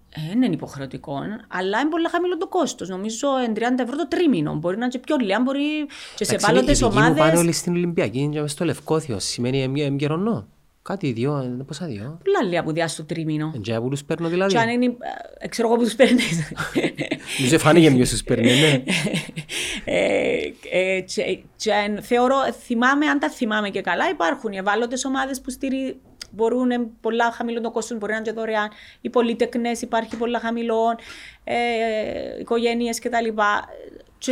[0.10, 2.90] Ε, δεν είναι υποχρεωτικό, αλλά είναι πολύ χαμηλό το κόστος.
[2.90, 4.54] Νομίζω ε, 30 ευρώ το τρίμηνο.
[4.56, 7.02] Μπορεί να είναι και πιο λίγα, μπορεί και σε Εντάξει, είναι- ευάλωτες οι δικοί μου
[7.02, 7.40] πάνε ομάδες.
[7.40, 9.20] όλοι στην Ολυμπιακή, είναι στο Λευκόθιο.
[9.20, 10.48] Σημαίνει εμ- εμκαιρονό.
[10.88, 13.52] Κάτι δύο, ε, πόσα δύο; Πολλά λίγα που διάσει το τρίμηνο.
[13.56, 14.54] Εν τζάι που τους παίρνω δηλαδή.
[14.54, 14.86] Και αν είναι.
[15.40, 16.52] ε, ξέρω εγώ που τους παίρνεις.
[17.40, 18.84] Μου σε φάνηκε ποιος τους παίρνει, ναι.
[19.86, 20.38] ε,
[20.72, 25.42] ε, και- και εν- θεωρώ, θυμάμαι, αν τα θυμάμαι και καλά, υπάρχουν οι ευάλωτες ομάδες
[25.42, 26.00] που στηρί,
[26.32, 28.70] μπορούν ε, πολλά χαμηλό το κόστο, μπορεί να είναι και δωρεάν.
[29.02, 30.98] Οι πολίτεκνε υπάρχει πολλά χαμηλό,
[31.44, 31.56] ε,
[32.40, 33.28] οικογένειες κτλ.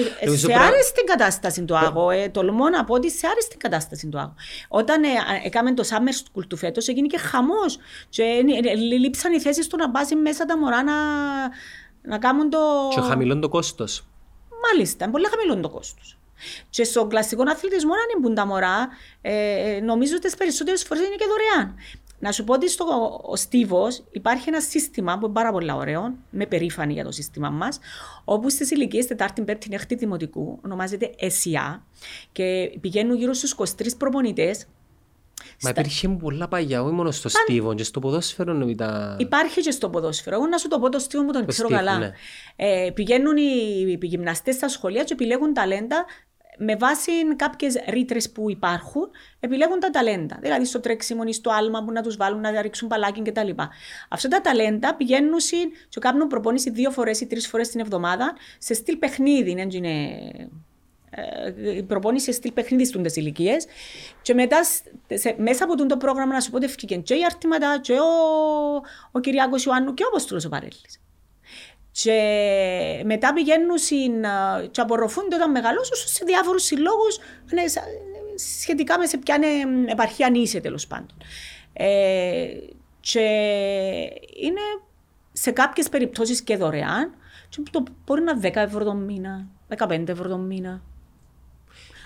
[0.01, 3.27] Και Νομίζω σε πρέπει να- άρεστη κατάσταση το άγω, ε, τολμώ να πω ότι σε
[3.31, 4.33] άρεστη κατάσταση το άγω.
[4.67, 7.77] Όταν ε, α- έκαμε το summer school του φέτος, έγινε και χαμός.
[8.09, 10.93] Και ε, ε, λείψαν οι θέσεις του να βάζει μέσα τα μωρά να,
[12.01, 12.59] να κάνουν το...
[12.95, 14.05] Και χαμηλό το κόστος.
[14.71, 16.17] Μάλιστα, είναι πολύ χαμηλό το κόστος.
[16.69, 18.87] Και στον κλασικό αθλητισμό, αν είναι τα μωρά,
[19.21, 21.75] ε, νομίζω ότι τις περισσότερες φορές είναι και δωρεάν.
[22.23, 22.85] Να σου πω ότι στο
[23.23, 27.49] ο Στίβος υπάρχει ένα σύστημα που είναι πάρα πολύ ωραίο, με περήφανη για το σύστημα
[27.49, 27.79] μας,
[28.23, 31.83] όπου στις ηλικίες 4η, 5η, 6η Δημοτικού ονομάζεται ΕΣΙΑ
[32.31, 33.65] και πηγαίνουν γύρω στους 23
[33.97, 34.65] προπονητές.
[35.61, 39.15] Μα υπήρχε πολλά παγιά, όχι μόνο στο στίβο, και στο ποδόσφαιρο νομίζω τα...
[39.19, 40.35] Υπάρχει και στο ποδόσφαιρο.
[40.35, 41.97] Εγώ να σου το πω το στίβο μου τον ξέρω στίβο, καλά.
[41.97, 42.11] ναι.
[42.55, 46.05] Ε, πηγαίνουν οι, οι γυμναστές στα σχολεία και επιλέγουν ταλέντα
[46.57, 50.37] με βάση κάποιες ρήτρες που υπάρχουν, επιλέγουν τα ταλέντα.
[50.41, 53.49] Δηλαδή στο τρέξιμο ή στο άλμα που να τους βάλουν να ρίξουν παλάκι κτλ.
[54.09, 55.37] Αυτά τα ταλέντα πηγαίνουν
[55.89, 59.53] και κάνουν προπόνηση δύο φορές ή τρεις φορές την εβδομάδα σε στυλ παιχνίδι.
[59.53, 59.91] Δεν είναι
[61.09, 63.65] ε, η προπόνηση σε στυλ παιχνίδι στις ηλικίες.
[64.21, 64.63] Και μετά,
[65.07, 68.05] σε, μέσα από το πρόγραμμα, να σου πω ότι έφυγε και η Αρτήματα, και ο,
[69.11, 71.01] ο Κυριάκος Ιωάννου και ο Αποστόλο ο Παρέλης.
[72.01, 73.77] Και μετά πηγαίνουν
[74.71, 77.17] και απορροφούνται όταν μεγαλώσουν σε διάφορους συλλόγους
[77.53, 77.63] ναι,
[78.59, 79.37] σχετικά με σε ποια
[79.85, 81.17] επαρχία είσαι τέλος πάντων.
[81.73, 82.47] Ε,
[82.99, 83.19] και
[84.39, 84.61] είναι
[85.33, 87.13] σε κάποιες περιπτώσεις και δωρεάν.
[87.49, 90.81] Και το μπορεί να είναι 10 ευρώ το μήνα, 15 ευρώ το μήνα.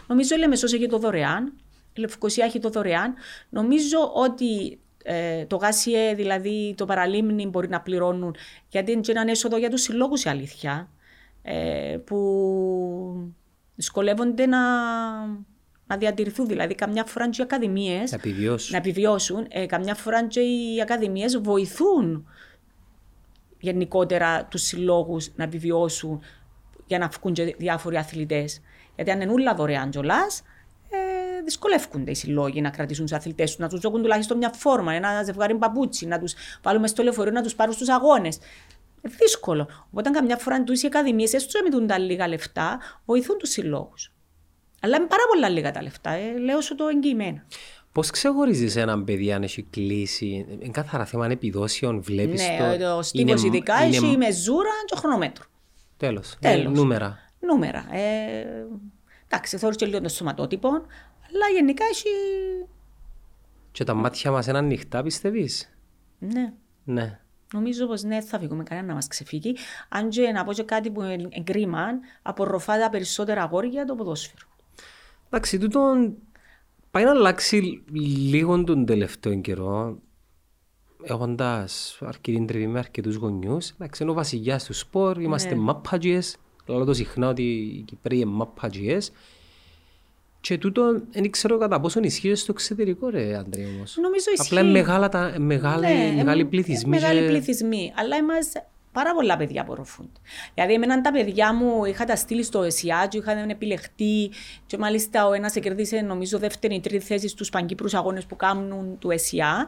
[0.07, 1.53] Νομίζω η Λεμεσός έχει το δωρεάν,
[1.93, 3.13] η Λευκοσία έχει το δωρεάν.
[3.49, 4.79] Νομίζω ότι
[5.09, 8.35] ε, το ΓΑΣΙΕ, δηλαδή το παραλίμνη μπορεί να πληρώνουν,
[8.69, 10.89] γιατί είναι ένα έσοδο για τους συλλόγους η αλήθεια,
[11.41, 13.33] ε, που
[13.75, 14.59] δυσκολεύονται να,
[15.87, 16.47] να διατηρηθούν.
[16.47, 18.71] Δηλαδή, καμιά φορά και οι ακαδημίες να επιβιώσουν.
[18.71, 19.45] Να επιβιώσουν.
[19.49, 22.27] Ε, καμιά φορά και οι ακαδημίες βοηθούν
[23.59, 26.21] γενικότερα τους συλλόγους να επιβιώσουν
[26.85, 28.61] για να βγουν και διάφοροι αθλητές.
[28.95, 30.41] Γιατί αν είναι όλα δωρεάν κιόλας,
[30.89, 31.16] ε,
[31.47, 35.23] δυσκολεύονται οι συλλόγοι να κρατήσουν τους αθλητές τους, να τους δώσουν τουλάχιστον μια φόρμα, ένα
[35.23, 36.33] ζευγάρι παπούτσι, να τους
[36.63, 38.37] βάλουμε στο λεωφορείο, να τους πάρουν στους αγώνες.
[39.01, 39.67] Ε, δύσκολο.
[39.91, 44.13] Οπότε, καμιά φορά του οι ακαδημίες, έστω με τα λίγα λεφτά, βοηθούν τους συλλόγους.
[44.81, 47.45] Αλλά είναι πάρα πολλά λίγα τα λεφτά, ε, λέω σου το εγγυημένα.
[47.91, 52.77] Πώς ξεχωρίζεις έναν παιδί αν έχει κλείσει, είναι καθαρά θέμα επιδόσεων, βλέπεις ναι, το.
[53.23, 53.95] Ναι, ο ειδικά είναι...
[53.95, 55.45] έχει μεζούρα και χρονόμετρο.
[55.97, 56.37] Τέλος.
[56.39, 57.17] Ε, νούμερα.
[57.39, 57.85] Νούμερα.
[57.91, 58.45] Ε,
[59.29, 60.69] Εντάξει, θεωρείς και λίγο το σωματότυπο,
[61.33, 62.09] αλλά γενικά έχει...
[63.71, 65.77] Και τα μάτια μας είναι ανοιχτά, πιστεύεις;
[66.19, 66.53] Ναι.
[66.83, 67.19] Ναι.
[67.53, 69.55] Νομίζω πως ναι, θα φύγουμε κανένα να μας ξεφύγει.
[69.89, 71.85] Αν και να πω και κάτι που είναι κρίμα,
[72.21, 74.47] απορροφά τα περισσότερα αγόρια το ποδόσφαιρο.
[75.27, 76.11] Εντάξει, τούτο
[76.91, 77.83] πάει να αλλάξει
[78.31, 79.99] λίγο τον τελευταίο καιρό.
[81.03, 85.61] Έχοντας αρκετή τριβή με αρκετούς γονιούς, εντάξει, είναι ο βασιλιάς του σπορ, είμαστε ναι.
[85.61, 86.37] μαπατζιές.
[86.65, 89.11] Λέω το συχνά ότι οι Κυπροί είναι μαπατζιές.
[90.47, 93.97] Και τούτο δεν ξέρω κατά πόσο ισχύει στο εξωτερικό, ρε Αντρέ, όμως.
[94.01, 94.53] Νομίζω ισχύει.
[94.53, 96.89] Απλά είναι μεγάλα, τα, μεγάλη, ναι, μεγάλη πληθυσμοί.
[96.89, 97.25] Μεγάλη και...
[97.25, 97.93] πληθυσμοί.
[97.95, 98.65] Αλλά είμαστε
[98.97, 100.19] πάρα πολλά παιδιά απορροφούνται.
[100.53, 104.31] Δηλαδή, εμένα τα παιδιά μου είχα τα στείλει στο ΕΣΙΑ, είχαν επιλεχτεί,
[104.65, 108.97] και μάλιστα ο ένας κερδίσε, νομίζω, δεύτερη ή τρίτη θέση στους παγκύπρους αγώνες που κάνουν
[108.99, 109.67] του ΕΣΙΑ.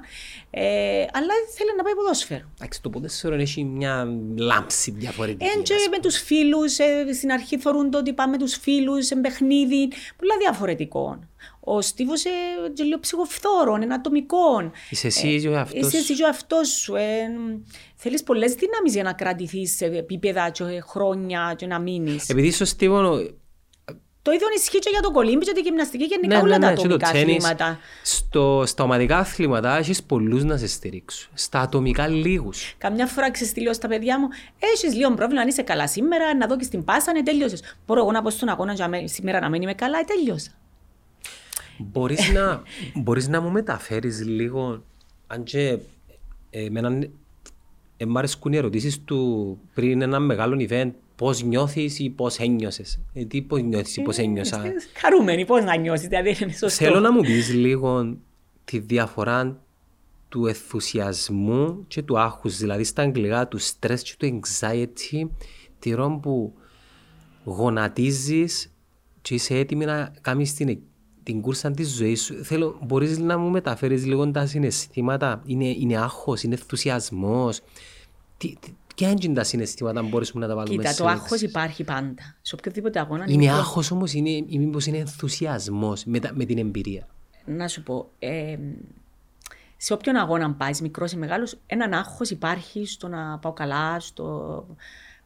[0.50, 2.46] Ε, αλλά θέλει να πάει ποδόσφαιρο.
[2.58, 4.08] Εντάξει, το ποδόσφαιρο έχει μια
[4.38, 5.52] λάμψη διαφορετική.
[5.58, 9.16] Έτσι, με τους φίλους, ε, στην αρχή θεωρούν το ότι πάμε με τους φίλους σε
[9.16, 11.20] παιχνίδι, πολλά διαφορετικό.
[11.60, 14.72] Ο Στίβος είναι λίγο ψυχοφθόρο, είναι ατομικό.
[14.90, 16.96] Είσαι εσύ ο εαυτός Είσαι εσύ ο εαυτός σου.
[16.96, 17.30] Ε,
[17.96, 22.30] Θέλεις πολλές δυνάμεις για να κρατηθείς σε επίπεδα και χρόνια και να μείνεις.
[22.30, 23.22] Επειδή στο Στίβο
[24.22, 26.66] το ίδιο ισχύει και για το κολύμπι και τη γυμναστική και γενικά ναι, όλα ναι,
[26.66, 27.80] τα ναι, ατομικά αθλήματα.
[28.04, 31.32] Στο, στα ομαδικά αθλήματα έχεις πολλούς να σε στηρίξουν.
[31.34, 32.76] Στα ατομικά λίγους.
[32.78, 34.28] Καμιά φορά ξεστηλώ στα παιδιά μου,
[34.60, 37.58] έχεις λίγο πρόβλημα, αν είσαι καλά σήμερα, να δω και στην πάσα, ναι, τέλειωσε.
[37.86, 40.52] Μπορώ εγώ να πω στον αγώνα σήμερα να μην είμαι καλά, τέλειωσα.
[41.80, 42.62] Μπορείς να,
[42.96, 44.84] μπορείς να μου μεταφέρεις λίγο,
[45.28, 45.78] αν και
[46.50, 47.08] ε, εμένα
[47.98, 53.00] ε, μ' αρέσκουν οι ερωτήσεις του πριν ένα μεγάλο event, πώς νιώθεις ή πώς ένιωσες.
[53.14, 54.64] Ε, τι πώς νιώθεις ή πώς ε, ένιωσα;
[54.94, 56.84] Χαρούμενοι, πώς να νιώσεις, δηλαδή είναι σωστό.
[56.84, 58.18] Θέλω να μου πεις λίγο
[58.66, 59.62] τη διαφορά
[60.30, 65.30] του ενθουσιασμού και του άγχους, δηλαδή στα αγγλικά του stress και του anxiety,
[65.80, 66.54] τη που
[67.44, 68.74] γονατίζεις
[69.22, 70.80] και είσαι έτοιμη να κάνεις την
[71.24, 72.44] την κούρσα της ζωής σου.
[72.44, 77.62] Θέλω, μπορείς να μου μεταφέρεις λίγο τα συναισθήματα; Είναι, είναι άγχος, είναι ενθουσιασμός;
[78.96, 82.36] Ποια είναι τα συναισθήματα, μπορούμε να τα βάλουμε Κοίτα, το άγχος υπάρχει πάντα.
[82.42, 83.26] Σε οποιοδήποτε αγώνα.
[83.28, 87.08] Είναι, είναι άγχος όμως, ή μήπω είναι ενθουσιασμός με, με την εμπειρία.
[87.46, 88.10] Να σου πω.
[88.20, 88.58] Ε,
[89.78, 94.66] σε όποιον αγώνα πάει, μικρός ή μεγάλος, έναν άγχος υπάρχει στο να πάω καλά, στο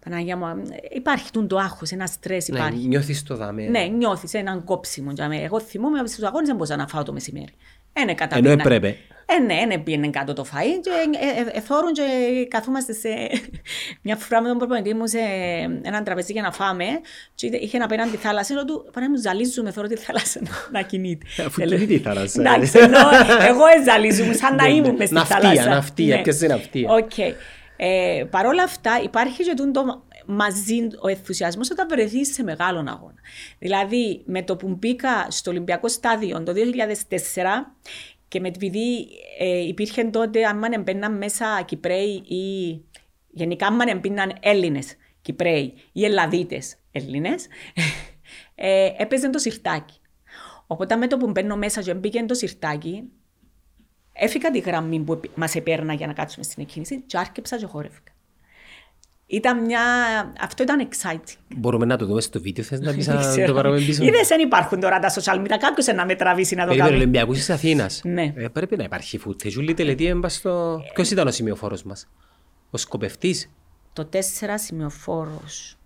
[0.03, 0.45] Παναγία μου,
[0.95, 2.81] υπάρχει το άγχος, ένα στρες ναι, υπάρχει.
[2.81, 3.63] Ναι, νιώθεις το δάμε.
[3.63, 5.13] Ναι, νιώθεις έναν κόψιμο.
[5.43, 7.53] Εγώ θυμούμαι από στους αγώνες δεν μπορούσα να φάω το μεσημέρι.
[8.01, 8.97] Είναι κατά Ενώ έπρεπε.
[9.25, 10.89] Ε, ναι, ναι, πήγαινε κάτω το φαΐ και
[11.51, 12.03] ε, εθώρουν και
[12.47, 13.09] καθόμαστε σε...
[14.01, 15.17] Μια φορά με τον προπονητή μου σε
[15.81, 16.85] έναν τραπεζί για να φάμε
[17.35, 20.39] και είχε να απέναντι θάλασσα και του πάνω μου ζαλίζουμε, θέλω τη θάλασσα
[20.71, 21.25] να κινείται.
[21.45, 22.41] Αφού και τη θάλασσα.
[22.41, 22.79] Εντάξει,
[23.49, 25.39] εγώ ζαλίζουμε σαν να ναι, ήμουν μες στη θάλασσα.
[25.41, 26.89] Ναυτία, ναυτία, ποιος είναι ναυτία;
[27.83, 27.89] Οκ.
[27.89, 33.19] Ε, Παρ' όλα αυτά υπάρχει και το μαζί ο ενθουσιασμός όταν βρεθείς σε μεγάλο αγώνα.
[33.59, 36.53] Δηλαδή με το που μπήκα στο Ολυμπιακό Στάδιο το
[37.09, 37.17] 2004
[38.27, 39.07] και με επειδή
[39.39, 42.81] ε, υπήρχε τότε αν μπαίναν μέσα Κυπρέοι ή
[43.29, 47.47] γενικά αν μπαίναν Έλληνες Κυπρέοι ή Ελλαδίτες Έλληνες
[48.55, 49.99] ε, έπαιζε το σιρτάκι.
[50.67, 53.03] Οπότε με το που μπαίνω μέσα και μπήκε το σιρτάκι,
[54.13, 58.11] έφυγα τη γραμμή που μας επέρνα για να κάτσουμε στην εκκίνηση και άρκεψα και χόρευκα.
[59.25, 59.81] Ήταν μια...
[60.39, 61.37] Αυτό ήταν exciting.
[61.55, 63.07] Μπορούμε να το δούμε στο βίντεο, θες να πεις
[63.37, 66.55] να το πάρουμε πίσω; Είδες, δεν υπάρχουν τώρα τα social media, κάποιος να με τραβήσει
[66.55, 67.01] να το Περίμενε, κάνει.
[67.01, 68.01] Ολυμπιακούς της Αθήνας.
[68.03, 68.33] Ναι.
[68.35, 69.49] Ε, πρέπει να υπάρχει φούτε.
[69.49, 70.81] Ζούλη τελετή έμπα στο...
[70.93, 72.09] Ποιος ήταν ο σημειοφόρος μας;
[72.69, 73.51] Ο σκοπευτής;
[73.93, 74.17] Το 4
[74.55, 75.77] σημειοφόρος.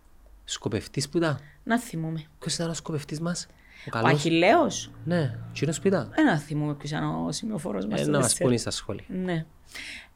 [0.44, 2.24] Σκοπευτής που ήταν; Να θυμούμε.
[2.40, 3.48] Ποιος ήταν ο σκοπευτής μας;
[3.86, 4.12] Ο Ο καλός.
[4.12, 4.92] Αχιλέος.
[5.06, 6.12] Ναι, εκείνος που ήταν.
[6.16, 8.00] Δεν να θυμούμε ποιος ήταν ο σημειοφόρος μας.
[8.00, 8.46] Ε, στο να μας τέσσερα.
[8.50, 9.04] πούνε στα σχόλια.
[9.08, 9.46] Ναι.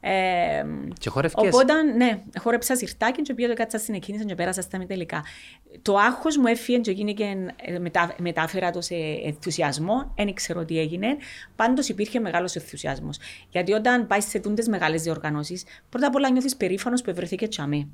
[0.04, 0.64] Ε,
[0.98, 1.54] Και χορεύκες.
[1.54, 5.24] Οπότε, ναι, χόρεψα σιρτάκι και πήγα το κάτσα στην εκκίνηση και πέρασα στα μη τελικά.
[5.82, 10.78] Το άγχος μου έφυγε και γίνηκε, ε, μετά, μετάφερα το σε ενθουσιασμό, δεν ξέρω τι
[10.78, 11.16] έγινε.
[11.56, 13.18] Πάντως υπήρχε μεγάλος ενθουσιασμός.
[13.50, 17.90] Γιατί όταν πάεις σε τούντες μεγάλες διοργανώσεις, πρώτα απ' όλα νιώθεις περήφανος που ευρεθήκε τσαμί.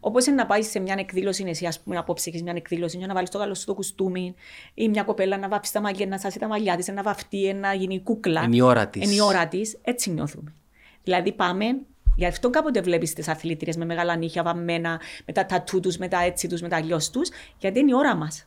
[0.00, 3.06] Όπως είναι να πάεις σε μια εκδήλωση, εσύ ας πούμε απόψε έχεις μια εκδήλωση και
[3.06, 4.34] να βάλεις το καλό σου το κουστούμι
[4.74, 7.74] ή μια κοπέλα να βάφει τα μαλλιά, να σάσει τα μαλλιά της, να βαφτεί, να
[7.74, 8.42] γίνει κούκλα.
[8.42, 9.04] Είναι η ώρα της.
[9.04, 10.52] Είναι η ώρα της, έτσι νιώθουμε.
[11.06, 11.64] Δηλαδή πάμε,
[12.16, 16.08] γι' αυτό κάποτε βλέπεις τις αθλήτριε με μεγάλα νύχια βαμμένα, με τα τατού τους, με
[16.08, 17.28] τα έτσι τους, με τα αλλιώς τους,
[17.58, 18.46] γιατί είναι η ώρα μας.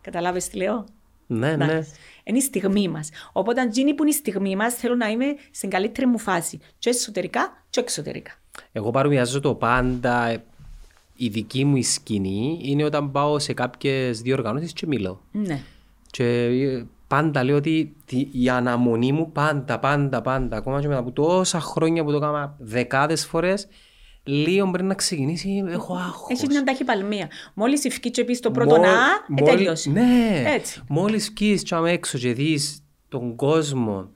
[0.00, 0.84] Καταλάβει τι λέω;
[1.26, 1.64] Ναι, ναι.
[1.64, 1.90] Εντάξει.
[2.24, 3.08] Είναι η στιγμή μας.
[3.32, 6.58] Οπότε, αν γίνει που είναι η στιγμή μας, θέλω να είμαι στην καλύτερη μου φάση.
[6.78, 8.32] Και εσωτερικά, και εξωτερικά.
[8.72, 10.26] Εγώ παρομοιάζω το πάντα.
[10.26, 10.44] ε,
[11.16, 15.20] Η δική μου η σκηνή είναι όταν πάω σε κάποιες διοργανώσεις και μιλώ.
[15.32, 15.60] Ναι.
[16.10, 21.00] Και ε, πάντα λέω ότι τη- η αναμονή μου πάντα, πάντα, πάντα, ακόμα και μετά
[21.00, 23.66] από τόσα χρόνια που το έκανα δεκάδες φορές,
[24.24, 26.30] λίγο πριν να ξεκινήσει έχω άγχος.
[26.38, 27.28] Έχει μια ταχυπαλμία.
[27.54, 28.94] Μόλις ευκεί και πει το πρώτο Μόλ- να, ε,
[29.28, 29.90] μόλι- τέλειωσε.
[29.90, 30.42] Ναι.
[30.54, 30.82] Έτσι.
[30.88, 34.08] Μόλις βγεις και άμα έξω και δεις τον κόσμο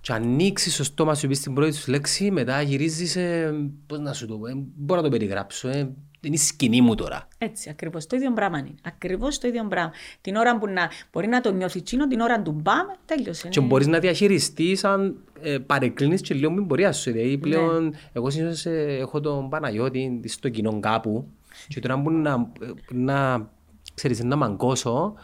[0.00, 3.52] και ανοίξεις το στόμα σου πεις την πρώτη σου λέξη, μετά γυρίζεις, ε,
[3.86, 5.92] πώς να σου το πω, ε, μπορώ να το περιγράψω, ε,
[6.22, 7.28] είναι η σκηνή μου τώρα.
[7.38, 8.74] Έτσι, ακριβώς το ίδιο πράγμα είναι.
[8.82, 9.92] Ακριβώς το ίδιο πράγμα.
[10.20, 13.48] Την ώρα που να, μπορεί να το νιώθει τσίνο, την ώρα του μπαμ, τέλειωσε.
[13.48, 13.66] Και ναι.
[13.66, 17.12] μπορείς να διαχειριστείς αν ε, παρεκκλίνεις και λίγο την πορεία σου.
[17.12, 17.90] Δηλαδή πλέον, Ναι.
[18.12, 21.26] εγώ συνήθως ε, έχω τον Παναγιώτη στο κοινό κάπου
[21.68, 22.50] και τώρα που να,
[22.92, 23.48] να,
[23.94, 25.14] ξέρεις, να μαγκώσω,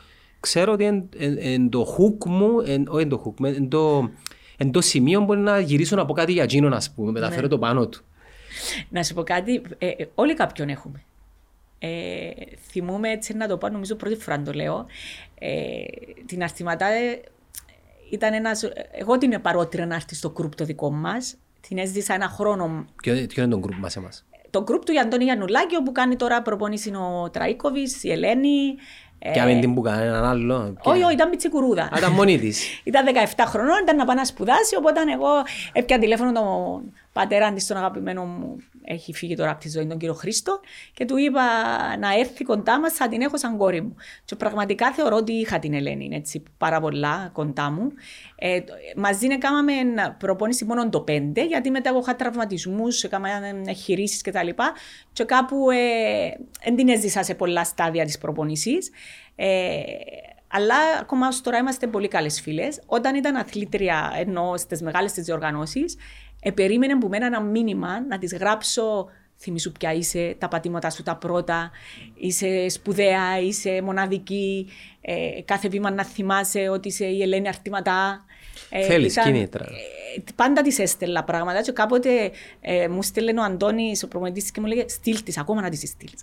[0.40, 3.68] ξέρω ότι εν, εν, εν το hook μου, εν, όχι εν το hook, με- εν
[3.68, 4.10] το,
[4.56, 7.48] εν το σημείο μπορεί να γυρίσω να πω κάτι για εκείνον, ας πούμε, μεταφέρω Ναι.
[7.48, 8.02] το πάνω του.
[8.88, 11.02] Να σου πω κάτι, ε, ε, όλοι κάποιον έχουμε.
[11.78, 12.30] Ε,
[12.70, 14.86] θυμούμαι έτσι να το πω, νομίζω πρώτη φορά να το λέω.
[15.38, 15.50] Ε,
[16.26, 17.20] την Αρτιματά ε,
[18.10, 18.62] ήταν ένας,
[18.92, 21.36] εγώ την παρότρινα να έρθει στο γκρουπ το δικό μας.
[21.68, 25.24] Την έζησα ένα χρόνο Ποιο, ποιο είναι το γκρουπ μας εμάς; το γκρουπ του Αντώνη
[25.24, 28.74] Γιαννουλάκη, όπου κάνει τώρα προπονήσει ο Τραίκοβης, η Ελένη.
[29.18, 30.74] ε, Και άμεν την που κάνει έναν άλλο.
[30.82, 31.82] και- όχι, όχι, ήταν πιτσικουρούδα.
[31.82, 32.64] Α, ήταν μόνη της.
[32.84, 35.28] Ήταν 17 χρονών, ήταν να πάει να σπουδάσει, οπότε εγώ
[35.72, 39.98] έπια τηλέφωνο τον πατέρα της, τον αγαπημένο μου, έχει φύγει τώρα από τη ζωή, τον
[39.98, 40.60] κύριο Χρήστο,
[40.94, 41.42] και του είπα
[41.98, 43.94] να έρθει κοντά μας, θα την έχω σαν κόρη μου.
[44.24, 47.92] Και πραγματικά θεωρώ ότι είχα την Ελένη έτσι, πάρα πολλά κοντά μου.
[48.36, 49.72] Ε, το- μαζί έκαναμε
[50.18, 53.28] προπόνηση μόνο το 5, γιατί μετά εγώ είχα τραυματισμούς, έκανα
[53.76, 54.48] χειρίσεις κτλ.
[55.12, 55.76] Και κάπου ε,
[56.64, 58.90] δεν την έζησα σε πολλά στάδια της προπονήσης.
[59.36, 59.82] Ε,
[60.50, 62.80] αλλά ακόμα ως τώρα είμαστε πολύ καλές φίλες.
[62.86, 65.96] Όταν ήταν αθλήτρια ενώ στις μεγάλες τις διοργανώσεις,
[66.40, 69.08] ε, περίμενε που μένα ένα μήνυμα να της γράψω
[69.40, 71.70] θυμήσου ποια είσαι, τα πατήματα σου τα πρώτα,
[72.14, 74.68] είσαι σπουδαία, είσαι μοναδική,
[75.00, 78.24] ε, κάθε βήμα να θυμάσαι ότι είσαι η Ελένη Αρτηματά.
[78.70, 79.64] Ε, Θέλεις ήταν- κίνητρα.
[79.64, 81.60] ε, πάντα της έστελνα πράγματα.
[81.62, 85.60] Και κάποτε ε, μου στέλνε ο Αντώνης, ο προμονητή, και μου λέγε: Στείλ της, ακόμα
[85.60, 86.22] να της στείλεις.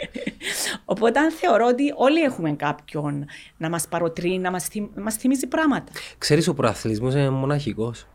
[0.84, 5.92] Οπότε θεωρώ ότι όλοι έχουμε κάποιον να μας παροτρύνει, να μας μας θυμίζει πράγματα.
[6.18, 8.06] Ξέρεις, ο προαθλισμός είναι μοναχικός.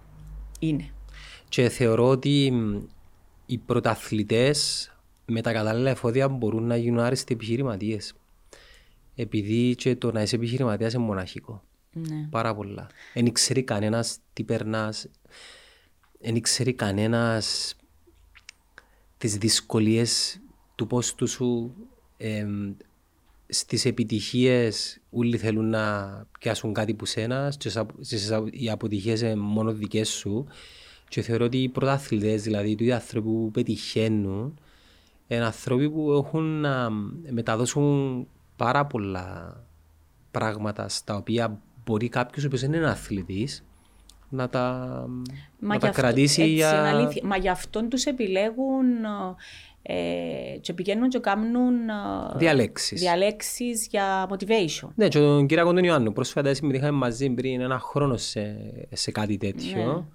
[0.60, 0.90] Είναι.
[1.49, 2.80] Και θεωρώ ότι μ,
[3.45, 4.91] οι πρωταθλητές
[5.26, 8.14] με τα κατάλληλα εφόδια μπορούν να γίνουν άριστοι επιχειρηματίες.
[9.15, 11.64] Επειδή και το να είσαι επιχειρηματίας είναι μοναχικό.
[11.94, 12.28] Ναι.
[12.30, 12.88] Πάρα πολλά.
[13.14, 15.07] Δεν ξέρει κανένας τι περνάς.
[16.19, 17.76] Δεν ξέρει κανένας
[19.18, 20.40] τις δυσκολίες
[20.76, 21.74] του πόστου σου.
[22.18, 22.74] εμ,
[23.48, 29.22] στις επιτυχίες όλοι θέλουν να πιάσουν κάτι που σένας, στις απο- στις απο- οι αποτυχίες
[29.22, 30.48] είναι μόνο δικές σου.
[31.10, 34.60] Και θεωρώ ότι οι πρωταθλητές, δηλαδή οι άνθρωποι που πετυχαίνουν,
[35.28, 36.90] είναι άνθρωποι που έχουν να
[37.30, 39.58] μεταδώσουν πάρα πολλά
[40.32, 43.64] πράγματα στα οποία μπορεί κάποιος ο οποίος δεν είναι αθλητής
[44.30, 44.88] να τα,
[45.60, 46.80] να γι' τα αυτό- κρατήσει έτσι, για...
[46.80, 47.22] είναι αλήθεια.
[47.26, 48.86] Μα γι' αυτόν τους επιλέγουν
[49.82, 53.02] ε, και πηγαίνουν και κάνουν ε, Διαλέξεις.
[53.02, 54.88] διαλέξεις για motivation.
[54.96, 58.58] Ναι, και τον κύριο τον Ιωάννου πρόσφατα συμμετείχαμε μαζί πριν ένα χρόνο σε,
[58.94, 60.12] σε κάτι τέτοιο.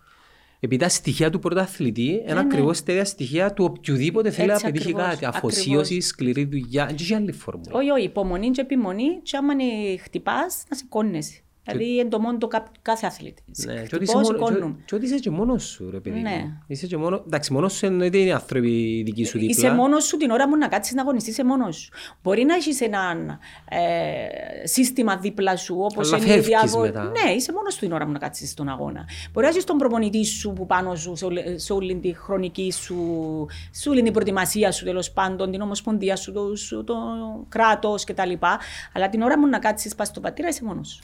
[0.64, 2.40] Επειδή τα στοιχεία του πρωταθλητή είναι ναι.
[2.40, 5.24] ακριβώς τα ίδια στοιχεία του οποιοδήποτε θέλει να Έτσι πετύχει ακριβώς, κάτι.
[5.24, 6.86] Αφοσίωση, σκληρή δουλειά.
[6.86, 7.70] Δεν έχει άλλη φόρμουλα.
[7.72, 9.55] Όχι, όχι, υπομονή και επιμονή και άμα
[10.02, 11.43] χτυπάς να σε κόνεσαι.
[11.64, 13.43] Δηλαδή είναι το μόνο το κα- κάθε αθλητή.
[13.66, 14.76] Ναι, και ότι Χτυπώ, είσαι μόνο- σηκώνουν.
[14.76, 16.22] και- και ότι είσαι και μόνος σου, ρε παιδί μου.
[16.22, 16.44] Ναι.
[16.66, 17.22] Είσαι και μόνο...
[17.26, 19.55] Εντάξει, μόνος σου εννοείται είναι οι άνθρωποι δικοί σου δίπλα.
[19.68, 21.90] Είσαι μόνος σου την ώρα που να κάτσεις να αγωνιστείς, είσαι μόνος σου.
[22.22, 23.14] Μπορεί να έχεις ένα
[23.68, 27.02] ε, σύστημα δίπλα σου, όπως Αλλά είναι φεύγεις διάβο- μετά.
[27.05, 29.05] Ναι, είσαι μόνος σου την ώρα που να κάτσεις στον αγώνα.
[29.32, 32.72] Μπορεί να έχεις τον προπονητή σου που πάνω σου, σε όλη, σε όλη τη χρονική
[32.72, 32.97] σου,
[33.70, 36.94] σε όλη την προετοιμασία σου τέλος πάντων, την ομοσπονδία σου, το, σου, το
[37.48, 38.32] κράτος κτλ.
[38.94, 41.01] Αλλά την ώρα που να κάτσεις πας στο πατήρα, είσαι μόνος σου.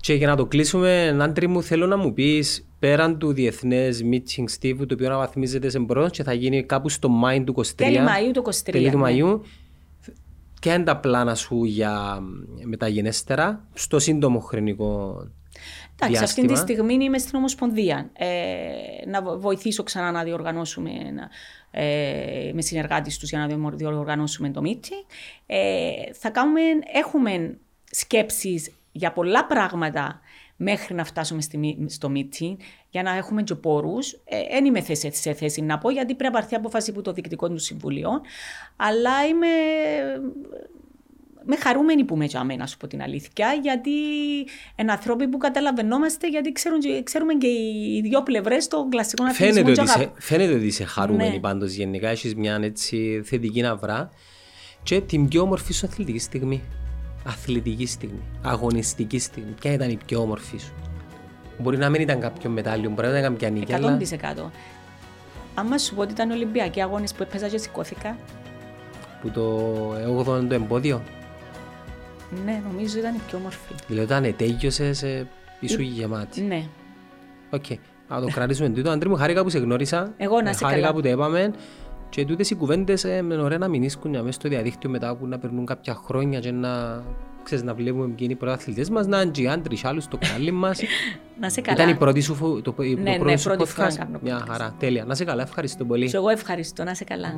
[0.00, 4.44] Και για να το κλείσουμε, Άντρη μου, θέλω να μου πεις πέραν του διεθνές meeting
[4.58, 7.62] Steve, το οποίο αναβαθμίζεται σε μπρος και θα γίνει κάπου στο Μάιν του 23.
[7.76, 8.50] Τέλη Μαΐου του 23.
[8.64, 9.04] Τέλη του ναι.
[9.10, 9.40] Μαΐου.
[10.60, 12.18] Ποια είναι τα πλάνα σου για
[12.64, 15.16] μεταγενέστερα, στο σύντομο χρονικό
[16.02, 18.10] Εντάξει, αυτή τη διάστημα; στιγμή είμαι στην Ομοσπονδία.
[18.12, 18.26] Ε,
[19.10, 21.28] να βο- βοηθήσω ξανά να διοργανώσουμε, ένα,
[21.70, 25.04] ε, με συνεργάτες τους για να διομο- διοργανώσουμε το meeting.
[25.46, 26.60] Ε, θα κάνουμε,
[26.94, 27.56] έχουμε
[27.90, 30.20] σκέψεις για πολλά πράγματα
[30.56, 32.56] μέχρι να φτάσουμε στη, μι- στο meeting,
[32.90, 34.12] για να έχουμε και πόρους.
[34.12, 37.12] Ε, δεν είμαι θέση- σε θέση να πω, γιατί πρέπει να πάρθει απόφαση από το
[37.12, 38.10] Διοικητικό του Συμβουλίο,
[38.76, 39.46] αλλά είμαι
[41.44, 43.90] με χαρούμενοι που με τζάμε, να σου πω την αλήθεια, γιατί
[44.76, 49.64] είναι άνθρωποι που καταλαβαίνόμαστε, γιατί ξέρουν, και- ξέρουμε και οι δύο πλευρές των κλασικών αθλητισμών.
[49.64, 50.20] Φαίνεται ότι, και είσαι, αγάπη.
[50.22, 51.38] φαίνεται ότι είσαι χαρούμενη Ναι.
[51.40, 54.10] πάντως γενικά, έχεις μια έτσι θετική ναυρά
[54.82, 56.62] και την πιο όμορφη σου αθλητική στιγμή.
[57.24, 59.50] Αθλητική στιγμή, αγωνιστική στιγμή.
[59.60, 60.72] Ποια ήταν η πιο όμορφη σου;
[61.58, 64.50] Μπορεί να μην ήταν κάποιο μετάλλιο, μπορεί να ήταν κάποια νίκη, αλλά 100%.
[65.54, 68.16] Άμα σου πω ότι ήταν Ολυμπιακοί αγώνες που έπαιζα και σηκώθηκα,
[69.22, 69.70] που το
[70.20, 71.02] 8ο είναι το εμπόδιο;
[72.44, 73.74] ναι, νομίζω ήταν η πιο όμορφη.
[73.86, 75.26] Δηλαδή όταν τέλειωσες, ε,
[75.60, 76.40] ήσου γεμάτη.
[76.40, 76.64] Ναι.
[77.50, 77.64] Οκ.
[78.08, 78.90] Να το κρατήσουμε τούτο.
[78.90, 80.12] Άντρη μου, χάρηκα που σε γνώρισα.
[80.16, 80.94] Εγώ να Ε, είσαι Χάρηκα καλά.
[80.94, 81.50] που το είπαμε.
[82.10, 85.16] Και τούτες οι κουβέντες ε, με ωραία να μην ίσκουν για μέσα στο διαδίκτυο μετά
[85.16, 87.02] που να περνούν κάποια χρόνια και να,
[87.42, 90.16] ξέρεις, να βλέπουμε ποιοι είναι οι πρωταθλητές μας, να είναι και οι άντρες άλλους στο
[90.16, 90.80] κανάλι μας.
[91.40, 91.82] Να σε καλά.
[91.82, 93.94] Ήταν η πρώτη σου, φο- το, η- Ναι, το ναι, πρώτο σου πρώτη φορά podcast.
[93.96, 94.48] κάνω Μια podcast.
[94.48, 94.74] χαρά.
[94.78, 95.04] Τέλεια.
[95.04, 95.42] Να σε καλά.
[95.42, 96.08] Ευχαριστώ πολύ.
[96.10, 97.34] Και εγώ ευχαριστώ, να σε καλά.